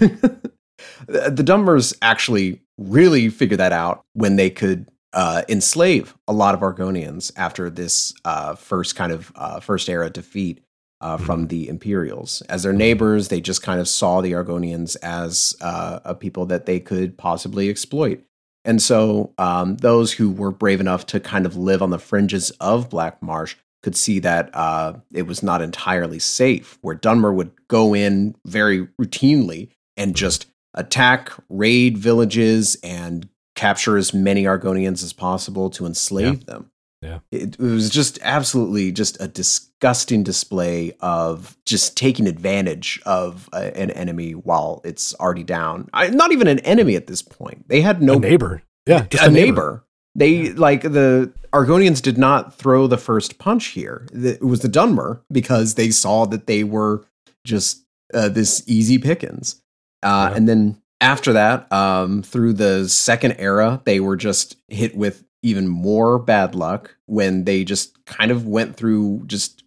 the 1.06 1.44
Dunmers 1.44 1.96
actually 2.02 2.60
really 2.78 3.28
figured 3.28 3.60
that 3.60 3.72
out 3.72 4.02
when 4.14 4.36
they 4.36 4.50
could 4.50 4.88
uh, 5.12 5.42
enslave 5.48 6.14
a 6.26 6.32
lot 6.32 6.54
of 6.54 6.60
Argonians 6.60 7.32
after 7.36 7.70
this 7.70 8.12
uh, 8.24 8.54
first 8.54 8.94
kind 8.94 9.12
of 9.12 9.32
uh, 9.34 9.60
first 9.60 9.88
era 9.88 10.10
defeat 10.10 10.62
uh, 11.00 11.16
from 11.16 11.46
the 11.46 11.68
Imperials. 11.68 12.42
As 12.42 12.62
their 12.62 12.72
neighbors, 12.72 13.28
they 13.28 13.40
just 13.40 13.62
kind 13.62 13.80
of 13.80 13.88
saw 13.88 14.20
the 14.20 14.32
Argonians 14.32 14.96
as 15.02 15.56
uh, 15.60 16.00
a 16.04 16.14
people 16.14 16.46
that 16.46 16.66
they 16.66 16.80
could 16.80 17.16
possibly 17.16 17.68
exploit. 17.70 18.22
And 18.64 18.82
so 18.82 19.32
um, 19.38 19.76
those 19.76 20.12
who 20.12 20.30
were 20.30 20.50
brave 20.50 20.80
enough 20.80 21.06
to 21.06 21.20
kind 21.20 21.46
of 21.46 21.56
live 21.56 21.82
on 21.82 21.90
the 21.90 21.98
fringes 21.98 22.50
of 22.60 22.90
Black 22.90 23.22
Marsh 23.22 23.56
could 23.82 23.96
see 23.96 24.18
that 24.20 24.50
uh, 24.54 24.94
it 25.12 25.22
was 25.22 25.42
not 25.42 25.62
entirely 25.62 26.18
safe, 26.18 26.78
where 26.82 26.96
Dunmer 26.96 27.34
would 27.34 27.52
go 27.68 27.94
in 27.94 28.34
very 28.44 28.86
routinely 29.00 29.70
and 29.96 30.16
just 30.16 30.46
attack, 30.74 31.32
raid 31.48 31.98
villages, 31.98 32.76
and 32.82 33.28
capture 33.54 33.96
as 33.96 34.14
many 34.14 34.44
Argonians 34.44 35.02
as 35.02 35.12
possible 35.12 35.70
to 35.70 35.86
enslave 35.86 36.46
them. 36.46 36.70
Yeah. 37.02 37.20
It, 37.30 37.54
it 37.54 37.60
was 37.60 37.90
just 37.90 38.18
absolutely 38.22 38.90
just 38.90 39.20
a 39.20 39.28
disgusting 39.28 40.24
display 40.24 40.92
of 41.00 41.56
just 41.64 41.96
taking 41.96 42.26
advantage 42.26 43.00
of 43.06 43.48
a, 43.52 43.76
an 43.76 43.90
enemy 43.92 44.32
while 44.32 44.80
it's 44.84 45.14
already 45.14 45.44
down. 45.44 45.88
I, 45.92 46.08
not 46.08 46.32
even 46.32 46.48
an 46.48 46.58
enemy 46.60 46.96
at 46.96 47.06
this 47.06 47.22
point. 47.22 47.68
They 47.68 47.80
had 47.80 48.02
no 48.02 48.14
a 48.14 48.20
neighbor. 48.20 48.62
Yeah, 48.86 49.06
just 49.08 49.24
a, 49.24 49.30
neighbor. 49.30 49.84
They 50.18 50.52
like 50.52 50.82
the 50.82 51.32
Argonians 51.52 52.02
did 52.02 52.18
not 52.18 52.54
throw 52.54 52.86
the 52.86 52.98
first 52.98 53.38
punch 53.38 53.66
here. 53.68 54.06
It 54.12 54.42
was 54.42 54.60
the 54.60 54.68
Dunmer 54.68 55.20
because 55.30 55.74
they 55.74 55.90
saw 55.90 56.26
that 56.26 56.46
they 56.46 56.64
were 56.64 57.04
just 57.44 57.84
uh, 58.12 58.28
this 58.28 58.62
easy 58.66 58.98
pickings. 58.98 59.62
Uh, 60.02 60.28
Yeah. 60.30 60.36
And 60.36 60.48
then 60.48 60.82
after 61.00 61.32
that, 61.34 61.72
um, 61.72 62.22
through 62.22 62.54
the 62.54 62.88
second 62.88 63.36
era, 63.38 63.80
they 63.84 64.00
were 64.00 64.16
just 64.16 64.56
hit 64.68 64.96
with 64.96 65.24
even 65.42 65.68
more 65.68 66.18
bad 66.18 66.54
luck 66.54 66.96
when 67.06 67.44
they 67.44 67.62
just 67.62 68.04
kind 68.04 68.30
of 68.30 68.46
went 68.46 68.76
through 68.76 69.22
just 69.26 69.62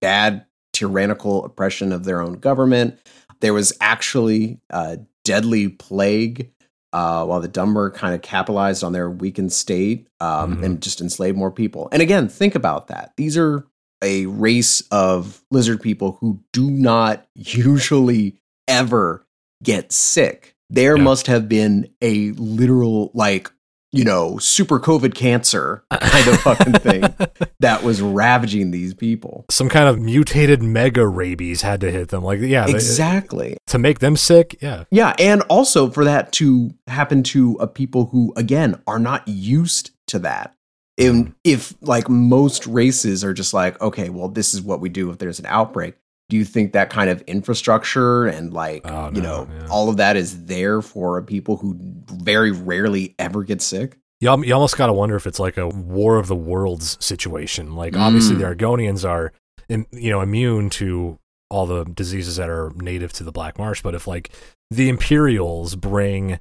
bad 0.00 0.46
tyrannical 0.72 1.44
oppression 1.44 1.92
of 1.92 2.04
their 2.04 2.20
own 2.20 2.34
government. 2.34 2.98
There 3.40 3.54
was 3.54 3.72
actually 3.80 4.60
a 4.70 4.98
deadly 5.24 5.68
plague 5.68 6.52
uh, 6.96 7.24
while 7.26 7.40
the 7.40 7.48
Dunmer 7.48 7.92
kind 7.92 8.14
of 8.14 8.22
capitalized 8.22 8.82
on 8.82 8.92
their 8.92 9.10
weakened 9.10 9.52
state 9.52 10.06
um, 10.20 10.56
Mhm. 10.56 10.64
and 10.64 10.80
just 10.80 11.02
enslaved 11.02 11.36
more 11.36 11.50
people. 11.50 11.88
And 11.92 12.00
again, 12.00 12.26
think 12.28 12.54
about 12.54 12.86
that. 12.88 13.12
These 13.18 13.36
are 13.36 13.66
a 14.02 14.24
race 14.26 14.80
of 14.90 15.42
lizard 15.50 15.82
people 15.82 16.16
who 16.20 16.40
do 16.54 16.70
not 16.70 17.26
usually 17.34 18.36
ever 18.66 19.26
get 19.62 19.92
sick. 19.92 20.54
There 20.70 20.96
Yeah. 20.96 21.02
must 21.02 21.26
have 21.26 21.48
been 21.50 21.88
a 22.00 22.30
literal, 22.32 23.10
like, 23.14 23.50
you 23.96 24.04
know, 24.04 24.38
super 24.38 24.78
COVID 24.78 25.14
cancer 25.14 25.82
kind 25.90 26.28
of 26.28 26.40
fucking 26.40 26.72
thing 26.74 27.02
that 27.60 27.82
was 27.82 28.02
ravaging 28.02 28.70
these 28.70 28.94
people. 28.94 29.44
Some 29.50 29.68
kind 29.68 29.88
of 29.88 29.98
mutated 29.98 30.62
mega 30.62 31.06
rabies 31.06 31.62
had 31.62 31.80
to 31.80 31.90
hit 31.90 32.08
them. 32.08 32.22
Like, 32.22 32.40
yeah, 32.40 32.66
they- 32.66 32.72
Exactly. 32.74 33.56
to 33.68 33.78
make 33.78 33.98
them 34.00 34.16
sick. 34.16 34.56
Yeah, 34.60 34.84
Yeah, 34.90 35.14
and 35.18 35.42
also 35.42 35.90
for 35.90 36.04
that 36.04 36.32
to 36.32 36.72
happen 36.86 37.22
to 37.24 37.56
a 37.60 37.66
people 37.66 38.06
who 38.06 38.32
again 38.36 38.80
are 38.86 38.98
not 38.98 39.26
used 39.26 39.90
to 40.08 40.18
that. 40.20 40.52
And 40.98 41.34
if 41.44 41.74
like 41.82 42.08
most 42.08 42.66
races 42.66 43.22
are 43.22 43.34
just 43.34 43.52
like, 43.52 43.78
okay, 43.82 44.08
well, 44.08 44.28
this 44.28 44.54
is 44.54 44.62
what 44.62 44.80
we 44.80 44.88
do 44.88 45.10
if 45.10 45.18
there's 45.18 45.38
an 45.38 45.46
outbreak. 45.46 45.94
Do 46.28 46.36
you 46.36 46.44
think 46.44 46.72
that 46.72 46.90
kind 46.90 47.08
of 47.08 47.20
infrastructure 47.22 48.26
and 48.26 48.52
like 48.52 48.82
Oh, 48.84 49.10
you 49.14 49.20
know 49.22 49.48
yeah. 49.50 49.66
all 49.70 49.88
of 49.88 49.96
that 49.98 50.16
is 50.16 50.44
there 50.46 50.82
for 50.82 51.22
people 51.22 51.56
who 51.56 51.76
very 52.12 52.50
rarely 52.50 53.14
ever 53.18 53.42
get 53.44 53.62
sick? 53.62 53.98
you, 54.20 54.44
you 54.44 54.54
almost 54.54 54.76
got 54.78 54.86
to 54.86 54.92
wonder 54.92 55.14
if 55.16 55.26
it's 55.26 55.38
like 55.38 55.56
a 55.58 55.68
War 55.68 56.16
of 56.16 56.26
the 56.26 56.34
Worlds 56.34 56.96
situation. 57.04 57.76
Like, 57.76 57.94
obviously, 57.96 58.34
Mm. 58.36 58.38
the 58.38 58.64
Argonians 58.66 59.06
are, 59.08 59.30
you 59.68 60.10
know, 60.10 60.22
immune 60.22 60.70
to 60.70 61.18
all 61.50 61.66
the 61.66 61.84
diseases 61.84 62.36
that 62.36 62.48
are 62.48 62.72
native 62.76 63.12
to 63.12 63.24
the 63.24 63.30
Black 63.30 63.58
Marsh. 63.58 63.82
But 63.82 63.94
if 63.94 64.06
like 64.06 64.30
the 64.70 64.88
Imperials 64.88 65.76
bring 65.76 66.40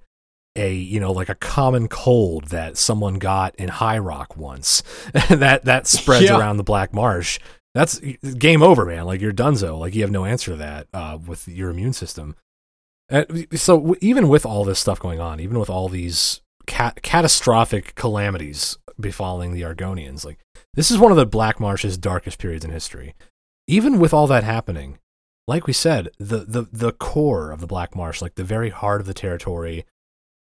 a 0.55 0.73
you 0.73 1.01
know 1.01 1.11
like 1.11 1.27
a 1.27 1.35
common 1.35 1.89
cold 1.89 2.45
that 2.45 2.77
someone 2.77 3.15
got 3.15 3.53
in 3.57 3.67
High 3.67 3.99
Rock 3.99 4.37
once, 4.37 4.81
that 5.29 5.65
that 5.65 5.85
spreads 5.85 6.25
Yeah. 6.25 6.39
around 6.39 6.57
the 6.57 6.63
Black 6.63 6.93
Marsh. 6.93 7.39
That's 7.75 7.99
game 7.99 8.63
over, 8.63 8.85
man. 8.85 9.05
Like 9.05 9.19
you're 9.19 9.33
donezo. 9.33 9.77
Like 9.77 9.93
you 9.93 10.01
have 10.01 10.09
no 10.09 10.23
answer 10.23 10.51
to 10.51 10.57
that 10.57 10.87
uh, 10.93 11.19
with 11.23 11.45
your 11.47 11.69
immune 11.69 11.91
system. 11.91 12.37
And 13.09 13.47
so 13.53 13.95
even 13.99 14.29
with 14.29 14.45
all 14.45 14.63
this 14.63 14.79
stuff 14.79 14.97
going 14.97 15.19
on, 15.19 15.41
even 15.41 15.59
with 15.59 15.69
all 15.69 15.89
these 15.89 16.41
cat- 16.65 17.01
catastrophic 17.03 17.93
calamities 17.93 18.77
befalling 18.97 19.51
the 19.51 19.61
Argonians, 19.61 20.25
like 20.25 20.39
this 20.73 20.89
is 20.89 20.97
one 20.97 21.11
of 21.11 21.17
the 21.17 21.25
Black 21.25 21.59
Marsh's 21.59 21.97
darkest 21.97 22.39
periods 22.39 22.63
in 22.63 22.71
history. 22.71 23.13
Even 23.67 23.99
with 23.99 24.13
all 24.13 24.27
that 24.27 24.45
happening, 24.45 24.97
like 25.45 25.67
we 25.67 25.73
said, 25.73 26.09
the 26.17 26.45
the 26.47 26.67
the 26.71 26.93
core 26.93 27.51
of 27.51 27.59
the 27.59 27.67
Black 27.67 27.93
Marsh, 27.93 28.21
like 28.21 28.35
the 28.35 28.43
very 28.45 28.69
heart 28.69 29.01
of 29.01 29.07
the 29.07 29.13
territory, 29.13 29.85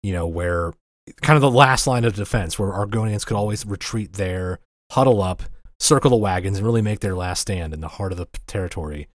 you 0.03 0.13
know, 0.13 0.27
where 0.27 0.71
kind 1.23 1.35
of 1.35 1.41
the 1.41 1.49
last 1.49 1.87
line 1.87 2.05
of 2.05 2.13
defense, 2.13 2.59
where 2.59 2.69
Argonians 2.69 3.25
could 3.25 3.35
always 3.35 3.65
retreat 3.65 4.13
there, 4.13 4.59
huddle 4.91 5.21
up, 5.21 5.43
circle 5.79 6.09
the 6.11 6.15
wagons, 6.17 6.57
and 6.57 6.65
really 6.65 6.81
make 6.81 6.99
their 6.99 7.15
last 7.15 7.41
stand 7.41 7.73
in 7.73 7.81
the 7.81 7.87
heart 7.87 8.11
of 8.11 8.17
the 8.17 8.27
territory. 8.47 9.07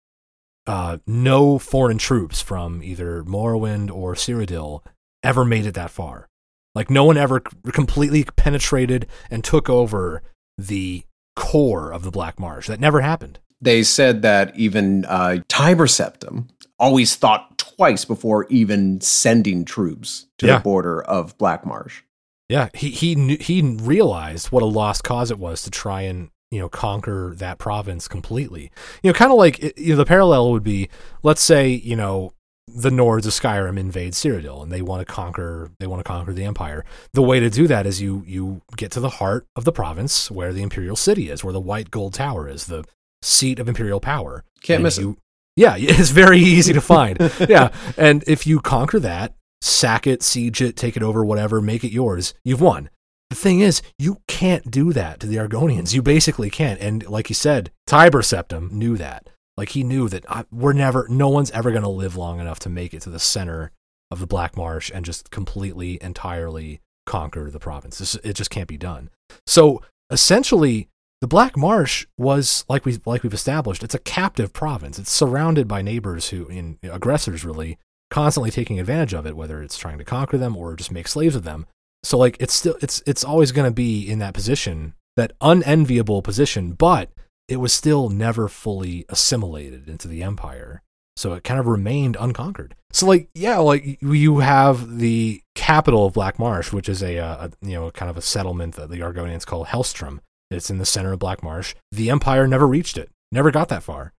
Uh, 0.66 0.98
no 1.06 1.58
foreign 1.58 1.98
troops 1.98 2.42
from 2.42 2.82
either 2.82 3.22
Morrowind 3.24 3.90
or 3.90 4.14
Cyrodiil 4.14 4.84
ever 5.22 5.44
made 5.44 5.64
it 5.66 5.74
that 5.74 5.90
far. 5.90 6.28
Like 6.74 6.90
no 6.90 7.04
one 7.04 7.16
ever 7.16 7.40
completely 7.72 8.24
penetrated 8.36 9.06
and 9.30 9.42
took 9.42 9.70
over 9.70 10.22
the 10.58 11.04
core 11.34 11.90
of 11.92 12.02
the 12.02 12.10
Black 12.10 12.38
Marsh. 12.38 12.66
That 12.68 12.80
never 12.80 13.00
happened. 13.00 13.38
They 13.60 13.82
said 13.82 14.22
that 14.22 14.54
even 14.56 15.04
uh, 15.06 15.38
Tiber 15.48 15.86
Septim 15.86 16.48
always 16.78 17.16
thought 17.16 17.56
twice 17.58 18.04
before 18.04 18.46
even 18.50 19.00
sending 19.00 19.64
troops 19.64 20.26
to 20.38 20.46
Yeah. 20.46 20.58
the 20.58 20.62
border 20.62 21.02
of 21.02 21.36
Black 21.38 21.64
Marsh. 21.66 22.02
Yeah, 22.48 22.68
he 22.74 22.90
he 22.90 23.14
knew, 23.14 23.36
he 23.40 23.60
realized 23.62 24.52
what 24.52 24.62
a 24.62 24.66
lost 24.66 25.02
cause 25.02 25.30
it 25.30 25.38
was 25.38 25.62
to 25.62 25.70
try 25.70 26.02
and 26.02 26.30
you 26.50 26.58
know 26.58 26.68
conquer 26.68 27.34
that 27.36 27.58
province 27.58 28.08
completely. 28.08 28.70
You 29.02 29.10
know, 29.10 29.14
kind 29.14 29.32
of 29.32 29.38
like 29.38 29.78
you 29.78 29.90
know 29.90 29.96
the 29.96 30.04
parallel 30.04 30.52
would 30.52 30.62
be, 30.62 30.88
let's 31.22 31.42
say 31.42 31.68
you 31.68 31.96
know 31.96 32.32
the 32.66 32.90
Nords 32.90 33.26
of 33.26 33.32
Skyrim 33.32 33.78
invade 33.78 34.12
Cyrodiil 34.12 34.62
and 34.62 34.70
they 34.70 34.82
want 34.82 35.06
to 35.06 35.12
conquer 35.12 35.70
they 35.78 35.86
want 35.86 36.00
to 36.00 36.04
conquer 36.04 36.32
the 36.32 36.44
empire. 36.44 36.84
The 37.12 37.22
way 37.22 37.40
to 37.40 37.50
do 37.50 37.66
that 37.66 37.86
is 37.86 38.00
you 38.00 38.22
you 38.26 38.62
get 38.76 38.90
to 38.92 39.00
the 39.00 39.08
heart 39.10 39.46
of 39.56 39.64
the 39.64 39.72
province 39.72 40.30
where 40.30 40.52
the 40.52 40.62
imperial 40.62 40.96
city 40.96 41.30
is, 41.30 41.42
where 41.42 41.52
the 41.52 41.60
white 41.60 41.90
gold 41.90 42.14
tower 42.14 42.48
is, 42.48 42.66
the 42.66 42.84
seat 43.22 43.58
of 43.58 43.68
imperial 43.68 44.00
power. 44.00 44.44
Can't 44.62 44.76
And 44.76 44.84
miss 44.84 44.98
it. 44.98 45.16
Yeah, 45.56 45.76
it's 45.78 46.10
very 46.10 46.38
easy 46.38 46.72
to 46.72 46.80
find. 46.80 47.18
yeah, 47.48 47.70
and 47.96 48.22
if 48.26 48.46
you 48.46 48.60
conquer 48.60 49.00
that, 49.00 49.34
sack 49.60 50.06
it, 50.06 50.22
siege 50.22 50.62
it, 50.62 50.76
take 50.76 50.96
it 50.96 51.02
over, 51.02 51.24
whatever, 51.24 51.60
make 51.60 51.84
it 51.84 51.92
yours, 51.92 52.34
you've 52.44 52.60
won. 52.60 52.90
The 53.30 53.36
thing 53.36 53.60
is, 53.60 53.82
you 53.98 54.22
can't 54.26 54.70
do 54.70 54.92
that 54.92 55.20
to 55.20 55.26
the 55.26 55.36
Argonians. 55.36 55.94
You 55.94 56.02
basically 56.02 56.50
can't. 56.50 56.80
And 56.80 57.06
like 57.08 57.28
you 57.28 57.34
said, 57.34 57.70
Tiber 57.86 58.22
Septim 58.22 58.70
knew 58.72 58.96
that. 58.96 59.28
Like 59.56 59.70
he 59.70 59.82
knew 59.82 60.08
that 60.08 60.24
I, 60.30 60.44
we're 60.50 60.72
never, 60.72 61.06
no 61.08 61.28
one's 61.28 61.50
ever 61.50 61.70
going 61.70 61.82
to 61.82 61.88
live 61.88 62.16
long 62.16 62.40
enough 62.40 62.58
to 62.60 62.68
make 62.68 62.94
it 62.94 63.02
to 63.02 63.10
the 63.10 63.18
center 63.18 63.72
of 64.10 64.20
the 64.20 64.26
Black 64.26 64.56
Marsh 64.56 64.90
and 64.94 65.04
just 65.04 65.30
completely, 65.30 65.98
entirely 66.00 66.80
conquer 67.06 67.50
the 67.50 67.58
province. 67.58 67.98
This, 67.98 68.14
it 68.16 68.34
just 68.34 68.50
can't 68.50 68.68
be 68.68 68.78
done. 68.78 69.10
So 69.46 69.82
essentially, 70.10 70.88
the 71.20 71.26
Black 71.26 71.56
Marsh 71.56 72.06
was 72.16 72.64
like 72.68 72.84
we 72.84 72.98
like 73.04 73.22
we've 73.22 73.34
established. 73.34 73.82
It's 73.82 73.94
a 73.94 73.98
captive 73.98 74.52
province. 74.52 74.98
It's 74.98 75.10
surrounded 75.10 75.66
by 75.66 75.82
neighbors 75.82 76.28
who, 76.28 76.46
in 76.46 76.78
aggressors, 76.84 77.44
really 77.44 77.78
constantly 78.10 78.50
taking 78.50 78.78
advantage 78.78 79.12
of 79.12 79.26
it, 79.26 79.36
whether 79.36 79.62
it's 79.62 79.76
trying 79.76 79.98
to 79.98 80.04
conquer 80.04 80.38
them 80.38 80.56
or 80.56 80.76
just 80.76 80.92
make 80.92 81.08
slaves 81.08 81.34
of 81.34 81.42
them. 81.42 81.66
So 82.02 82.18
like 82.18 82.36
it's 82.40 82.54
still 82.54 82.76
it's 82.80 83.02
it's 83.06 83.24
always 83.24 83.52
going 83.52 83.68
to 83.68 83.74
be 83.74 84.08
in 84.08 84.18
that 84.20 84.34
position, 84.34 84.94
that 85.16 85.32
unenviable 85.40 86.22
position, 86.22 86.72
but 86.72 87.10
it 87.48 87.56
was 87.56 87.72
still 87.72 88.08
never 88.08 88.48
fully 88.48 89.04
assimilated 89.08 89.88
into 89.88 90.06
the 90.08 90.22
empire. 90.22 90.82
So 91.16 91.32
it 91.32 91.42
kind 91.42 91.58
of 91.58 91.66
remained 91.66 92.16
unconquered. 92.20 92.76
So 92.92 93.06
like 93.06 93.28
yeah, 93.34 93.58
like 93.58 94.00
you 94.00 94.38
have 94.38 94.98
the 94.98 95.42
capital 95.54 96.06
of 96.06 96.12
Black 96.12 96.38
Marsh, 96.38 96.72
which 96.72 96.88
is 96.88 97.02
a, 97.02 97.18
uh, 97.18 97.48
a 97.48 97.66
you 97.66 97.74
know 97.74 97.90
kind 97.90 98.10
of 98.10 98.16
a 98.16 98.22
settlement 98.22 98.76
that 98.76 98.90
the 98.90 99.00
Argonians 99.00 99.44
call 99.44 99.66
Helstrom. 99.66 100.20
It's 100.50 100.70
in 100.70 100.78
the 100.78 100.86
center 100.86 101.12
of 101.12 101.18
Black 101.18 101.42
Marsh. 101.42 101.74
The 101.92 102.10
empire 102.10 102.46
never 102.46 102.66
reached 102.66 102.96
it. 102.96 103.10
Never 103.32 103.50
got 103.50 103.68
that 103.68 103.82
far. 103.82 104.12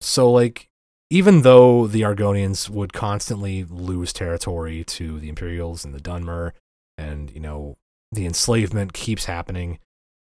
So 0.00 0.30
like 0.30 0.68
even 1.10 1.42
though 1.42 1.86
the 1.86 2.02
Argonians 2.02 2.68
would 2.68 2.92
constantly 2.92 3.64
lose 3.64 4.12
territory 4.12 4.84
to 4.84 5.18
the 5.18 5.28
Imperials 5.28 5.84
and 5.84 5.94
the 5.94 6.00
Dunmer, 6.00 6.52
and 6.98 7.30
you 7.30 7.40
know 7.40 7.76
the 8.12 8.26
enslavement 8.26 8.92
keeps 8.92 9.24
happening, 9.26 9.78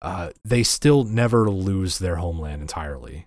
uh, 0.03 0.31
they 0.45 0.63
still 0.63 1.05
never 1.05 1.51
lose 1.51 1.99
their 1.99 2.17
homeland 2.17 2.63
entirely. 2.63 3.27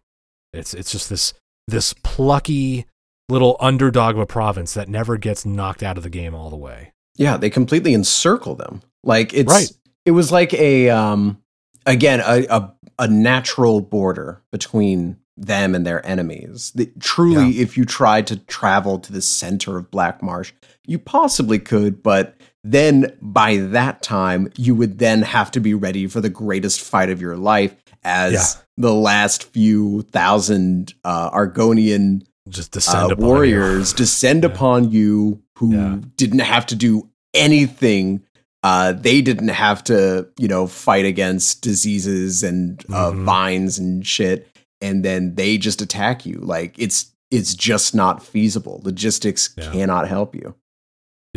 It's 0.53 0.73
it's 0.73 0.91
just 0.91 1.09
this 1.09 1.33
this 1.67 1.93
plucky 1.93 2.85
little 3.29 3.57
underdog 3.59 4.15
of 4.15 4.21
a 4.21 4.25
province 4.25 4.73
that 4.73 4.87
never 4.87 5.17
gets 5.17 5.45
knocked 5.45 5.83
out 5.83 5.97
of 5.97 6.03
the 6.03 6.09
game 6.09 6.33
all 6.33 6.49
the 6.49 6.55
way. 6.55 6.93
Yeah, 7.15 7.35
they 7.37 7.49
completely 7.49 7.93
encircle 7.93 8.55
them. 8.55 8.81
Like 9.03 9.33
it's 9.33 9.51
Right. 9.51 9.71
it 10.05 10.11
was 10.11 10.31
like 10.31 10.53
a 10.53 10.89
um 10.89 11.39
again 11.85 12.21
a 12.21 12.45
a, 12.49 12.73
a 12.99 13.07
natural 13.07 13.81
border 13.81 14.41
between 14.51 15.17
them 15.35 15.75
and 15.75 15.85
their 15.85 16.03
enemies. 16.05 16.71
The, 16.73 16.91
truly, 16.99 17.59
if 17.59 17.77
you 17.77 17.85
tried 17.85 18.25
to 18.27 18.37
travel 18.37 18.97
to 18.99 19.13
the 19.13 19.21
center 19.21 19.77
of 19.77 19.91
Black 19.91 20.23
Marsh, 20.23 20.51
you 20.87 20.97
possibly 20.97 21.59
could, 21.59 22.01
but 22.01 22.35
then 22.71 23.17
by 23.21 23.57
that 23.57 24.01
time, 24.01 24.51
you 24.57 24.75
would 24.75 24.99
then 24.99 25.21
have 25.21 25.51
to 25.51 25.59
be 25.59 25.73
ready 25.73 26.07
for 26.07 26.21
the 26.21 26.29
greatest 26.29 26.81
fight 26.81 27.09
of 27.09 27.21
your 27.21 27.37
life 27.37 27.75
as 28.03 28.33
Yeah. 28.33 28.43
the 28.77 28.93
last 28.93 29.43
few 29.43 30.03
thousand 30.11 30.93
uh, 31.03 31.29
Argonian 31.31 32.23
Just 32.49 32.71
descend 32.71 33.11
uh, 33.11 33.15
upon 33.15 33.19
you. 33.19 33.25
warriors 33.25 33.93
descend 34.03 34.43
Yeah. 34.43 34.49
upon 34.51 34.91
you 34.91 35.41
who 35.57 35.73
Yeah. 35.75 35.97
didn't 36.15 36.39
have 36.39 36.65
to 36.67 36.75
do 36.75 37.09
anything. 37.33 38.21
Uh, 38.63 38.91
they 38.91 39.21
didn't 39.21 39.49
have 39.49 39.83
to, 39.85 40.27
you 40.37 40.47
know, 40.47 40.67
fight 40.67 41.05
against 41.05 41.61
diseases 41.61 42.43
and 42.43 42.83
uh, 42.91 43.11
Mhm. 43.11 43.23
vines 43.25 43.77
and 43.79 44.05
shit, 44.05 44.47
and 44.81 45.05
then 45.05 45.35
they 45.35 45.57
just 45.57 45.81
attack 45.81 46.25
you. 46.25 46.39
Like 46.41 46.75
it's 46.77 47.07
it's 47.29 47.53
just 47.55 47.93
not 47.93 48.23
feasible. 48.25 48.79
Logistics 48.85 49.49
cannot 49.49 50.07
help 50.07 50.33
you. 50.33 50.55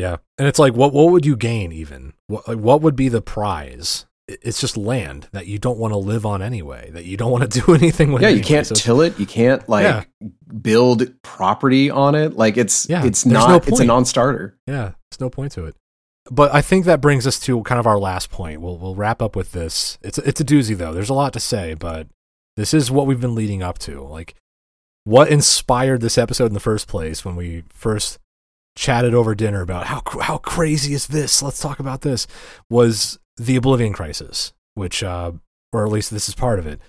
Yeah, 0.01 0.17
and 0.39 0.49
it's 0.49 0.59
like, 0.59 0.75
what 0.75 0.93
what 0.93 1.11
would 1.13 1.27
you 1.27 1.37
gain 1.37 1.73
even? 1.73 2.15
What 2.27 2.49
like, 2.49 2.59
what 2.59 2.81
would 2.83 2.97
be 2.97 3.09
the 3.09 3.23
prize? 3.23 4.07
It's 4.29 4.61
just 4.61 4.77
land 4.77 5.29
that 5.33 5.49
you 5.49 5.59
don't 5.59 5.79
want 5.79 5.93
to 5.93 5.99
live 5.99 6.25
on 6.25 6.41
anyway. 6.41 6.91
That 6.93 7.05
you 7.05 7.17
don't 7.17 7.33
want 7.33 7.51
to 7.51 7.61
do 7.67 7.75
anything 7.75 8.13
with. 8.13 8.23
yeah, 8.23 8.29
you 8.29 8.41
can't 8.43 8.67
So 8.67 8.75
till 8.77 9.01
it. 9.01 9.19
You 9.19 9.27
can't 9.27 9.69
like 9.69 9.83
Yeah. 9.85 10.05
build 10.63 11.03
property 11.23 11.91
on 11.91 12.15
it. 12.15 12.37
Like 12.37 12.57
it's 12.57 12.89
Yeah, 12.89 13.05
it's 13.05 13.27
not. 13.27 13.49
no 13.49 13.57
it's 13.57 13.81
a 13.81 13.85
non-starter. 13.85 14.57
Yeah, 14.67 14.93
there's 15.11 15.21
no 15.21 15.31
point 15.31 15.53
to 15.53 15.65
it. 15.67 15.75
But 16.31 16.55
I 16.55 16.63
think 16.63 16.85
that 16.85 17.01
brings 17.01 17.27
us 17.27 17.41
to 17.41 17.63
kind 17.65 17.81
of 17.81 17.87
our 17.89 17.99
last 17.99 18.31
point. 18.31 18.61
We'll 18.61 18.79
we'll 18.79 18.95
wrap 18.95 19.21
up 19.21 19.35
with 19.35 19.51
this. 19.53 19.99
It's 20.03 20.19
it's 20.19 20.41
a 20.41 20.45
doozy 20.45 20.77
though. 20.77 20.93
There's 20.95 21.11
a 21.11 21.15
lot 21.15 21.33
to 21.33 21.41
say, 21.41 21.75
but 21.75 22.07
this 22.57 22.73
is 22.73 22.89
what 22.91 23.07
we've 23.09 23.21
been 23.21 23.35
leading 23.35 23.63
up 23.65 23.79
to. 23.81 24.01
Like 24.03 24.35
what 25.05 25.29
inspired 25.29 26.03
this 26.03 26.19
episode 26.19 26.47
in 26.47 26.55
the 26.55 26.61
first 26.61 26.87
place 26.87 27.25
when 27.25 27.35
we 27.35 27.65
first 27.71 28.19
chatted 28.77 29.15
over 29.15 29.35
dinner 29.35 29.61
about 29.61 29.87
how 29.87 30.03
how 30.23 30.39
crazy 30.39 30.95
is 30.95 31.09
this? 31.09 31.43
Let's 31.43 31.61
talk 31.61 31.81
about 31.81 32.03
this. 32.03 32.27
Was 32.69 33.19
the 33.37 33.57
Oblivion 33.57 33.93
Crisis, 33.93 34.53
which 34.75 35.03
uh 35.03 35.33
or 35.73 35.85
at 35.85 35.93
least 35.93 36.11
this 36.11 36.29
is 36.29 36.35
part 36.35 36.59
of 36.59 36.67
it. 36.67 36.81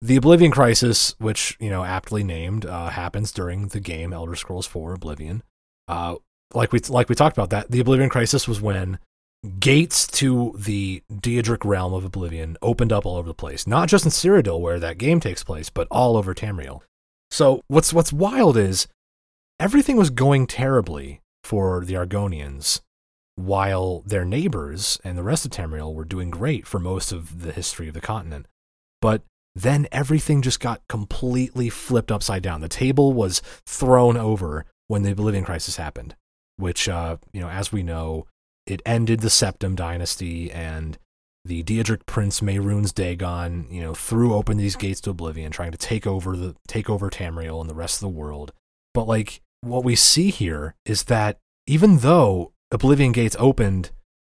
The 0.00 0.16
Oblivion 0.16 0.50
Crisis, 0.50 1.14
which 1.18 1.56
you 1.60 1.70
know 1.70 1.84
aptly 1.84 2.24
named, 2.24 2.66
uh, 2.66 2.88
happens 2.88 3.30
during 3.32 3.68
the 3.68 3.80
game 3.80 4.12
Elder 4.12 4.34
Scrolls 4.34 4.66
4 4.66 4.94
Oblivion. 4.94 5.42
Uh, 5.86 6.16
like 6.54 6.72
we 6.72 6.80
like 6.80 7.08
we 7.08 7.14
talked 7.14 7.36
about 7.36 7.50
that 7.50 7.70
the 7.70 7.80
Oblivion 7.80 8.10
Crisis 8.10 8.48
was 8.48 8.60
when 8.60 8.98
gates 9.58 10.06
to 10.06 10.54
the 10.56 11.02
Daedric 11.12 11.64
realm 11.64 11.94
of 11.94 12.04
Oblivion 12.04 12.56
opened 12.62 12.92
up 12.92 13.04
all 13.04 13.16
over 13.16 13.28
the 13.28 13.34
place. 13.34 13.66
Not 13.66 13.88
just 13.88 14.04
in 14.04 14.10
Cyrodiil 14.10 14.60
where 14.60 14.78
that 14.78 14.98
game 14.98 15.20
takes 15.20 15.42
place, 15.42 15.70
but 15.70 15.88
all 15.90 16.16
over 16.16 16.34
Tamriel. 16.34 16.80
So 17.30 17.62
what's 17.68 17.92
what's 17.92 18.12
wild 18.12 18.56
is 18.56 18.86
everything 19.62 19.96
was 19.96 20.10
going 20.10 20.44
terribly 20.44 21.20
for 21.44 21.84
the 21.84 21.94
Argonians 21.94 22.80
while 23.36 24.02
their 24.04 24.24
neighbors 24.24 24.98
and 25.04 25.16
the 25.16 25.22
rest 25.22 25.44
of 25.44 25.52
Tamriel 25.52 25.94
were 25.94 26.04
doing 26.04 26.30
great 26.30 26.66
for 26.66 26.80
most 26.80 27.12
of 27.12 27.42
the 27.42 27.52
history 27.52 27.86
of 27.86 27.94
the 27.94 28.00
continent. 28.00 28.46
But 29.00 29.22
then 29.54 29.86
everything 29.92 30.42
just 30.42 30.58
got 30.58 30.82
completely 30.88 31.68
flipped 31.68 32.10
upside 32.10 32.42
down. 32.42 32.60
The 32.60 32.68
table 32.68 33.12
was 33.12 33.40
thrown 33.64 34.16
over 34.16 34.66
when 34.88 35.04
the 35.04 35.12
Oblivion 35.12 35.44
Crisis 35.44 35.76
happened, 35.76 36.16
which, 36.56 36.88
uh, 36.88 37.18
you 37.32 37.40
know, 37.40 37.48
as 37.48 37.70
we 37.70 37.84
know, 37.84 38.26
it 38.66 38.82
ended 38.84 39.20
the 39.20 39.28
Septim 39.28 39.76
dynasty 39.76 40.50
and 40.50 40.98
the 41.44 41.62
Daedric 41.62 42.04
prince 42.06 42.40
Mehrunes 42.40 42.92
Dagon, 42.92 43.68
you 43.70 43.80
know, 43.80 43.94
threw 43.94 44.34
open 44.34 44.56
these 44.56 44.74
gates 44.74 45.00
to 45.02 45.10
oblivion, 45.10 45.52
trying 45.52 45.70
to 45.70 45.78
take 45.78 46.04
over 46.04 46.36
the 46.36 46.56
take 46.66 46.90
over 46.90 47.08
Tamriel 47.08 47.60
and 47.60 47.70
the 47.70 47.74
rest 47.74 47.96
of 47.96 48.00
the 48.00 48.18
world. 48.18 48.52
But 48.92 49.06
like 49.06 49.40
what 49.62 49.84
we 49.84 49.96
see 49.96 50.30
here 50.30 50.74
is 50.84 51.04
that 51.04 51.38
even 51.66 51.98
though 51.98 52.52
Oblivion 52.70 53.12
Gates 53.12 53.36
opened 53.38 53.90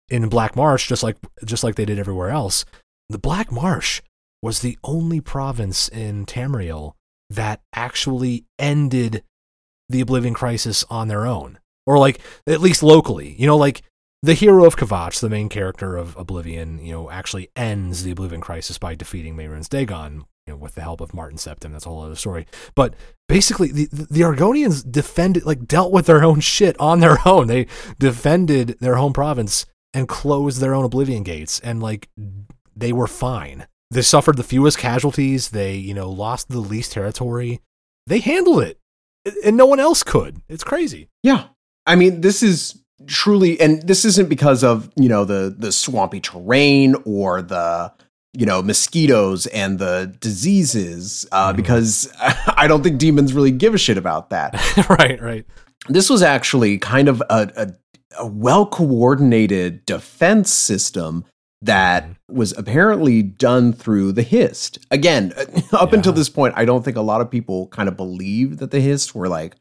in 0.09 0.29
Black 0.29 0.55
Marsh, 0.55 0.87
just 0.87 1.03
like 1.03 1.17
just 1.43 1.63
like 1.63 1.75
they 1.75 1.85
did 1.85 1.99
everywhere 1.99 2.29
else, 2.29 2.65
the 3.09 3.17
Black 3.17 3.51
Marsh 3.51 4.01
was 4.41 4.59
the 4.59 4.77
only 4.83 5.19
province 5.19 5.89
in 5.89 6.25
Tamriel 6.25 6.93
that 7.29 7.61
actually 7.73 8.45
ended 8.59 9.23
the 9.89 10.01
Oblivion 10.01 10.33
Crisis 10.33 10.83
on 10.89 11.07
their 11.07 11.25
own, 11.25 11.59
or 11.85 11.97
like 11.97 12.19
at 12.45 12.61
least 12.61 12.83
locally. 12.83 13.35
You 13.39 13.47
know, 13.47 13.57
like 13.57 13.81
the 14.21 14.33
hero 14.33 14.65
of 14.65 14.75
Kvatch, 14.75 15.19
the 15.19 15.29
main 15.29 15.49
character 15.49 15.97
of 15.97 16.15
Oblivion, 16.17 16.83
you 16.83 16.91
know, 16.91 17.09
actually 17.09 17.49
ends 17.55 18.03
the 18.03 18.11
Oblivion 18.11 18.41
Crisis 18.41 18.77
by 18.77 18.95
defeating 18.95 19.35
Mehrunes 19.35 19.69
Dagon, 19.69 20.25
you 20.45 20.53
know, 20.53 20.57
with 20.57 20.75
the 20.75 20.81
help 20.81 21.01
of 21.01 21.13
Martin 21.13 21.37
Septim. 21.37 21.71
That's 21.71 21.85
a 21.85 21.89
whole 21.89 22.03
other 22.03 22.15
story. 22.15 22.45
But 22.75 22.93
basically, 23.27 23.71
the 23.71 23.87
the 23.91 24.21
Argonians 24.21 24.89
defended, 24.89 25.45
like, 25.45 25.65
dealt 25.65 25.91
with 25.91 26.05
their 26.05 26.23
own 26.23 26.39
shit 26.39 26.79
on 26.79 26.99
their 26.99 27.17
own. 27.25 27.47
They 27.47 27.67
defended 27.99 28.77
their 28.79 28.95
home 28.95 29.13
province 29.13 29.65
and 29.93 30.07
closed 30.07 30.59
their 30.59 30.75
own 30.75 30.85
Oblivion 30.85 31.23
gates, 31.23 31.59
and 31.61 31.81
like, 31.81 32.09
they 32.75 32.93
were 32.93 33.07
fine. 33.07 33.67
They 33.91 34.01
suffered 34.01 34.37
the 34.37 34.43
fewest 34.43 34.77
casualties. 34.77 35.49
They, 35.49 35.75
you 35.75 35.93
know, 35.93 36.09
lost 36.09 36.49
the 36.49 36.59
least 36.59 36.91
territory. 36.91 37.61
They 38.07 38.19
handled 38.19 38.63
it, 38.63 38.79
and 39.43 39.57
no 39.57 39.65
one 39.65 39.79
else 39.79 40.03
could. 40.03 40.41
It's 40.49 40.63
crazy. 40.63 41.09
Yeah, 41.23 41.45
I 41.87 41.95
mean, 41.95 42.21
this 42.21 42.43
is 42.43 42.81
truly 43.07 43.59
and 43.59 43.81
this 43.83 44.05
isn't 44.05 44.29
because 44.29 44.63
of 44.63 44.89
you 44.95 45.09
know 45.09 45.25
the 45.25 45.53
the 45.57 45.71
swampy 45.71 46.19
terrain 46.21 46.95
or 47.05 47.41
the 47.41 47.91
you 48.35 48.45
know 48.45 48.61
mosquitoes 48.61 49.47
and 49.47 49.79
the 49.79 50.15
diseases 50.19 51.25
uh, 51.31 51.51
mm. 51.51 51.55
because 51.55 52.11
i 52.19 52.67
don't 52.67 52.83
think 52.83 52.97
demons 52.97 53.33
really 53.33 53.51
give 53.51 53.73
a 53.73 53.77
shit 53.77 53.97
about 53.97 54.29
that 54.29 54.53
right 54.99 55.21
right 55.21 55.45
this 55.87 56.09
was 56.09 56.21
actually 56.21 56.77
kind 56.77 57.07
of 57.07 57.21
a, 57.29 57.51
a, 57.55 57.73
a 58.19 58.27
well 58.27 58.65
coordinated 58.65 59.85
defense 59.85 60.51
system 60.51 61.25
that 61.61 62.07
mm. 62.07 62.15
was 62.29 62.57
apparently 62.57 63.21
done 63.21 63.73
through 63.73 64.11
the 64.11 64.23
hist 64.23 64.79
again 64.91 65.33
up 65.71 65.91
yeah. 65.91 65.97
until 65.97 66.13
this 66.13 66.29
point 66.29 66.53
i 66.57 66.65
don't 66.65 66.83
think 66.83 66.97
a 66.97 67.01
lot 67.01 67.21
of 67.21 67.31
people 67.31 67.67
kind 67.67 67.87
of 67.87 67.95
believed 67.95 68.59
that 68.59 68.71
the 68.71 68.81
hist 68.81 69.15
were 69.15 69.27
like 69.27 69.55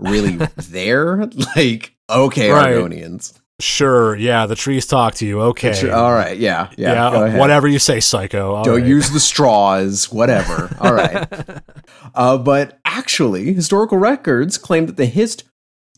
really 0.00 0.36
there 0.56 1.28
like 1.56 1.94
Okay, 2.10 2.50
right. 2.50 2.74
Argonians. 2.74 3.38
Sure. 3.60 4.14
Yeah, 4.14 4.46
the 4.46 4.54
trees 4.54 4.86
talk 4.86 5.14
to 5.14 5.26
you. 5.26 5.40
Okay. 5.40 5.72
Sure, 5.72 5.92
all 5.92 6.12
right. 6.12 6.38
Yeah. 6.38 6.70
Yeah. 6.76 7.10
yeah 7.10 7.38
whatever 7.38 7.66
you 7.66 7.80
say, 7.80 7.98
psycho. 7.98 8.54
All 8.54 8.64
Don't 8.64 8.80
right. 8.80 8.86
use 8.86 9.10
the 9.10 9.18
straws. 9.18 10.12
Whatever. 10.12 10.74
all 10.80 10.94
right. 10.94 11.26
Uh, 12.14 12.38
but 12.38 12.78
actually, 12.84 13.52
historical 13.52 13.98
records 13.98 14.58
claim 14.58 14.86
that 14.86 14.96
the 14.96 15.06
Hist 15.06 15.42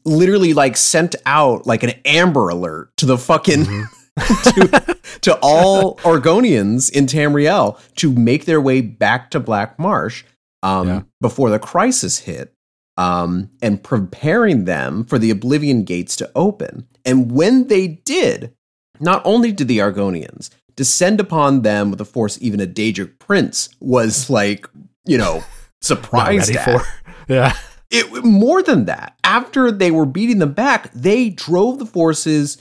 literally 0.07 0.55
like 0.55 0.77
sent 0.79 1.15
out 1.27 1.67
like 1.67 1.83
an 1.83 1.93
Amber 2.07 2.49
Alert 2.49 2.97
to 2.97 3.07
the 3.07 3.19
fucking. 3.19 3.65
Mm-hmm. 3.65 3.97
to, 4.21 4.99
to 5.23 5.39
all 5.41 5.97
Argonians 5.99 6.91
in 6.91 7.07
Tamriel 7.07 7.81
to 7.95 8.13
make 8.13 8.45
their 8.45 8.61
way 8.61 8.83
back 8.83 9.31
to 9.31 9.41
Black 9.41 9.79
Marsh 9.79 10.25
um, 10.63 10.89
yeah. 10.89 11.03
before 11.21 11.49
the 11.49 11.59
crisis 11.59 12.19
hit 12.19 12.53
um, 12.97 13.51
and 13.63 13.83
preparing 13.83 14.67
them 14.67 15.05
for 15.05 15.19
the 15.19 15.31
Oblivion 15.31 15.85
gates 15.85 16.17
to 16.17 16.31
open. 16.35 16.87
And 17.05 17.33
when 17.33 17.69
they 17.69 17.89
did, 17.89 18.55
not 19.01 19.23
only 19.25 19.53
did 19.53 19.69
the 19.69 19.79
Argonians 19.79 20.51
descend 20.77 21.21
upon 21.21 21.63
them 21.63 21.91
with 21.91 22.01
a 22.01 22.05
force 22.05 22.39
even 22.41 22.61
a 22.61 22.67
Daedric 22.67 23.19
prince 23.19 23.69
was 23.81 24.31
like, 24.31 24.67
you 25.05 25.19
know, 25.19 25.45
surprised 25.81 26.55
at. 26.55 26.65
For. 26.65 26.87
Yeah. 27.29 27.57
It, 27.91 28.25
more 28.25 28.61
than 28.61 28.87
that, 28.87 29.17
after 29.23 29.71
they 29.71 29.93
were 29.93 30.07
beating 30.07 30.41
them 30.41 30.53
back, 30.53 30.91
they 30.93 31.29
drove 31.29 31.79
the 31.79 31.87
forces 31.87 32.59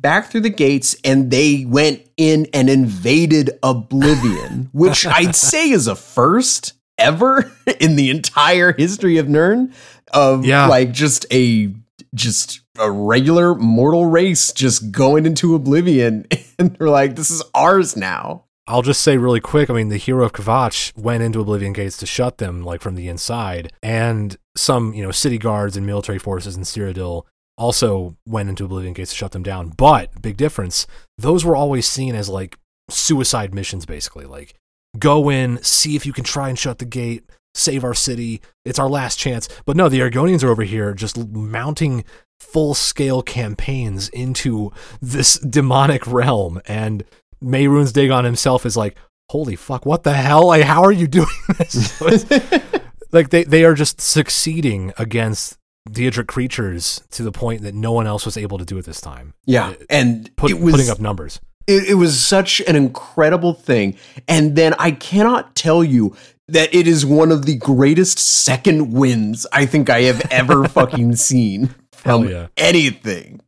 back 0.00 0.30
through 0.30 0.40
the 0.40 0.50
gates 0.50 0.96
and 1.04 1.30
they 1.30 1.64
went 1.64 2.04
in 2.16 2.46
and 2.52 2.68
invaded 2.68 3.50
Oblivion, 3.62 4.70
which 4.72 5.06
I'd 5.06 5.36
say 5.36 5.70
is 5.70 5.86
a 5.86 5.94
first 5.94 6.72
ever 6.96 7.52
in 7.80 7.96
the 7.96 8.10
entire 8.10 8.72
history 8.72 9.18
of 9.18 9.28
Nirn 9.28 9.72
of 10.12 10.44
yeah. 10.44 10.66
like 10.66 10.92
just 10.92 11.26
a 11.32 11.72
just 12.14 12.60
a 12.78 12.90
regular 12.90 13.54
mortal 13.54 14.06
race 14.06 14.52
just 14.52 14.92
going 14.92 15.26
into 15.26 15.54
oblivion 15.54 16.26
and 16.58 16.76
they're 16.76 16.88
like 16.88 17.16
this 17.16 17.30
is 17.30 17.42
ours 17.54 17.96
now 17.96 18.44
I'll 18.68 18.82
just 18.82 19.00
say 19.00 19.16
really 19.16 19.40
quick. 19.40 19.70
I 19.70 19.72
mean, 19.72 19.88
the 19.88 19.96
hero 19.96 20.26
of 20.26 20.34
Kvatch 20.34 20.94
went 20.94 21.22
into 21.22 21.40
Oblivion 21.40 21.72
Gates 21.72 21.96
to 21.96 22.06
shut 22.06 22.36
them, 22.36 22.62
like 22.62 22.82
from 22.82 22.96
the 22.96 23.08
inside, 23.08 23.72
and 23.82 24.36
some, 24.58 24.92
you 24.92 25.02
know, 25.02 25.10
city 25.10 25.38
guards 25.38 25.74
and 25.74 25.86
military 25.86 26.18
forces 26.18 26.54
in 26.54 26.64
Cyrodiil 26.64 27.24
also 27.56 28.16
went 28.26 28.50
into 28.50 28.66
Oblivion 28.66 28.92
Gates 28.92 29.10
to 29.12 29.16
shut 29.16 29.32
them 29.32 29.42
down. 29.42 29.70
But 29.70 30.20
big 30.20 30.36
difference, 30.36 30.86
those 31.16 31.46
were 31.46 31.56
always 31.56 31.86
seen 31.86 32.14
as 32.14 32.28
like 32.28 32.58
suicide 32.90 33.54
missions, 33.54 33.86
basically. 33.86 34.26
Like 34.26 34.54
go 34.98 35.30
in, 35.30 35.62
see 35.62 35.96
if 35.96 36.04
you 36.04 36.12
can 36.12 36.24
try 36.24 36.50
and 36.50 36.58
shut 36.58 36.78
the 36.78 36.84
gate, 36.84 37.24
save 37.54 37.84
our 37.84 37.94
city. 37.94 38.42
It's 38.66 38.78
our 38.78 38.88
last 38.88 39.18
chance. 39.18 39.48
But 39.64 39.76
no, 39.76 39.88
the 39.88 40.00
Argonians 40.00 40.44
are 40.44 40.50
over 40.50 40.62
here 40.62 40.92
just 40.92 41.16
mounting 41.18 42.04
full 42.40 42.74
scale 42.74 43.22
campaigns 43.22 44.08
into 44.10 44.72
this 45.00 45.38
demonic 45.38 46.06
realm. 46.06 46.60
And 46.66 47.04
Mehrunes 47.42 47.92
Dagon 47.92 48.24
himself 48.24 48.66
is 48.66 48.76
like, 48.76 48.96
holy 49.30 49.56
fuck, 49.56 49.84
what 49.84 50.04
the 50.04 50.14
hell? 50.14 50.48
Like, 50.48 50.64
how 50.64 50.82
are 50.82 50.92
you 50.92 51.06
doing 51.08 51.26
this? 51.58 52.00
like 53.12 53.30
they, 53.30 53.44
they 53.44 53.64
are 53.64 53.74
just 53.74 54.00
succeeding 54.00 54.92
against 54.98 55.58
Daedric 55.88 56.26
creatures 56.26 57.02
to 57.10 57.22
the 57.22 57.32
point 57.32 57.62
that 57.62 57.74
no 57.74 57.92
one 57.92 58.06
else 58.06 58.26
was 58.26 58.36
able 58.36 58.58
to 58.58 58.64
do 58.64 58.76
it 58.78 58.84
this 58.84 59.00
time. 59.00 59.34
Yeah. 59.46 59.74
And 59.88 60.34
put, 60.36 60.52
was, 60.54 60.74
putting 60.74 60.90
up 60.90 61.00
numbers 61.00 61.40
it, 61.68 61.90
it 61.90 61.94
was 61.94 62.18
such 62.18 62.60
an 62.62 62.74
incredible 62.74 63.52
thing. 63.52 63.96
And 64.26 64.56
then 64.56 64.74
I 64.78 64.90
cannot 64.90 65.54
tell 65.54 65.84
you 65.84 66.16
that 66.48 66.74
it 66.74 66.88
is 66.88 67.04
one 67.06 67.30
of 67.30 67.44
the 67.44 67.56
greatest 67.56 68.18
second 68.18 68.92
wins 68.92 69.46
I 69.52 69.66
think 69.66 69.90
I 69.90 70.02
have 70.02 70.26
ever 70.32 70.66
fucking 70.66 71.14
seen 71.16 71.74
from 71.98 72.28
yeah. 72.28 72.48
anything. 72.56 73.40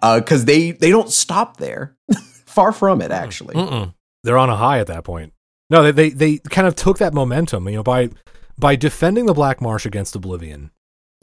Because 0.00 0.42
uh, 0.42 0.46
they 0.46 0.70
they 0.72 0.90
don't 0.90 1.10
stop 1.10 1.58
there. 1.58 1.96
Far 2.46 2.72
from 2.72 3.00
it, 3.00 3.12
actually. 3.12 3.54
Mm-mm. 3.54 3.94
They're 4.24 4.38
on 4.38 4.50
a 4.50 4.56
high 4.56 4.80
at 4.80 4.88
that 4.88 5.04
point. 5.04 5.32
No, 5.70 5.84
they, 5.84 5.92
they 5.92 6.10
they 6.10 6.38
kind 6.50 6.66
of 6.66 6.74
took 6.74 6.98
that 6.98 7.14
momentum, 7.14 7.68
you 7.68 7.76
know, 7.76 7.82
by 7.82 8.10
by 8.58 8.74
defending 8.74 9.26
the 9.26 9.34
Black 9.34 9.60
Marsh 9.60 9.86
against 9.86 10.16
Oblivion 10.16 10.72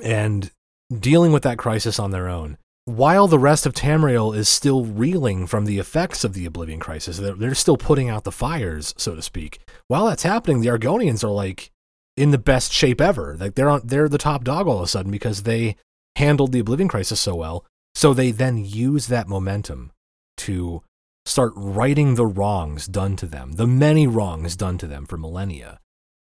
and 0.01 0.51
dealing 0.97 1.33
with 1.33 1.43
that 1.43 1.57
crisis 1.57 1.99
on 1.99 2.11
their 2.11 2.29
own 2.29 2.57
while 2.87 3.27
the 3.27 3.37
rest 3.37 3.65
of 3.65 3.73
Tamriel 3.73 4.33
is 4.33 4.47
still 4.47 4.85
reeling 4.85 5.45
from 5.45 5.65
the 5.65 5.77
effects 5.77 6.23
of 6.23 6.33
the 6.33 6.45
Oblivion 6.45 6.79
Crisis, 6.79 7.17
they're, 7.17 7.33
they're 7.33 7.53
still 7.53 7.75
putting 7.75 8.07
out 8.07 8.23
the 8.23 8.31
fires, 8.31 8.93
so 8.97 9.13
to 9.13 9.21
speak. 9.21 9.59
While 9.89 10.05
that's 10.05 10.23
happening, 10.23 10.61
the 10.61 10.69
Argonians 10.69 11.21
are 11.21 11.29
like 11.29 11.69
in 12.15 12.31
the 12.31 12.37
best 12.37 12.71
shape 12.71 13.01
ever. 13.01 13.35
Like 13.37 13.55
they're 13.55 13.69
on, 13.69 13.81
they're 13.83 14.07
the 14.07 14.17
top 14.17 14.45
dog 14.45 14.67
all 14.67 14.77
of 14.77 14.83
a 14.83 14.87
sudden 14.87 15.11
because 15.11 15.43
they 15.43 15.75
handled 16.17 16.51
the 16.51 16.59
Oblivion 16.59 16.89
Crisis 16.89 17.19
so 17.19 17.35
well. 17.35 17.65
So 17.93 18.13
they 18.13 18.31
then 18.31 18.63
use 18.63 19.07
that 19.07 19.27
momentum 19.27 19.91
to 20.37 20.83
start 21.25 21.53
righting 21.55 22.15
the 22.15 22.25
wrongs 22.25 22.87
done 22.87 23.15
to 23.17 23.25
them, 23.25 23.53
the 23.53 23.67
many 23.67 24.07
wrongs 24.07 24.55
done 24.55 24.77
to 24.79 24.87
them 24.87 25.05
for 25.05 25.17
millennia. 25.17 25.79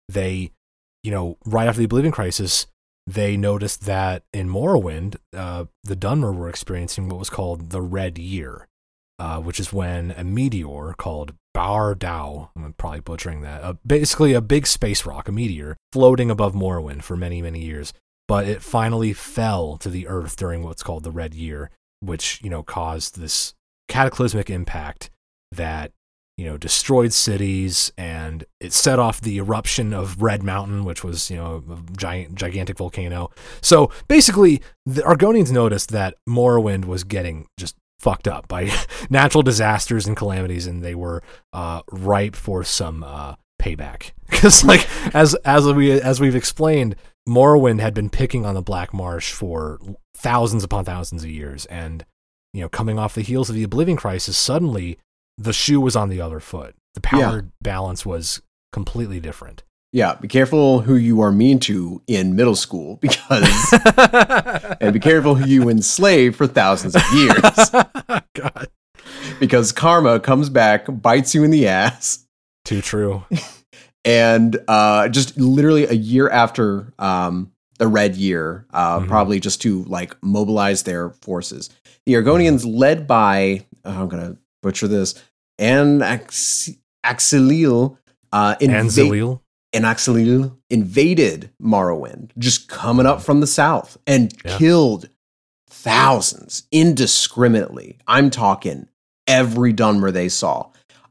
They, 0.07 0.51
you 1.03 1.11
know, 1.11 1.37
right 1.45 1.67
after 1.67 1.79
the 1.79 1.85
Oblivion 1.85 2.11
Crisis, 2.11 2.67
they 3.07 3.37
noticed 3.37 3.85
that 3.85 4.23
in 4.33 4.49
Morrowind, 4.49 5.15
uh, 5.35 5.65
the 5.83 5.95
Dunmer 5.95 6.35
were 6.35 6.49
experiencing 6.49 7.07
what 7.07 7.19
was 7.19 7.29
called 7.29 7.71
the 7.71 7.81
Red 7.81 8.17
Year, 8.17 8.67
uh, 9.17 9.39
which 9.39 9.59
is 9.59 9.73
when 9.73 10.11
a 10.11 10.23
meteor 10.23 10.93
called 10.97 11.33
Baar 11.53 11.95
Dau, 11.95 12.49
I'm 12.55 12.73
probably 12.73 12.99
butchering 12.99 13.41
that, 13.41 13.63
uh, 13.63 13.73
basically 13.85 14.33
a 14.33 14.41
big 14.41 14.67
space 14.67 15.05
rock, 15.05 15.27
a 15.27 15.31
meteor, 15.31 15.77
floating 15.93 16.29
above 16.29 16.53
Morrowind 16.53 17.03
for 17.03 17.15
many, 17.15 17.41
many 17.41 17.63
years. 17.63 17.93
But 18.29 18.47
it 18.47 18.61
finally 18.61 19.11
fell 19.11 19.75
to 19.77 19.89
the 19.89 20.07
Earth 20.07 20.37
during 20.37 20.63
what's 20.63 20.83
called 20.83 21.03
the 21.03 21.11
Red 21.11 21.33
Year, 21.33 21.71
which, 21.99 22.39
you 22.41 22.49
know, 22.49 22.63
caused 22.63 23.19
this 23.19 23.55
cataclysmic 23.87 24.49
impact 24.49 25.09
that 25.51 25.91
you 26.37 26.45
know 26.45 26.57
destroyed 26.57 27.11
cities 27.11 27.91
and 27.97 28.45
it 28.61 28.71
set 28.71 28.97
off 28.97 29.19
the 29.19 29.37
eruption 29.39 29.93
of 29.93 30.21
Red 30.21 30.41
Mountain, 30.41 30.85
which 30.85 31.03
was 31.03 31.29
you 31.29 31.35
know 31.35 31.61
a 31.69 31.97
giant 31.97 32.35
gigantic 32.35 32.77
volcano. 32.77 33.29
So 33.61 33.91
basically, 34.07 34.61
the 34.85 35.01
Argonians 35.01 35.51
noticed 35.51 35.89
that 35.89 36.15
Morrowind 36.29 36.85
was 36.85 37.03
getting 37.03 37.47
just 37.57 37.75
fucked 37.99 38.25
up 38.25 38.47
by 38.47 38.71
natural 39.09 39.41
disasters 39.41 40.07
and 40.07 40.15
calamities, 40.15 40.65
and 40.65 40.81
they 40.81 40.95
were 40.95 41.21
uh, 41.51 41.81
ripe 41.91 42.37
for 42.37 42.63
some 42.63 43.03
uh, 43.03 43.35
payback. 43.61 44.11
Because 44.29 44.63
like 44.63 44.87
as 45.13 45.35
as 45.43 45.67
we 45.67 45.91
as 45.91 46.21
we've 46.21 46.35
explained, 46.35 46.95
Morrowind 47.29 47.79
had 47.79 47.93
been 47.93 48.09
picking 48.09 48.45
on 48.45 48.55
the 48.55 48.61
Black 48.61 48.93
Marsh 48.93 49.31
for 49.31 49.79
thousands 50.15 50.63
upon 50.63 50.83
thousands 50.83 51.23
of 51.23 51.29
years, 51.29 51.65
and 51.67 52.05
you 52.53 52.61
know, 52.61 52.69
coming 52.69 52.97
off 52.97 53.13
the 53.15 53.21
heels 53.21 53.49
of 53.49 53.55
the 53.55 53.63
Oblivion 53.63 53.95
Crisis, 53.97 54.35
suddenly 54.35 54.97
the 55.37 55.53
shoe 55.53 55.79
was 55.79 55.95
on 55.95 56.09
the 56.09 56.19
other 56.19 56.39
foot. 56.39 56.75
The 56.95 57.01
power 57.01 57.35
Yeah. 57.37 57.41
balance 57.61 58.05
was 58.05 58.41
completely 58.73 59.19
different. 59.19 59.63
Yeah, 59.91 60.15
be 60.15 60.27
careful 60.27 60.81
who 60.81 60.95
you 60.95 61.21
are 61.21 61.31
mean 61.31 61.59
to 61.61 62.01
in 62.07 62.35
middle 62.35 62.55
school 62.55 62.95
because, 63.01 63.73
and 64.81 64.93
be 64.93 64.99
careful 64.99 65.35
who 65.35 65.47
you 65.47 65.69
enslave 65.69 66.35
for 66.35 66.45
thousands 66.47 66.95
of 66.95 67.01
years 67.13 67.41
God, 68.35 68.67
because 69.39 69.71
karma 69.71 70.19
comes 70.19 70.49
back, 70.49 70.85
bites 70.89 71.33
you 71.33 71.43
in 71.43 71.49
the 71.51 71.67
ass, 71.67 72.25
too 72.65 72.81
true. 72.81 73.23
and 74.05 74.57
uh, 74.67 75.07
just 75.09 75.37
literally 75.37 75.85
a 75.85 75.93
year 75.93 76.29
after 76.29 76.93
um, 76.99 77.51
the 77.77 77.87
Red 77.87 78.15
Year, 78.15 78.65
uh, 78.71 78.99
Mhm. 78.99 79.07
probably 79.07 79.39
just 79.39 79.61
to 79.63 79.83
like 79.85 80.15
mobilize 80.23 80.83
their 80.83 81.09
forces, 81.21 81.69
the 82.05 82.13
Argonians, 82.13 82.65
led 82.65 83.07
by 83.07 83.65
oh, 83.85 83.91
I'm 84.01 84.07
gonna 84.09 84.37
butcher 84.61 84.87
this, 84.87 85.15
and 85.57 86.03
Ax- 86.03 86.69
Axelil, 87.05 87.97
uh, 88.33 88.55
invade- 88.59 89.37
and 89.73 89.85
Axelil 89.85 90.55
invaded 90.69 91.49
Morrowind, 91.61 92.31
just 92.37 92.67
coming 92.67 93.05
up 93.05 93.21
from 93.21 93.39
the 93.39 93.47
south 93.47 93.97
and 94.07 94.33
Yeah. 94.43 94.57
killed 94.57 95.09
thousands 95.69 96.63
indiscriminately. 96.71 97.97
I'm 98.07 98.29
talking 98.29 98.87
every 99.27 99.73
Dunmer 99.73 100.11
they 100.11 100.27
saw, 100.29 100.67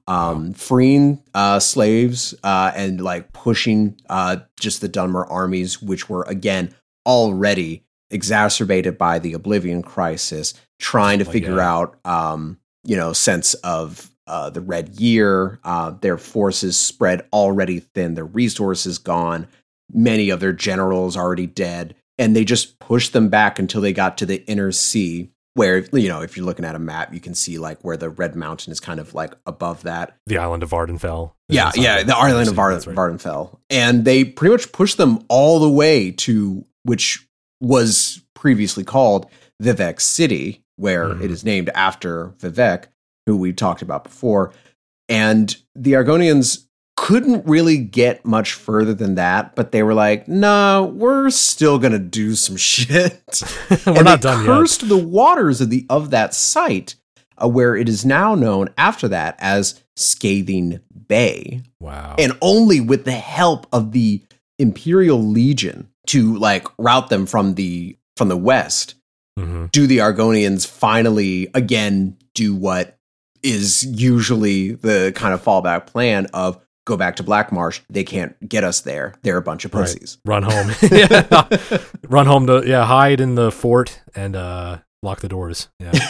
um, 0.09 0.55
freeing 0.55 1.23
uh, 1.35 1.61
slaves 1.61 2.35
uh, 2.43 2.73
and 2.75 3.01
like 3.01 3.33
pushing 3.33 3.95
uh, 4.09 4.39
just 4.59 4.81
the 4.81 4.89
Dunmer 4.89 5.27
armies, 5.31 5.81
which 5.81 6.09
were 6.09 6.23
again 6.23 6.75
already 7.07 7.85
exacerbated 8.11 8.97
by 8.97 9.19
the 9.19 9.35
Oblivion 9.35 9.83
crisis, 9.83 10.55
trying 10.81 11.19
to 11.19 11.27
Oh 11.29 11.31
figure 11.31 11.57
God. 11.57 11.61
out, 11.61 12.07
um, 12.07 12.59
you 12.85 12.97
know, 12.97 13.13
sense 13.13 13.53
of 13.55 14.11
uh, 14.27 14.49
the 14.51 14.63
Red 14.63 14.99
Year. 14.99 15.61
Uh, 15.63 15.91
their 15.91 16.17
forces 16.19 16.77
spread 16.77 17.27
already 17.33 17.81
thin, 17.81 18.15
their 18.15 18.25
resources 18.25 18.99
gone, 18.99 19.47
many 19.93 20.31
of 20.31 20.41
their 20.41 20.55
generals 20.55 21.17
already 21.17 21.47
dead, 21.47 21.95
and 22.19 22.35
they 22.35 22.45
just 22.45 22.79
pushed 22.79 23.13
them 23.13 23.29
back 23.29 23.59
until 23.59 23.83
they 23.83 23.93
got 23.93 24.17
to 24.19 24.27
the 24.27 24.43
inner 24.47 24.73
sea. 24.73 25.31
Where 25.59 25.79
you 25.93 26.09
know, 26.09 26.23
if 26.23 26.37
you're 26.37 26.47
looking 26.47 26.65
at 26.65 26.75
a 26.75 26.79
map, 26.79 27.13
you 27.13 27.21
can 27.21 27.35
see 27.35 27.59
like 27.59 27.83
where 27.83 27.97
the 27.97 28.09
Red 28.09 28.37
Mountain 28.37 28.71
is 28.73 28.81
kind 28.81 29.01
of 29.01 29.13
like 29.13 29.35
above 29.45 29.83
that, 29.83 30.17
The 30.27 30.39
island 30.39 30.63
of 30.63 30.71
Vvardenfell. 30.71 31.33
yeah, 31.49 31.73
yeah, 31.75 32.03
the 32.05 32.17
island 32.17 32.49
of 32.49 32.57
right. 32.57 32.79
Vvardenfell, 32.81 33.59
and 33.69 34.05
they 34.05 34.25
pretty 34.25 34.53
much 34.53 34.71
pushed 34.73 34.97
them 34.99 35.25
all 35.29 35.59
the 35.59 35.69
way 35.69 36.13
to 36.13 36.65
which 36.85 37.27
was 37.61 38.23
previously 38.35 38.85
called 38.85 39.27
Vivec 39.61 40.01
City, 40.01 40.63
where 40.77 41.07
Mhm. 41.09 41.23
it 41.25 41.31
is 41.33 41.45
named 41.45 41.71
after 41.75 42.29
Vivec, 42.39 42.85
who 43.27 43.37
we 43.37 43.53
talked 43.53 43.83
about 43.83 44.05
before. 44.05 44.53
And 45.09 45.57
the 45.75 45.95
Argonians 45.95 46.68
couldn't 46.99 47.47
really 47.47 47.79
get 47.79 48.25
much 48.27 48.53
further 48.55 48.93
than 48.93 49.15
that, 49.15 49.55
but 49.55 49.73
they 49.73 49.83
were 49.83 49.95
like, 49.95 50.27
"No, 50.29 50.93
we're 50.95 51.31
still 51.31 51.79
gonna 51.79 51.99
do 51.99 52.35
some 52.35 52.57
shit." 52.73 53.43
We're 53.87 53.95
and 53.95 54.05
not 54.05 54.21
done 54.21 54.45
yet. 54.45 54.47
cursed 54.47 54.89
the 54.89 54.97
waters 54.99 55.61
of 55.61 55.71
the 55.71 55.87
of 55.89 56.11
that 56.11 56.35
site, 56.35 56.97
uh, 57.43 57.49
where 57.49 57.77
it 57.77 57.89
is 57.89 58.05
now 58.05 58.35
known 58.35 58.69
after 58.77 59.09
that 59.09 59.37
as 59.39 59.81
Scathing 59.97 60.81
Bay, 61.09 61.63
Wow. 61.81 62.17
and 62.19 62.33
only 62.43 62.81
with 62.81 63.05
the 63.05 63.13
help 63.13 63.67
of 63.73 63.93
the 63.93 64.23
Imperial 64.59 65.23
Legion 65.23 65.89
to 66.09 66.37
like 66.37 66.67
route 66.79 67.09
them 67.11 67.27
from 67.27 67.55
the 67.55 67.97
from 68.17 68.29
the 68.29 68.37
west 68.37 68.95
hmm 69.39 69.67
do 69.73 69.87
the 69.87 69.99
Argonians 69.99 70.67
finally 70.67 71.49
again 71.55 72.17
do 72.35 72.55
what 72.55 72.99
is 73.43 73.85
usually 73.85 74.73
the 74.73 75.13
kind 75.15 75.33
of 75.33 75.43
fallback 75.45 75.87
plan 75.87 76.27
of 76.35 76.59
go 76.89 76.97
back 76.97 77.17
to 77.17 77.23
Black 77.23 77.53
Marsh. 77.53 77.81
They 77.91 78.03
can't 78.03 78.35
get 78.49 78.65
us 78.65 78.81
there. 78.81 79.15
They're 79.23 79.37
a 79.37 79.43
bunch 79.43 79.65
of 79.65 79.73
Right. 79.75 79.83
pussies. 79.83 80.19
Run 80.25 80.43
home. 80.43 80.73
yeah. 80.91 81.47
Run 82.09 82.27
home 82.27 82.47
to 82.49 82.63
yeah, 82.67 82.85
hide 82.87 83.21
in 83.21 83.35
the 83.37 83.53
fort 83.53 84.01
and 84.17 84.35
uh 84.35 84.79
lock 85.03 85.21
the 85.21 85.29
doors. 85.29 85.69
Yeah. 85.79 85.93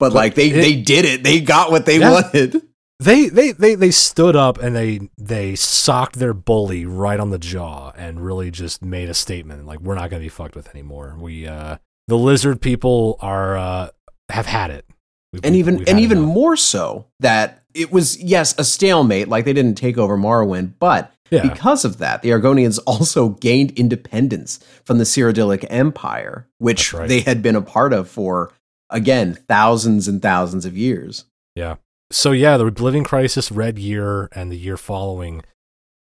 But 0.00 0.14
like 0.14 0.34
they 0.34 0.48
it- 0.48 0.54
they 0.54 0.76
did 0.80 1.04
it. 1.04 1.22
They 1.24 1.40
got 1.42 1.70
what 1.70 1.84
they 1.84 1.98
Yeah. 1.98 2.10
wanted. 2.12 2.62
they 3.00 3.28
they 3.28 3.52
they 3.52 3.74
they 3.74 3.90
stood 3.90 4.34
up 4.34 4.56
and 4.56 4.74
they 4.74 5.10
they 5.18 5.54
socked 5.56 6.18
their 6.18 6.32
bully 6.32 6.86
right 6.86 7.20
on 7.20 7.28
the 7.28 7.38
jaw 7.38 7.92
and 7.96 8.18
really 8.24 8.50
just 8.50 8.82
made 8.82 9.10
a 9.10 9.14
statement 9.14 9.66
like 9.66 9.78
we're 9.80 9.94
not 9.94 10.08
going 10.08 10.20
to 10.22 10.24
be 10.24 10.30
fucked 10.30 10.56
with 10.56 10.68
anymore. 10.70 11.16
We 11.20 11.46
uh 11.46 11.76
the 12.08 12.16
lizard 12.16 12.62
people 12.62 13.18
are 13.20 13.58
uh 13.58 13.88
have 14.30 14.46
had 14.46 14.70
it. 14.70 14.86
We've- 15.32 15.46
and 15.46 15.56
even 15.56 15.76
and 15.78 15.88
had 15.88 15.98
even 16.00 16.18
enough. 16.18 16.34
more 16.34 16.56
so 16.56 17.06
that 17.20 17.62
it 17.74 17.92
was 17.92 18.20
yes 18.20 18.54
a 18.58 18.64
stalemate 18.64 19.28
like 19.28 19.44
they 19.44 19.52
didn't 19.52 19.76
take 19.76 19.96
over 19.96 20.16
Morrowind 20.16 20.72
but 20.78 21.12
yeah. 21.30 21.42
because 21.42 21.84
of 21.84 21.98
that 21.98 22.22
the 22.22 22.30
Argonians 22.30 22.78
also 22.86 23.28
gained 23.30 23.70
independence 23.78 24.58
from 24.84 24.98
the 24.98 25.04
Cyrodiilic 25.04 25.64
Empire 25.70 26.48
which 26.58 26.92
right. 26.92 27.08
they 27.08 27.20
had 27.20 27.42
been 27.42 27.54
a 27.56 27.62
part 27.62 27.92
of 27.92 28.08
for 28.08 28.52
again 28.90 29.38
thousands 29.48 30.08
and 30.08 30.20
thousands 30.20 30.66
of 30.66 30.76
years 30.76 31.26
Yeah. 31.54 31.76
so 32.10 32.32
yeah, 32.32 32.56
the 32.56 32.66
Oblivion 32.66 33.04
Crisis, 33.04 33.52
Red 33.52 33.78
Year, 33.78 34.28
and 34.32 34.50
the 34.50 34.58
year 34.58 34.76
following, 34.76 35.42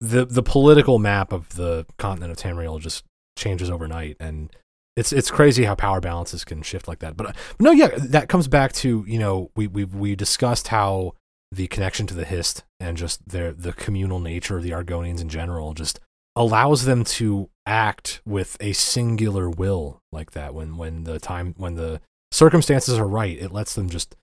the 0.00 0.24
the 0.24 0.42
political 0.42 1.00
map 1.00 1.32
of 1.32 1.56
the 1.56 1.84
continent 1.98 2.30
of 2.30 2.36
Tamriel 2.38 2.78
just 2.80 3.02
changes 3.36 3.68
overnight, 3.68 4.16
and 4.20 4.54
it's 4.96 5.12
it's 5.12 5.30
crazy 5.30 5.64
how 5.64 5.74
power 5.74 6.00
balances 6.00 6.44
can 6.44 6.62
shift 6.62 6.88
like 6.88 6.98
that. 7.00 7.16
But 7.16 7.26
uh, 7.28 7.32
no, 7.58 7.70
yeah, 7.70 7.88
that 7.96 8.28
comes 8.28 8.48
back 8.48 8.72
to 8.74 9.04
you 9.06 9.18
know 9.18 9.50
we 9.56 9.66
we 9.66 9.84
we 9.84 10.14
discussed 10.16 10.68
how 10.68 11.14
the 11.52 11.66
connection 11.66 12.06
to 12.06 12.14
the 12.14 12.24
Hist 12.24 12.64
and 12.78 12.96
just 12.96 13.28
their 13.28 13.52
the 13.52 13.72
communal 13.72 14.20
nature 14.20 14.56
of 14.56 14.62
the 14.62 14.70
Argonians 14.70 15.20
in 15.20 15.28
general 15.28 15.74
just 15.74 16.00
allows 16.36 16.84
them 16.84 17.04
to 17.04 17.50
act 17.66 18.20
with 18.24 18.56
a 18.60 18.72
singular 18.72 19.50
will 19.50 20.00
like 20.12 20.30
that 20.32 20.54
when 20.54 20.76
when 20.76 21.04
the 21.04 21.18
time 21.18 21.54
when 21.56 21.74
the 21.74 22.00
circumstances 22.32 22.96
are 22.98 23.06
right 23.06 23.38
it 23.38 23.52
lets 23.52 23.74
them 23.74 23.88
just 23.88 24.16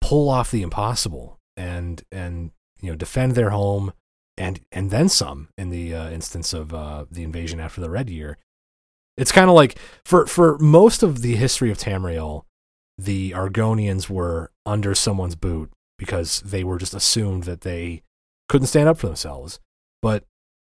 pull 0.00 0.28
off 0.28 0.50
the 0.50 0.62
impossible 0.62 1.38
and 1.56 2.02
and 2.10 2.50
you 2.80 2.90
know 2.90 2.96
defend 2.96 3.32
their 3.32 3.50
home 3.50 3.92
and 4.36 4.60
and 4.72 4.90
then 4.90 5.08
some 5.08 5.48
in 5.56 5.70
the 5.70 5.94
uh, 5.94 6.10
instance 6.10 6.52
of 6.52 6.74
uh, 6.74 7.04
the 7.10 7.22
invasion 7.22 7.60
after 7.60 7.80
the 7.80 7.90
red 7.90 8.10
year 8.10 8.38
it's 9.16 9.32
kind 9.32 9.48
of 9.48 9.54
like 9.56 9.78
for 10.04 10.26
for 10.26 10.58
most 10.58 11.02
of 11.02 11.22
the 11.22 11.36
history 11.36 11.70
of 11.70 11.78
Tamriel 11.78 12.42
the 12.98 13.30
Argonians 13.32 14.08
were 14.08 14.50
under 14.66 14.94
someone's 14.94 15.34
boot 15.34 15.70
because 15.98 16.40
they 16.40 16.62
were 16.62 16.78
just 16.78 16.94
assumed 16.94 17.44
that 17.44 17.62
they 17.62 18.02
couldn't 18.48 18.66
stand 18.66 18.88
up 18.88 18.98
for 18.98 19.06
themselves 19.06 19.60
but 20.00 20.24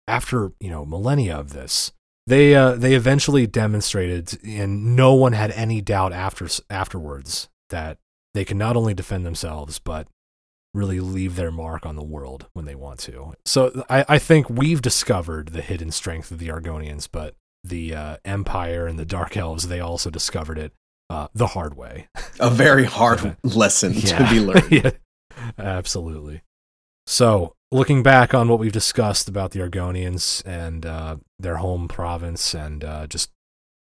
after 0.07 0.53
you 0.61 0.71
know 0.71 0.85
millennia 0.85 1.37
of 1.37 1.53
this 1.53 1.93
they 2.27 2.55
uh, 2.55 2.73
they 2.73 2.95
eventually 2.95 3.47
demonstrated 3.47 4.39
and 4.45 4.97
no 4.97 5.15
one 5.15 5.33
had 5.33 5.51
any 5.53 5.81
doubt 5.81 6.13
after 6.13 6.49
afterwards 6.71 7.49
that 7.71 7.99
they 8.33 8.45
can 8.45 8.59
not 8.59 8.77
only 8.77 8.95
defend 8.95 9.27
themselves 9.27 9.79
but 9.79 10.09
really 10.75 11.01
leave 11.01 11.37
their 11.37 11.53
mark 11.53 11.87
on 11.87 11.95
the 11.97 12.03
world 12.03 12.49
when 12.53 12.65
they 12.65 12.75
want 12.75 12.99
to. 12.99 13.33
So 13.47 13.85
I, 13.89 14.05
I 14.09 14.19
think 14.19 14.51
we've 14.51 14.83
discovered 14.83 15.49
the 15.49 15.63
hidden 15.63 15.93
strength 15.93 16.33
of 16.33 16.41
the 16.41 16.49
Argonians, 16.49 17.09
but 17.11 17.37
the 17.65 17.95
uh, 17.95 18.17
Empire 18.25 18.87
and 18.87 18.99
the 18.99 19.05
Dark 19.07 19.37
Elves 19.37 19.69
they 19.69 19.81
also 19.81 20.11
discovered 20.11 20.59
it 20.59 20.73
uh, 21.11 21.29
the 21.35 21.49
hard 21.49 21.77
way. 21.77 22.09
a 22.39 22.51
very 22.51 22.85
hard 22.99 23.37
lesson 23.43 23.95
to 23.95 24.29
be 24.31 24.41
learned 24.41 24.67
yeah, 24.71 24.91
absolutely. 25.59 26.43
So, 27.07 27.55
looking 27.71 28.03
back 28.03 28.33
on 28.33 28.49
what 28.49 28.59
we've 28.59 28.73
discussed 28.73 29.29
about 29.29 29.51
the 29.51 29.61
Argonians 29.61 30.45
and 30.47 30.87
uh, 30.87 31.17
their 31.39 31.57
home 31.57 31.89
province, 31.89 32.55
and 32.55 32.85
uh, 32.85 33.07
just 33.07 33.31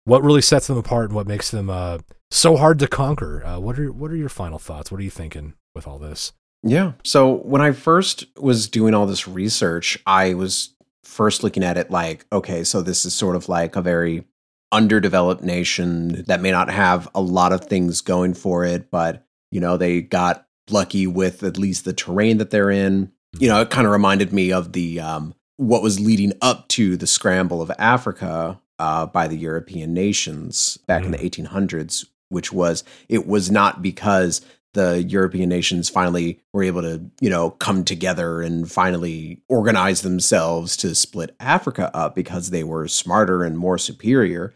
what 0.05 0.23
really 0.23 0.41
sets 0.41 0.67
them 0.67 0.77
apart 0.77 1.05
and 1.09 1.15
what 1.15 1.27
makes 1.27 1.51
them 1.51 1.69
uh, 1.69 1.99
so 2.31 2.57
hard 2.57 2.79
to 2.79 2.87
conquer, 2.87 3.45
uh, 3.45 3.59
what 3.59 3.77
are 3.77 3.91
what 3.91 4.11
are 4.11 4.15
your 4.15 4.29
final 4.29 4.59
thoughts? 4.59 4.91
What 4.91 4.99
are 4.99 5.03
you 5.03 5.09
thinking 5.11 5.53
with 5.75 5.87
all 5.87 5.99
this? 5.99 6.33
Yeah. 6.63 6.93
So 7.03 7.33
when 7.37 7.61
I 7.61 7.71
first 7.71 8.25
was 8.37 8.69
doing 8.69 8.93
all 8.93 9.05
this 9.05 9.27
research, 9.27 9.97
I 10.05 10.33
was 10.33 10.75
first 11.03 11.43
looking 11.43 11.63
at 11.63 11.77
it 11.77 11.91
like, 11.91 12.25
okay, 12.31 12.63
so 12.63 12.81
this 12.81 13.05
is 13.05 13.13
sort 13.13 13.35
of 13.35 13.49
like 13.49 13.75
a 13.75 13.81
very 13.81 14.25
underdeveloped 14.71 15.43
nation 15.43 16.23
that 16.27 16.41
may 16.41 16.51
not 16.51 16.69
have 16.69 17.09
a 17.13 17.21
lot 17.21 17.51
of 17.51 17.65
things 17.65 18.01
going 18.01 18.33
for 18.33 18.63
it, 18.65 18.89
but 18.89 19.25
You 19.51 19.59
know, 19.59 19.75
they 19.75 20.01
got 20.01 20.47
lucky 20.69 21.05
with 21.07 21.43
at 21.43 21.57
least 21.57 21.83
the 21.83 21.91
terrain 21.93 22.37
that 22.37 22.51
they're 22.51 22.71
in. 22.71 23.11
You 23.37 23.49
know, 23.49 23.61
it 23.61 23.69
kind 23.69 23.85
of 23.85 23.91
reminded 23.91 24.31
me 24.31 24.53
of 24.53 24.71
the 24.71 25.01
um, 25.01 25.33
what 25.57 25.83
was 25.83 25.99
leading 25.99 26.33
up 26.41 26.67
to 26.69 26.95
the 26.95 27.07
scramble 27.07 27.61
of 27.61 27.71
Africa 27.77 28.59
uh, 28.79 29.05
by 29.05 29.27
the 29.27 29.37
European 29.37 29.93
nations 29.93 30.77
back 30.87 31.03
in 31.03 31.11
the 31.11 31.17
1800s, 31.17 32.05
which 32.29 32.51
was 32.51 32.83
it 33.09 33.27
was 33.27 33.51
not 33.51 33.81
because 33.81 34.41
the 34.73 35.03
European 35.03 35.49
nations 35.49 35.89
finally 35.89 36.39
were 36.53 36.63
able 36.63 36.81
to, 36.81 37.01
you 37.19 37.29
know, 37.29 37.51
come 37.51 37.83
together 37.83 38.41
and 38.41 38.71
finally 38.71 39.41
organize 39.49 40.01
themselves 40.01 40.77
to 40.77 40.95
split 40.95 41.35
Africa 41.39 41.91
up 41.93 42.15
because 42.15 42.49
they 42.49 42.63
were 42.63 42.87
smarter 42.87 43.43
and 43.43 43.57
more 43.57 43.77
superior. 43.77 44.53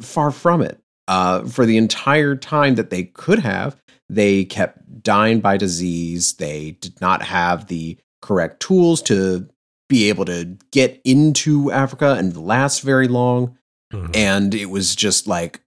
Far 0.00 0.30
from 0.30 0.62
it. 0.62 0.80
Uh, 1.08 1.44
for 1.44 1.66
the 1.66 1.76
entire 1.76 2.36
time 2.36 2.76
that 2.76 2.90
they 2.90 3.04
could 3.04 3.40
have, 3.40 3.76
they 4.08 4.44
kept 4.44 5.02
dying 5.02 5.40
by 5.40 5.56
disease. 5.56 6.34
They 6.34 6.72
did 6.80 7.00
not 7.00 7.22
have 7.22 7.66
the 7.66 7.98
correct 8.20 8.60
tools 8.60 9.02
to 9.02 9.48
be 9.88 10.08
able 10.08 10.24
to 10.24 10.56
get 10.70 11.00
into 11.04 11.70
Africa 11.72 12.14
and 12.18 12.36
last 12.36 12.80
very 12.80 13.08
long. 13.08 13.58
Mm-hmm. 13.92 14.12
And 14.14 14.54
it 14.54 14.66
was 14.66 14.94
just 14.96 15.26
like, 15.26 15.60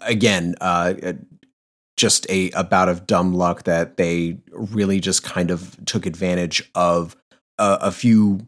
again, 0.00 0.54
uh, 0.60 0.94
just 1.96 2.28
a, 2.28 2.50
a 2.50 2.64
bout 2.64 2.88
of 2.88 3.06
dumb 3.06 3.34
luck 3.34 3.64
that 3.64 3.96
they 3.96 4.38
really 4.50 5.00
just 5.00 5.22
kind 5.22 5.50
of 5.50 5.76
took 5.86 6.06
advantage 6.06 6.70
of 6.74 7.16
a, 7.58 7.78
a 7.82 7.92
few 7.92 8.46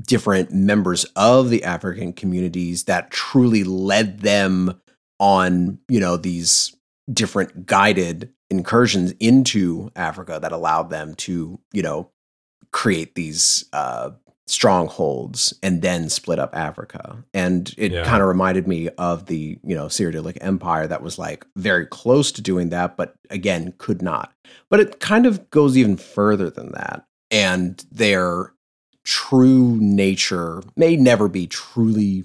different 0.00 0.52
members 0.52 1.04
of 1.16 1.50
the 1.50 1.64
African 1.64 2.12
communities 2.12 2.84
that 2.84 3.10
truly 3.10 3.64
led 3.64 4.20
them 4.20 4.80
on, 5.18 5.78
you 5.88 6.00
know, 6.00 6.16
these 6.16 6.74
different 7.12 7.66
guided 7.66 8.32
incursions 8.50 9.12
into 9.20 9.90
Africa 9.96 10.38
that 10.40 10.52
allowed 10.52 10.90
them 10.90 11.14
to, 11.14 11.58
you 11.72 11.82
know, 11.82 12.10
create 12.72 13.14
these 13.14 13.64
uh, 13.72 14.10
strongholds 14.50 15.52
and 15.62 15.82
then 15.82 16.08
split 16.08 16.38
up 16.38 16.54
Africa. 16.56 17.22
And 17.34 17.72
it 17.76 17.92
yeah. 17.92 18.04
kind 18.04 18.22
of 18.22 18.28
reminded 18.28 18.66
me 18.66 18.88
of 18.98 19.26
the, 19.26 19.58
you 19.62 19.74
know, 19.74 19.86
Cyrodiilic 19.86 20.38
Empire 20.40 20.86
that 20.86 21.02
was 21.02 21.18
like 21.18 21.46
very 21.56 21.86
close 21.86 22.32
to 22.32 22.42
doing 22.42 22.70
that, 22.70 22.96
but 22.96 23.14
again, 23.30 23.74
could 23.78 24.02
not. 24.02 24.32
But 24.70 24.80
it 24.80 25.00
kind 25.00 25.26
of 25.26 25.50
goes 25.50 25.76
even 25.76 25.96
further 25.96 26.50
than 26.50 26.72
that. 26.72 27.04
And 27.30 27.84
their 27.92 28.54
true 29.04 29.76
nature 29.80 30.62
may 30.76 30.96
never 30.96 31.28
be 31.28 31.46
truly 31.46 32.24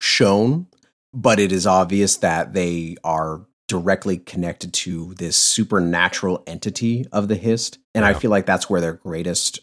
shown, 0.00 0.66
but 1.14 1.38
it 1.38 1.52
is 1.52 1.66
obvious 1.66 2.16
that 2.18 2.54
they 2.54 2.96
are 3.04 3.46
directly 3.68 4.18
connected 4.18 4.72
to 4.72 5.14
this 5.14 5.36
supernatural 5.36 6.42
entity 6.46 7.06
of 7.12 7.28
the 7.28 7.36
Hist. 7.36 7.78
And 7.94 8.02
yeah. 8.02 8.10
I 8.10 8.14
feel 8.14 8.30
like 8.30 8.46
that's 8.46 8.68
where 8.68 8.80
their 8.80 8.92
greatest 8.94 9.60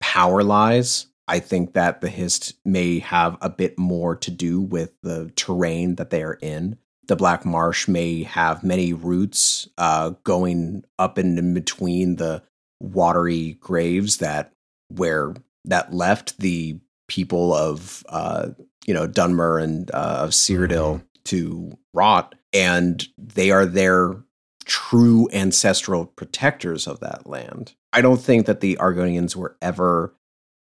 power 0.00 0.42
lies 0.42 1.06
I 1.28 1.40
think 1.40 1.74
that 1.74 2.00
the 2.00 2.08
Hist 2.08 2.54
may 2.64 3.00
have 3.00 3.36
a 3.40 3.50
bit 3.50 3.78
more 3.78 4.14
to 4.16 4.30
do 4.30 4.60
with 4.60 4.92
the 5.02 5.32
terrain 5.36 5.96
that 5.96 6.10
they 6.10 6.22
are 6.22 6.38
in. 6.40 6.78
The 7.08 7.16
Black 7.16 7.44
Marsh 7.44 7.88
may 7.88 8.22
have 8.24 8.64
many 8.64 8.92
roots 8.92 9.68
uh, 9.78 10.10
going 10.24 10.84
up 10.98 11.18
and 11.18 11.38
in 11.38 11.54
between 11.54 12.16
the 12.16 12.42
watery 12.80 13.54
graves 13.60 14.18
that 14.18 14.52
where 14.88 15.34
that 15.64 15.92
left 15.92 16.38
the 16.38 16.78
people 17.08 17.54
of 17.54 18.04
uh, 18.08 18.50
you 18.86 18.94
know 18.94 19.06
Dunmer 19.06 19.62
and 19.62 19.90
uh, 19.92 20.18
of 20.22 20.30
Cyrodiil 20.30 20.96
mm-hmm. 20.96 21.04
to 21.24 21.78
rot, 21.92 22.34
and 22.52 23.06
they 23.18 23.50
are 23.50 23.66
their 23.66 24.16
true 24.64 25.28
ancestral 25.32 26.06
protectors 26.06 26.86
of 26.86 27.00
that 27.00 27.26
land. 27.26 27.74
I 27.92 28.00
don't 28.00 28.20
think 28.20 28.46
that 28.46 28.60
the 28.60 28.76
Argonians 28.80 29.36
were 29.36 29.56
ever 29.62 30.15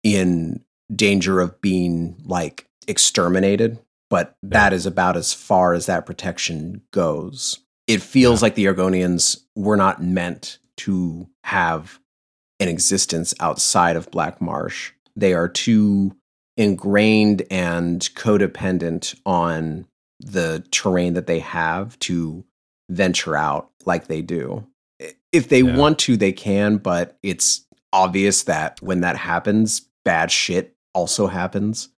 in 0.05 0.63
danger 0.95 1.41
of 1.41 1.61
being 1.61 2.23
like 2.25 2.69
exterminated, 2.87 3.79
but 4.11 4.37
yeah. 4.43 4.49
that 4.51 4.73
is 4.73 4.87
about 4.87 5.17
as 5.17 5.33
far 5.33 5.73
as 5.75 5.87
that 5.87 6.07
protection 6.07 6.83
goes. 6.93 7.59
It 7.89 8.03
feels 8.03 8.41
yeah. 8.41 8.45
like 8.47 8.55
the 8.55 8.67
Argonians 8.67 9.43
were 9.57 9.77
not 9.77 10.03
meant 10.03 10.59
to 10.77 11.29
have 11.43 11.99
an 12.61 12.69
existence 12.69 13.35
outside 13.41 13.97
of 13.97 14.11
Black 14.11 14.41
Marsh. 14.41 14.93
They 15.17 15.35
are 15.35 15.49
too 15.49 16.15
ingrained 16.57 17.43
and 17.51 18.01
codependent 18.15 19.19
on 19.27 19.87
the 20.21 20.65
terrain 20.71 21.15
that 21.15 21.27
they 21.27 21.41
have 21.41 21.99
to 21.99 22.45
venture 22.91 23.37
out 23.37 23.71
like 23.85 24.07
they 24.07 24.23
do. 24.23 24.67
If 25.33 25.49
they 25.49 25.63
yeah. 25.63 25.77
want 25.77 25.99
to, 26.01 26.17
they 26.17 26.33
can, 26.33 26.77
but 26.77 27.19
it's 27.23 27.67
obvious 27.93 28.45
that 28.45 28.81
when 28.81 29.01
that 29.01 29.17
happens, 29.17 29.89
bad 30.05 30.31
shit 30.31 30.75
also 30.95 31.27
happens. 31.27 31.91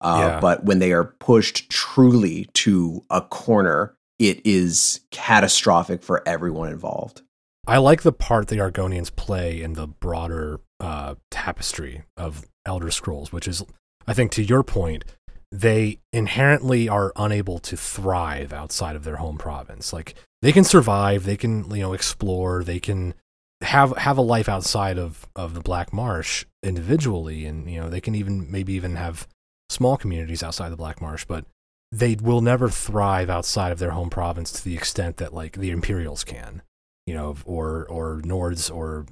Uh, 0.00 0.16
yeah. 0.18 0.40
But 0.40 0.64
when 0.64 0.78
they 0.78 0.92
are 0.92 1.04
pushed 1.04 1.68
truly 1.68 2.48
to 2.54 3.04
a 3.10 3.20
corner, 3.20 3.94
it 4.18 4.40
is 4.44 5.00
catastrophic 5.10 6.02
for 6.02 6.26
everyone 6.26 6.70
involved. 6.70 7.22
I 7.66 7.78
like 7.78 8.02
the 8.02 8.12
part 8.12 8.48
the 8.48 8.56
Argonians 8.56 9.14
play 9.14 9.62
in 9.62 9.74
the 9.74 9.86
broader 9.86 10.60
uh, 10.80 11.16
tapestry 11.30 12.02
of 12.16 12.46
Elder 12.64 12.90
Scrolls, 12.90 13.32
which 13.32 13.46
is, 13.46 13.62
I 14.06 14.14
think, 14.14 14.32
to 14.32 14.42
your 14.42 14.62
point, 14.62 15.04
they 15.52 15.98
inherently 16.12 16.88
are 16.88 17.12
unable 17.16 17.58
to 17.58 17.76
thrive 17.76 18.52
outside 18.52 18.96
of 18.96 19.04
their 19.04 19.16
home 19.16 19.36
province. 19.36 19.92
Like 19.92 20.14
they 20.42 20.52
can 20.52 20.64
survive, 20.64 21.24
they 21.24 21.36
can 21.36 21.70
you 21.70 21.82
know 21.82 21.92
explore, 21.92 22.64
they 22.64 22.80
can 22.80 23.14
have 23.60 23.96
have 23.98 24.16
a 24.16 24.22
life 24.22 24.48
outside 24.48 24.98
of 24.98 25.26
of 25.36 25.54
the 25.54 25.60
Black 25.60 25.92
Marsh 25.92 26.44
individually, 26.62 27.46
and 27.46 27.70
you 27.70 27.80
know 27.80 27.88
they 27.88 28.00
can 28.00 28.14
even 28.14 28.50
maybe 28.50 28.72
even 28.74 28.96
have 28.96 29.26
small 29.68 29.96
communities 29.96 30.42
outside 30.42 30.70
the 30.70 30.76
Black 30.76 31.00
Marsh, 31.00 31.24
but 31.24 31.44
they 31.92 32.16
will 32.20 32.40
never 32.40 32.68
thrive 32.68 33.30
outside 33.30 33.72
of 33.72 33.78
their 33.78 33.90
home 33.90 34.10
province 34.10 34.52
to 34.52 34.64
the 34.64 34.74
extent 34.74 35.16
that 35.16 35.34
like 35.34 35.56
the 35.56 35.70
Imperials 35.70 36.24
can, 36.24 36.62
you 37.06 37.14
know, 37.14 37.36
or 37.44 37.86
or 37.88 38.20
Nords 38.24 38.74
or 38.74 39.06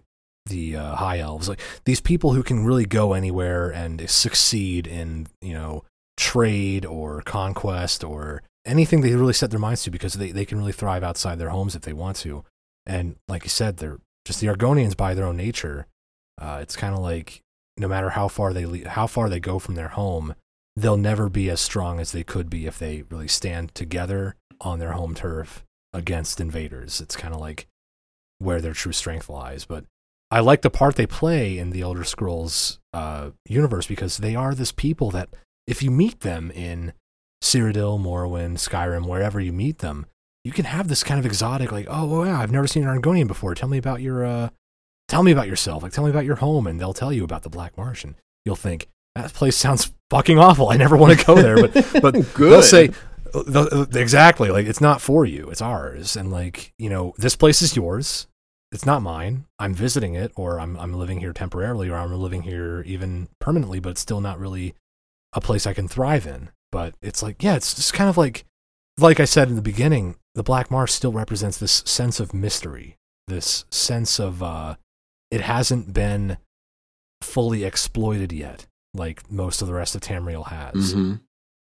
the 0.47 0.77
uh, 0.77 0.97
High 0.97 1.19
Elves, 1.19 1.49
like 1.49 1.61
these 1.85 2.01
people 2.01 2.33
who 2.33 2.43
can 2.43 2.65
really 2.65 2.87
go 2.87 3.13
anywhere 3.13 3.71
and 3.71 4.09
succeed 4.09 4.87
in 4.87 5.29
you 5.41 5.55
know 5.55 5.85
trade 6.17 6.85
or 6.85 7.23
conquest 7.23 8.03
or 8.03 8.43
anything 8.67 9.01
they 9.01 9.15
really 9.15 9.33
set 9.33 9.51
their 9.51 9.61
minds 9.61 9.83
to 9.85 9.91
because 9.91 10.15
they, 10.15 10.33
they 10.33 10.45
can 10.45 10.59
really 10.59 10.73
thrive 10.73 11.05
outside 11.05 11.39
their 11.39 11.51
homes 11.51 11.75
if 11.75 11.83
they 11.83 11.93
want 11.93 12.17
to. 12.17 12.45
And 12.87 13.17
like 13.29 13.45
you 13.45 13.51
said, 13.51 13.77
they're 13.77 13.99
just 14.25 14.41
the 14.41 14.49
Argonians 14.49 14.97
by 14.97 15.15
their 15.15 15.25
own 15.25 15.37
nature. 15.37 15.87
Uh, 16.39 16.59
it's 16.63 16.77
kind 16.77 16.95
of 16.95 17.01
like 17.01 17.43
no 17.77 17.89
matter 17.89 18.11
how 18.11 18.29
far 18.29 18.53
they 18.53 18.67
le- 18.67 18.89
how 18.89 19.07
far 19.07 19.29
they 19.29 19.41
go 19.41 19.59
from 19.59 19.75
their 19.75 19.89
home, 19.89 20.35
they'll 20.77 20.97
never 20.97 21.29
be 21.29 21.51
as 21.51 21.61
strong 21.61 22.01
as 22.01 22.13
they 22.13 22.25
could 22.25 22.49
be 22.51 22.67
if 22.67 22.79
they 22.79 23.03
really 23.11 23.29
stand 23.29 23.75
together 23.75 24.37
on 24.61 24.79
their 24.79 24.93
home 24.93 25.15
turf 25.15 25.65
against 25.93 26.41
invaders. 26.41 27.01
It's 27.01 27.17
kind 27.17 27.35
of 27.35 27.41
like 27.41 27.67
where 28.39 28.61
their 28.61 28.75
true 28.75 28.93
strength 28.93 29.29
lies. 29.29 29.65
But 29.65 29.85
I 30.31 30.41
like 30.41 30.63
the 30.63 30.71
part 30.71 30.97
they 30.97 31.07
play 31.07 31.59
in 31.59 31.71
the 31.71 31.81
Elder 31.81 32.05
Scrolls 32.05 32.79
uh, 32.93 33.31
universe 33.47 33.87
because 33.87 34.19
they 34.19 34.35
are 34.35 34.55
this 34.55 34.73
people 34.73 35.11
that 35.11 35.31
if 35.67 35.83
you 35.83 35.91
meet 35.91 36.21
them 36.21 36.51
in 36.51 36.93
Cyrodiil, 37.43 38.01
Morrowind, 38.01 38.59
Skyrim, 38.59 39.07
wherever 39.07 39.41
you 39.41 39.53
meet 39.53 39.79
them, 39.79 40.07
you 40.45 40.53
can 40.53 40.65
have 40.65 40.89
this 40.89 41.05
kind 41.05 41.21
of 41.21 41.27
exotic, 41.27 41.73
like, 41.73 41.87
oh, 41.89 42.05
wow, 42.23 42.41
I've 42.41 42.53
never 42.53 42.67
seen 42.67 42.87
an 42.87 43.01
Argonian 43.01 43.27
before. 43.27 43.55
Tell 43.55 43.69
me 43.69 43.79
about 43.79 44.01
your, 44.01 44.25
uh, 44.25 44.49
tell 45.09 45.23
me 45.23 45.33
about 45.33 45.49
yourself. 45.49 45.83
Like, 45.83 45.93
tell 45.93 46.05
me 46.05 46.11
about 46.11 46.25
your 46.25 46.37
home. 46.37 46.67
And 46.67 46.81
they'll 46.81 46.95
tell 46.95 47.13
you 47.13 47.25
about 47.25 47.43
the 47.43 47.51
Black 47.51 47.77
Marsh. 47.77 48.05
And 48.05 48.15
you'll 48.45 48.57
think, 48.57 48.89
that 49.15 49.33
place 49.33 49.57
sounds 49.57 49.93
fucking 50.11 50.39
awful. 50.39 50.69
I 50.69 50.77
never 50.77 50.97
want 50.97 51.19
to 51.19 51.27
go 51.27 51.35
there. 51.35 51.57
But, 51.57 51.75
but 52.03 52.15
they'll 52.35 52.63
say, 52.63 52.91
exactly, 53.35 54.51
like, 54.51 54.67
it's 54.67 54.81
not 54.81 55.01
for 55.01 55.25
you, 55.27 55.51
it's 55.51 55.63
ours. 55.63 56.17
And, 56.17 56.31
like, 56.31 56.73
you 56.79 56.89
know, 56.89 57.15
this 57.19 57.37
place 57.37 57.63
is 57.63 57.77
yours. 57.77 58.27
It's 58.71 58.87
not 58.87 59.03
mine. 59.03 59.47
I'm 59.59 59.73
visiting 59.73 60.15
it, 60.15 60.31
or 60.37 60.61
I'm, 60.61 60.77
I'm 60.79 60.93
living 60.93 61.21
here 61.21 61.33
temporarily, 61.33 61.89
or 61.89 61.97
I'm 61.97 62.13
living 62.13 62.43
here 62.43 62.83
even 62.87 63.29
permanently, 63.41 63.81
but 63.81 63.91
it's 63.91 64.01
still 64.01 64.21
not 64.21 64.39
really 64.39 64.75
a 65.33 65.41
place 65.41 65.67
I 65.67 65.73
can 65.73 65.89
thrive 65.89 66.27
in. 66.27 66.51
But 66.71 66.95
it's 67.01 67.23
like, 67.23 67.43
yeah, 67.43 67.57
it's 67.57 67.75
just 67.75 67.95
kind 67.95 68.11
of 68.11 68.19
like, 68.19 68.45
like 68.99 69.21
I 69.21 69.25
said 69.25 69.49
in 69.49 69.57
the 69.57 69.63
beginning, 69.63 70.17
the 70.35 70.43
Black 70.43 70.71
Marsh 70.71 70.93
still 70.93 71.13
represents 71.13 71.57
this 71.57 71.83
sense 71.87 72.21
of 72.21 72.35
mystery, 72.35 72.97
this 73.27 73.65
sense 73.71 74.21
of 74.21 74.43
uh, 74.43 74.77
it 75.31 75.43
hasn't 75.43 75.93
been 75.93 76.39
fully 77.21 77.65
exploited 77.65 78.33
yet, 78.33 78.67
like 78.95 79.31
most 79.31 79.61
of 79.61 79.69
the 79.69 79.75
rest 79.75 79.95
of 79.95 80.01
Tamriel 80.01 80.49
has. 80.49 80.95
Mm-hmm. 80.95 81.15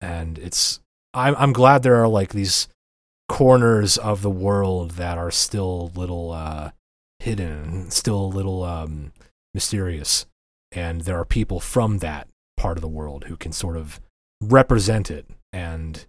And 0.00 0.38
it's 0.38 0.80
I'm 1.14 1.34
I'm 1.36 1.52
glad 1.52 1.82
there 1.82 2.02
are 2.02 2.08
like 2.08 2.30
these 2.30 2.68
corners 3.28 3.96
of 3.98 4.22
the 4.22 4.30
world 4.30 4.92
that 4.92 5.18
are 5.18 5.30
still 5.30 5.90
a 5.94 5.98
little 5.98 6.32
uh, 6.32 6.70
hidden, 7.20 7.90
still 7.90 8.20
a 8.20 8.26
little 8.26 8.64
um, 8.64 9.12
mysterious, 9.54 10.26
and 10.70 11.02
there 11.02 11.18
are 11.18 11.24
people 11.24 11.60
from 11.60 11.98
that 11.98 12.28
part 12.56 12.76
of 12.76 12.82
the 12.82 12.88
world 12.88 13.24
who 13.24 13.36
can 13.36 13.52
sort 13.52 13.76
of 13.76 14.00
represent 14.40 15.10
it 15.10 15.26
and 15.52 16.06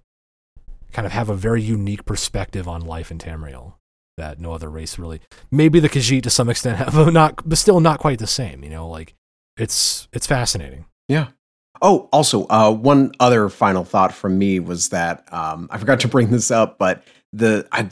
kind 0.92 1.06
of 1.06 1.12
have 1.12 1.30
a 1.30 1.36
very 1.36 1.62
unique 1.62 2.06
perspective 2.06 2.68
on 2.68 2.82
life 2.82 3.12
in 3.12 3.18
Tamriel. 3.18 3.74
That 4.18 4.40
no 4.40 4.52
other 4.54 4.70
race 4.70 4.98
really. 4.98 5.22
Maybe 5.52 5.80
the 5.80 5.90
Khajiit 5.90 6.24
to 6.24 6.30
some 6.30 6.50
extent 6.50 6.78
have, 6.78 6.94
but 6.94 7.14
not, 7.14 7.48
but 7.48 7.58
still 7.58 7.80
not 7.80 8.00
quite 8.00 8.20
the 8.20 8.28
same. 8.28 8.64
You 8.64 8.70
know, 8.70 8.88
like 8.88 9.16
it's 9.58 10.08
it's 10.14 10.28
fascinating. 10.28 10.86
Yeah. 11.08 11.28
Oh, 11.82 12.08
also, 12.14 12.48
uh, 12.48 12.72
one 12.72 13.12
other 13.20 13.50
final 13.50 13.84
thought 13.84 14.14
from 14.14 14.38
me 14.38 14.60
was 14.60 14.90
that 14.90 15.32
um, 15.34 15.68
I 15.70 15.78
forgot 15.78 16.00
to 16.02 16.08
bring 16.08 16.30
this 16.30 16.50
up, 16.50 16.78
but 16.78 17.04
the 17.34 17.68
I, 17.72 17.90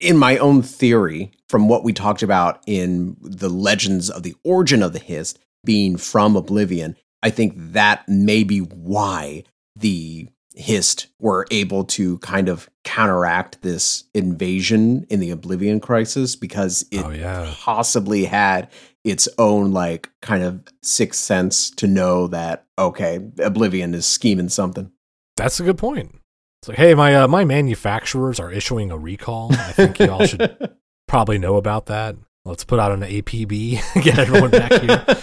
in 0.00 0.16
my 0.16 0.38
own 0.38 0.62
theory, 0.62 1.32
from 1.48 1.68
what 1.68 1.84
we 1.84 1.92
talked 1.92 2.22
about 2.22 2.62
in 2.66 3.16
the 3.20 3.48
legends 3.48 4.08
of 4.10 4.22
the 4.22 4.34
origin 4.44 4.82
of 4.82 4.92
the 4.92 4.98
Hist 4.98 5.38
being 5.64 5.96
from 5.96 6.36
Oblivion, 6.36 6.96
I 7.22 7.30
think 7.30 7.54
that 7.56 8.08
may 8.08 8.44
be 8.44 8.60
why 8.60 9.44
the 9.74 10.28
Hist 10.56 11.08
were 11.20 11.46
able 11.50 11.84
to 11.84 12.18
kind 12.18 12.48
of 12.48 12.68
counteract 12.82 13.60
this 13.62 14.04
invasion 14.14 15.06
in 15.10 15.20
the 15.20 15.30
Oblivion 15.30 15.80
Crisis 15.80 16.34
because 16.34 16.84
it 16.90 17.04
Oh, 17.04 17.10
yeah. 17.10 17.52
possibly 17.58 18.24
had 18.24 18.70
its 19.04 19.28
own 19.38 19.72
like 19.72 20.10
kind 20.22 20.42
of 20.42 20.62
sixth 20.82 21.20
sense 21.20 21.70
to 21.72 21.86
know 21.86 22.26
that 22.28 22.64
okay, 22.78 23.20
Oblivion 23.38 23.94
is 23.94 24.06
scheming 24.06 24.48
something. 24.48 24.90
That's 25.36 25.60
a 25.60 25.62
good 25.64 25.78
point. 25.78 26.14
It's 26.62 26.68
like, 26.68 26.78
hey, 26.78 26.94
my 26.94 27.14
uh, 27.14 27.28
my 27.28 27.44
manufacturers 27.44 28.40
are 28.40 28.50
issuing 28.50 28.90
a 28.90 28.96
recall. 28.98 29.52
I 29.52 29.72
think 29.72 29.98
y'all 29.98 30.24
should 30.26 30.74
probably 31.08 31.36
know 31.38 31.56
about 31.56 31.86
that. 31.86 32.16
Let's 32.46 32.64
put 32.64 32.78
out 32.80 32.92
an 32.92 33.00
APB, 33.02 33.80
get 34.02 34.18
everyone 34.18 34.50
back 34.50 34.72
here. 34.72 35.04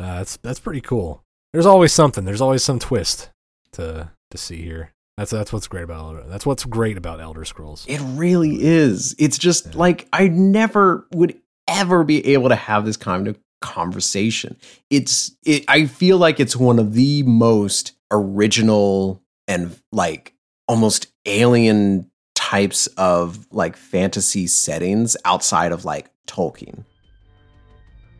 Uh, 0.00 0.16
that's 0.16 0.38
that's 0.38 0.58
pretty 0.58 0.80
cool. 0.80 1.22
There's 1.52 1.66
always 1.66 1.92
something. 1.92 2.24
There's 2.24 2.40
always 2.40 2.64
some 2.64 2.78
twist 2.78 3.30
to 3.74 4.10
to 4.32 4.38
see 4.38 4.62
here. 4.62 4.92
That's 5.16 5.30
that's 5.30 5.52
what's 5.52 5.68
great 5.68 5.84
about 5.84 6.00
Elder. 6.00 6.24
That's 6.26 6.44
what's 6.46 6.64
great 6.64 6.96
about 6.96 7.20
Elder 7.20 7.44
Scrolls. 7.44 7.84
It 7.88 8.00
really 8.00 8.62
is. 8.62 9.14
It's 9.18 9.38
just 9.38 9.66
Yeah. 9.66 9.72
like 9.76 10.08
I 10.12 10.28
never 10.28 11.06
would 11.14 11.38
ever 11.68 12.02
be 12.02 12.26
able 12.34 12.48
to 12.48 12.56
have 12.56 12.84
this 12.84 12.96
kind 12.96 13.28
of 13.28 13.38
conversation. 13.60 14.56
It's 14.90 15.32
it 15.44 15.64
I 15.68 15.86
feel 15.86 16.18
like 16.18 16.40
it's 16.40 16.56
one 16.56 16.78
of 16.78 16.94
the 16.94 17.22
most 17.24 17.92
original 18.10 19.22
and 19.46 19.76
like 19.92 20.34
almost 20.66 21.08
alien 21.26 22.10
types 22.34 22.86
of 22.96 23.46
like 23.52 23.76
fantasy 23.76 24.46
settings 24.46 25.16
outside 25.24 25.72
of 25.72 25.84
like 25.84 26.10
Tolkien. 26.26 26.84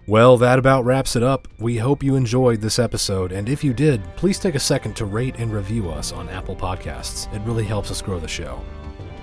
Well, 0.07 0.36
that 0.38 0.59
about 0.59 0.84
wraps 0.84 1.14
it 1.14 1.22
up. 1.22 1.46
We 1.59 1.76
hope 1.76 2.03
you 2.03 2.16
enjoyed 2.16 2.61
this 2.61 2.80
episode, 2.80 3.30
and 3.30 3.48
if 3.48 3.62
you 3.62 3.72
did, 3.72 4.03
please 4.16 4.38
take 4.38 4.57
a 4.57 4.61
second 4.61 4.96
to 4.96 5.05
rate 5.05 5.36
and 5.38 5.53
review 5.53 5.90
us 5.90 6.12
on 6.12 6.28
Apple 6.28 6.57
Podcasts. 6.57 7.32
It 7.32 7.40
really 7.42 7.64
helps 7.64 7.90
us 7.90 8.03
grow 8.03 8.18
the 8.18 8.26
show. 8.26 8.61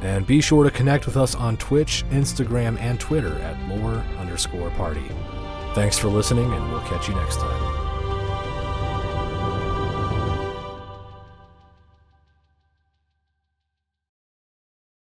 And 0.01 0.25
be 0.25 0.39
sure 0.39 0.63
to 0.63 0.71
connect 0.71 1.05
with 1.05 1.17
us 1.17 1.35
on 1.35 1.57
Twitch, 1.57 2.05
Instagram, 2.11 2.79
and 2.79 2.97
Twitter 2.97 3.37
at 3.39 3.59
lore 3.67 4.03
underscore 4.17 4.69
party. 4.71 5.03
Thanks 5.73 5.99
for 5.99 6.07
listening, 6.07 6.51
and 6.51 6.71
we'll 6.71 6.81
catch 6.81 7.09
you 7.09 7.15
next 7.15 7.39
time. 7.39 7.78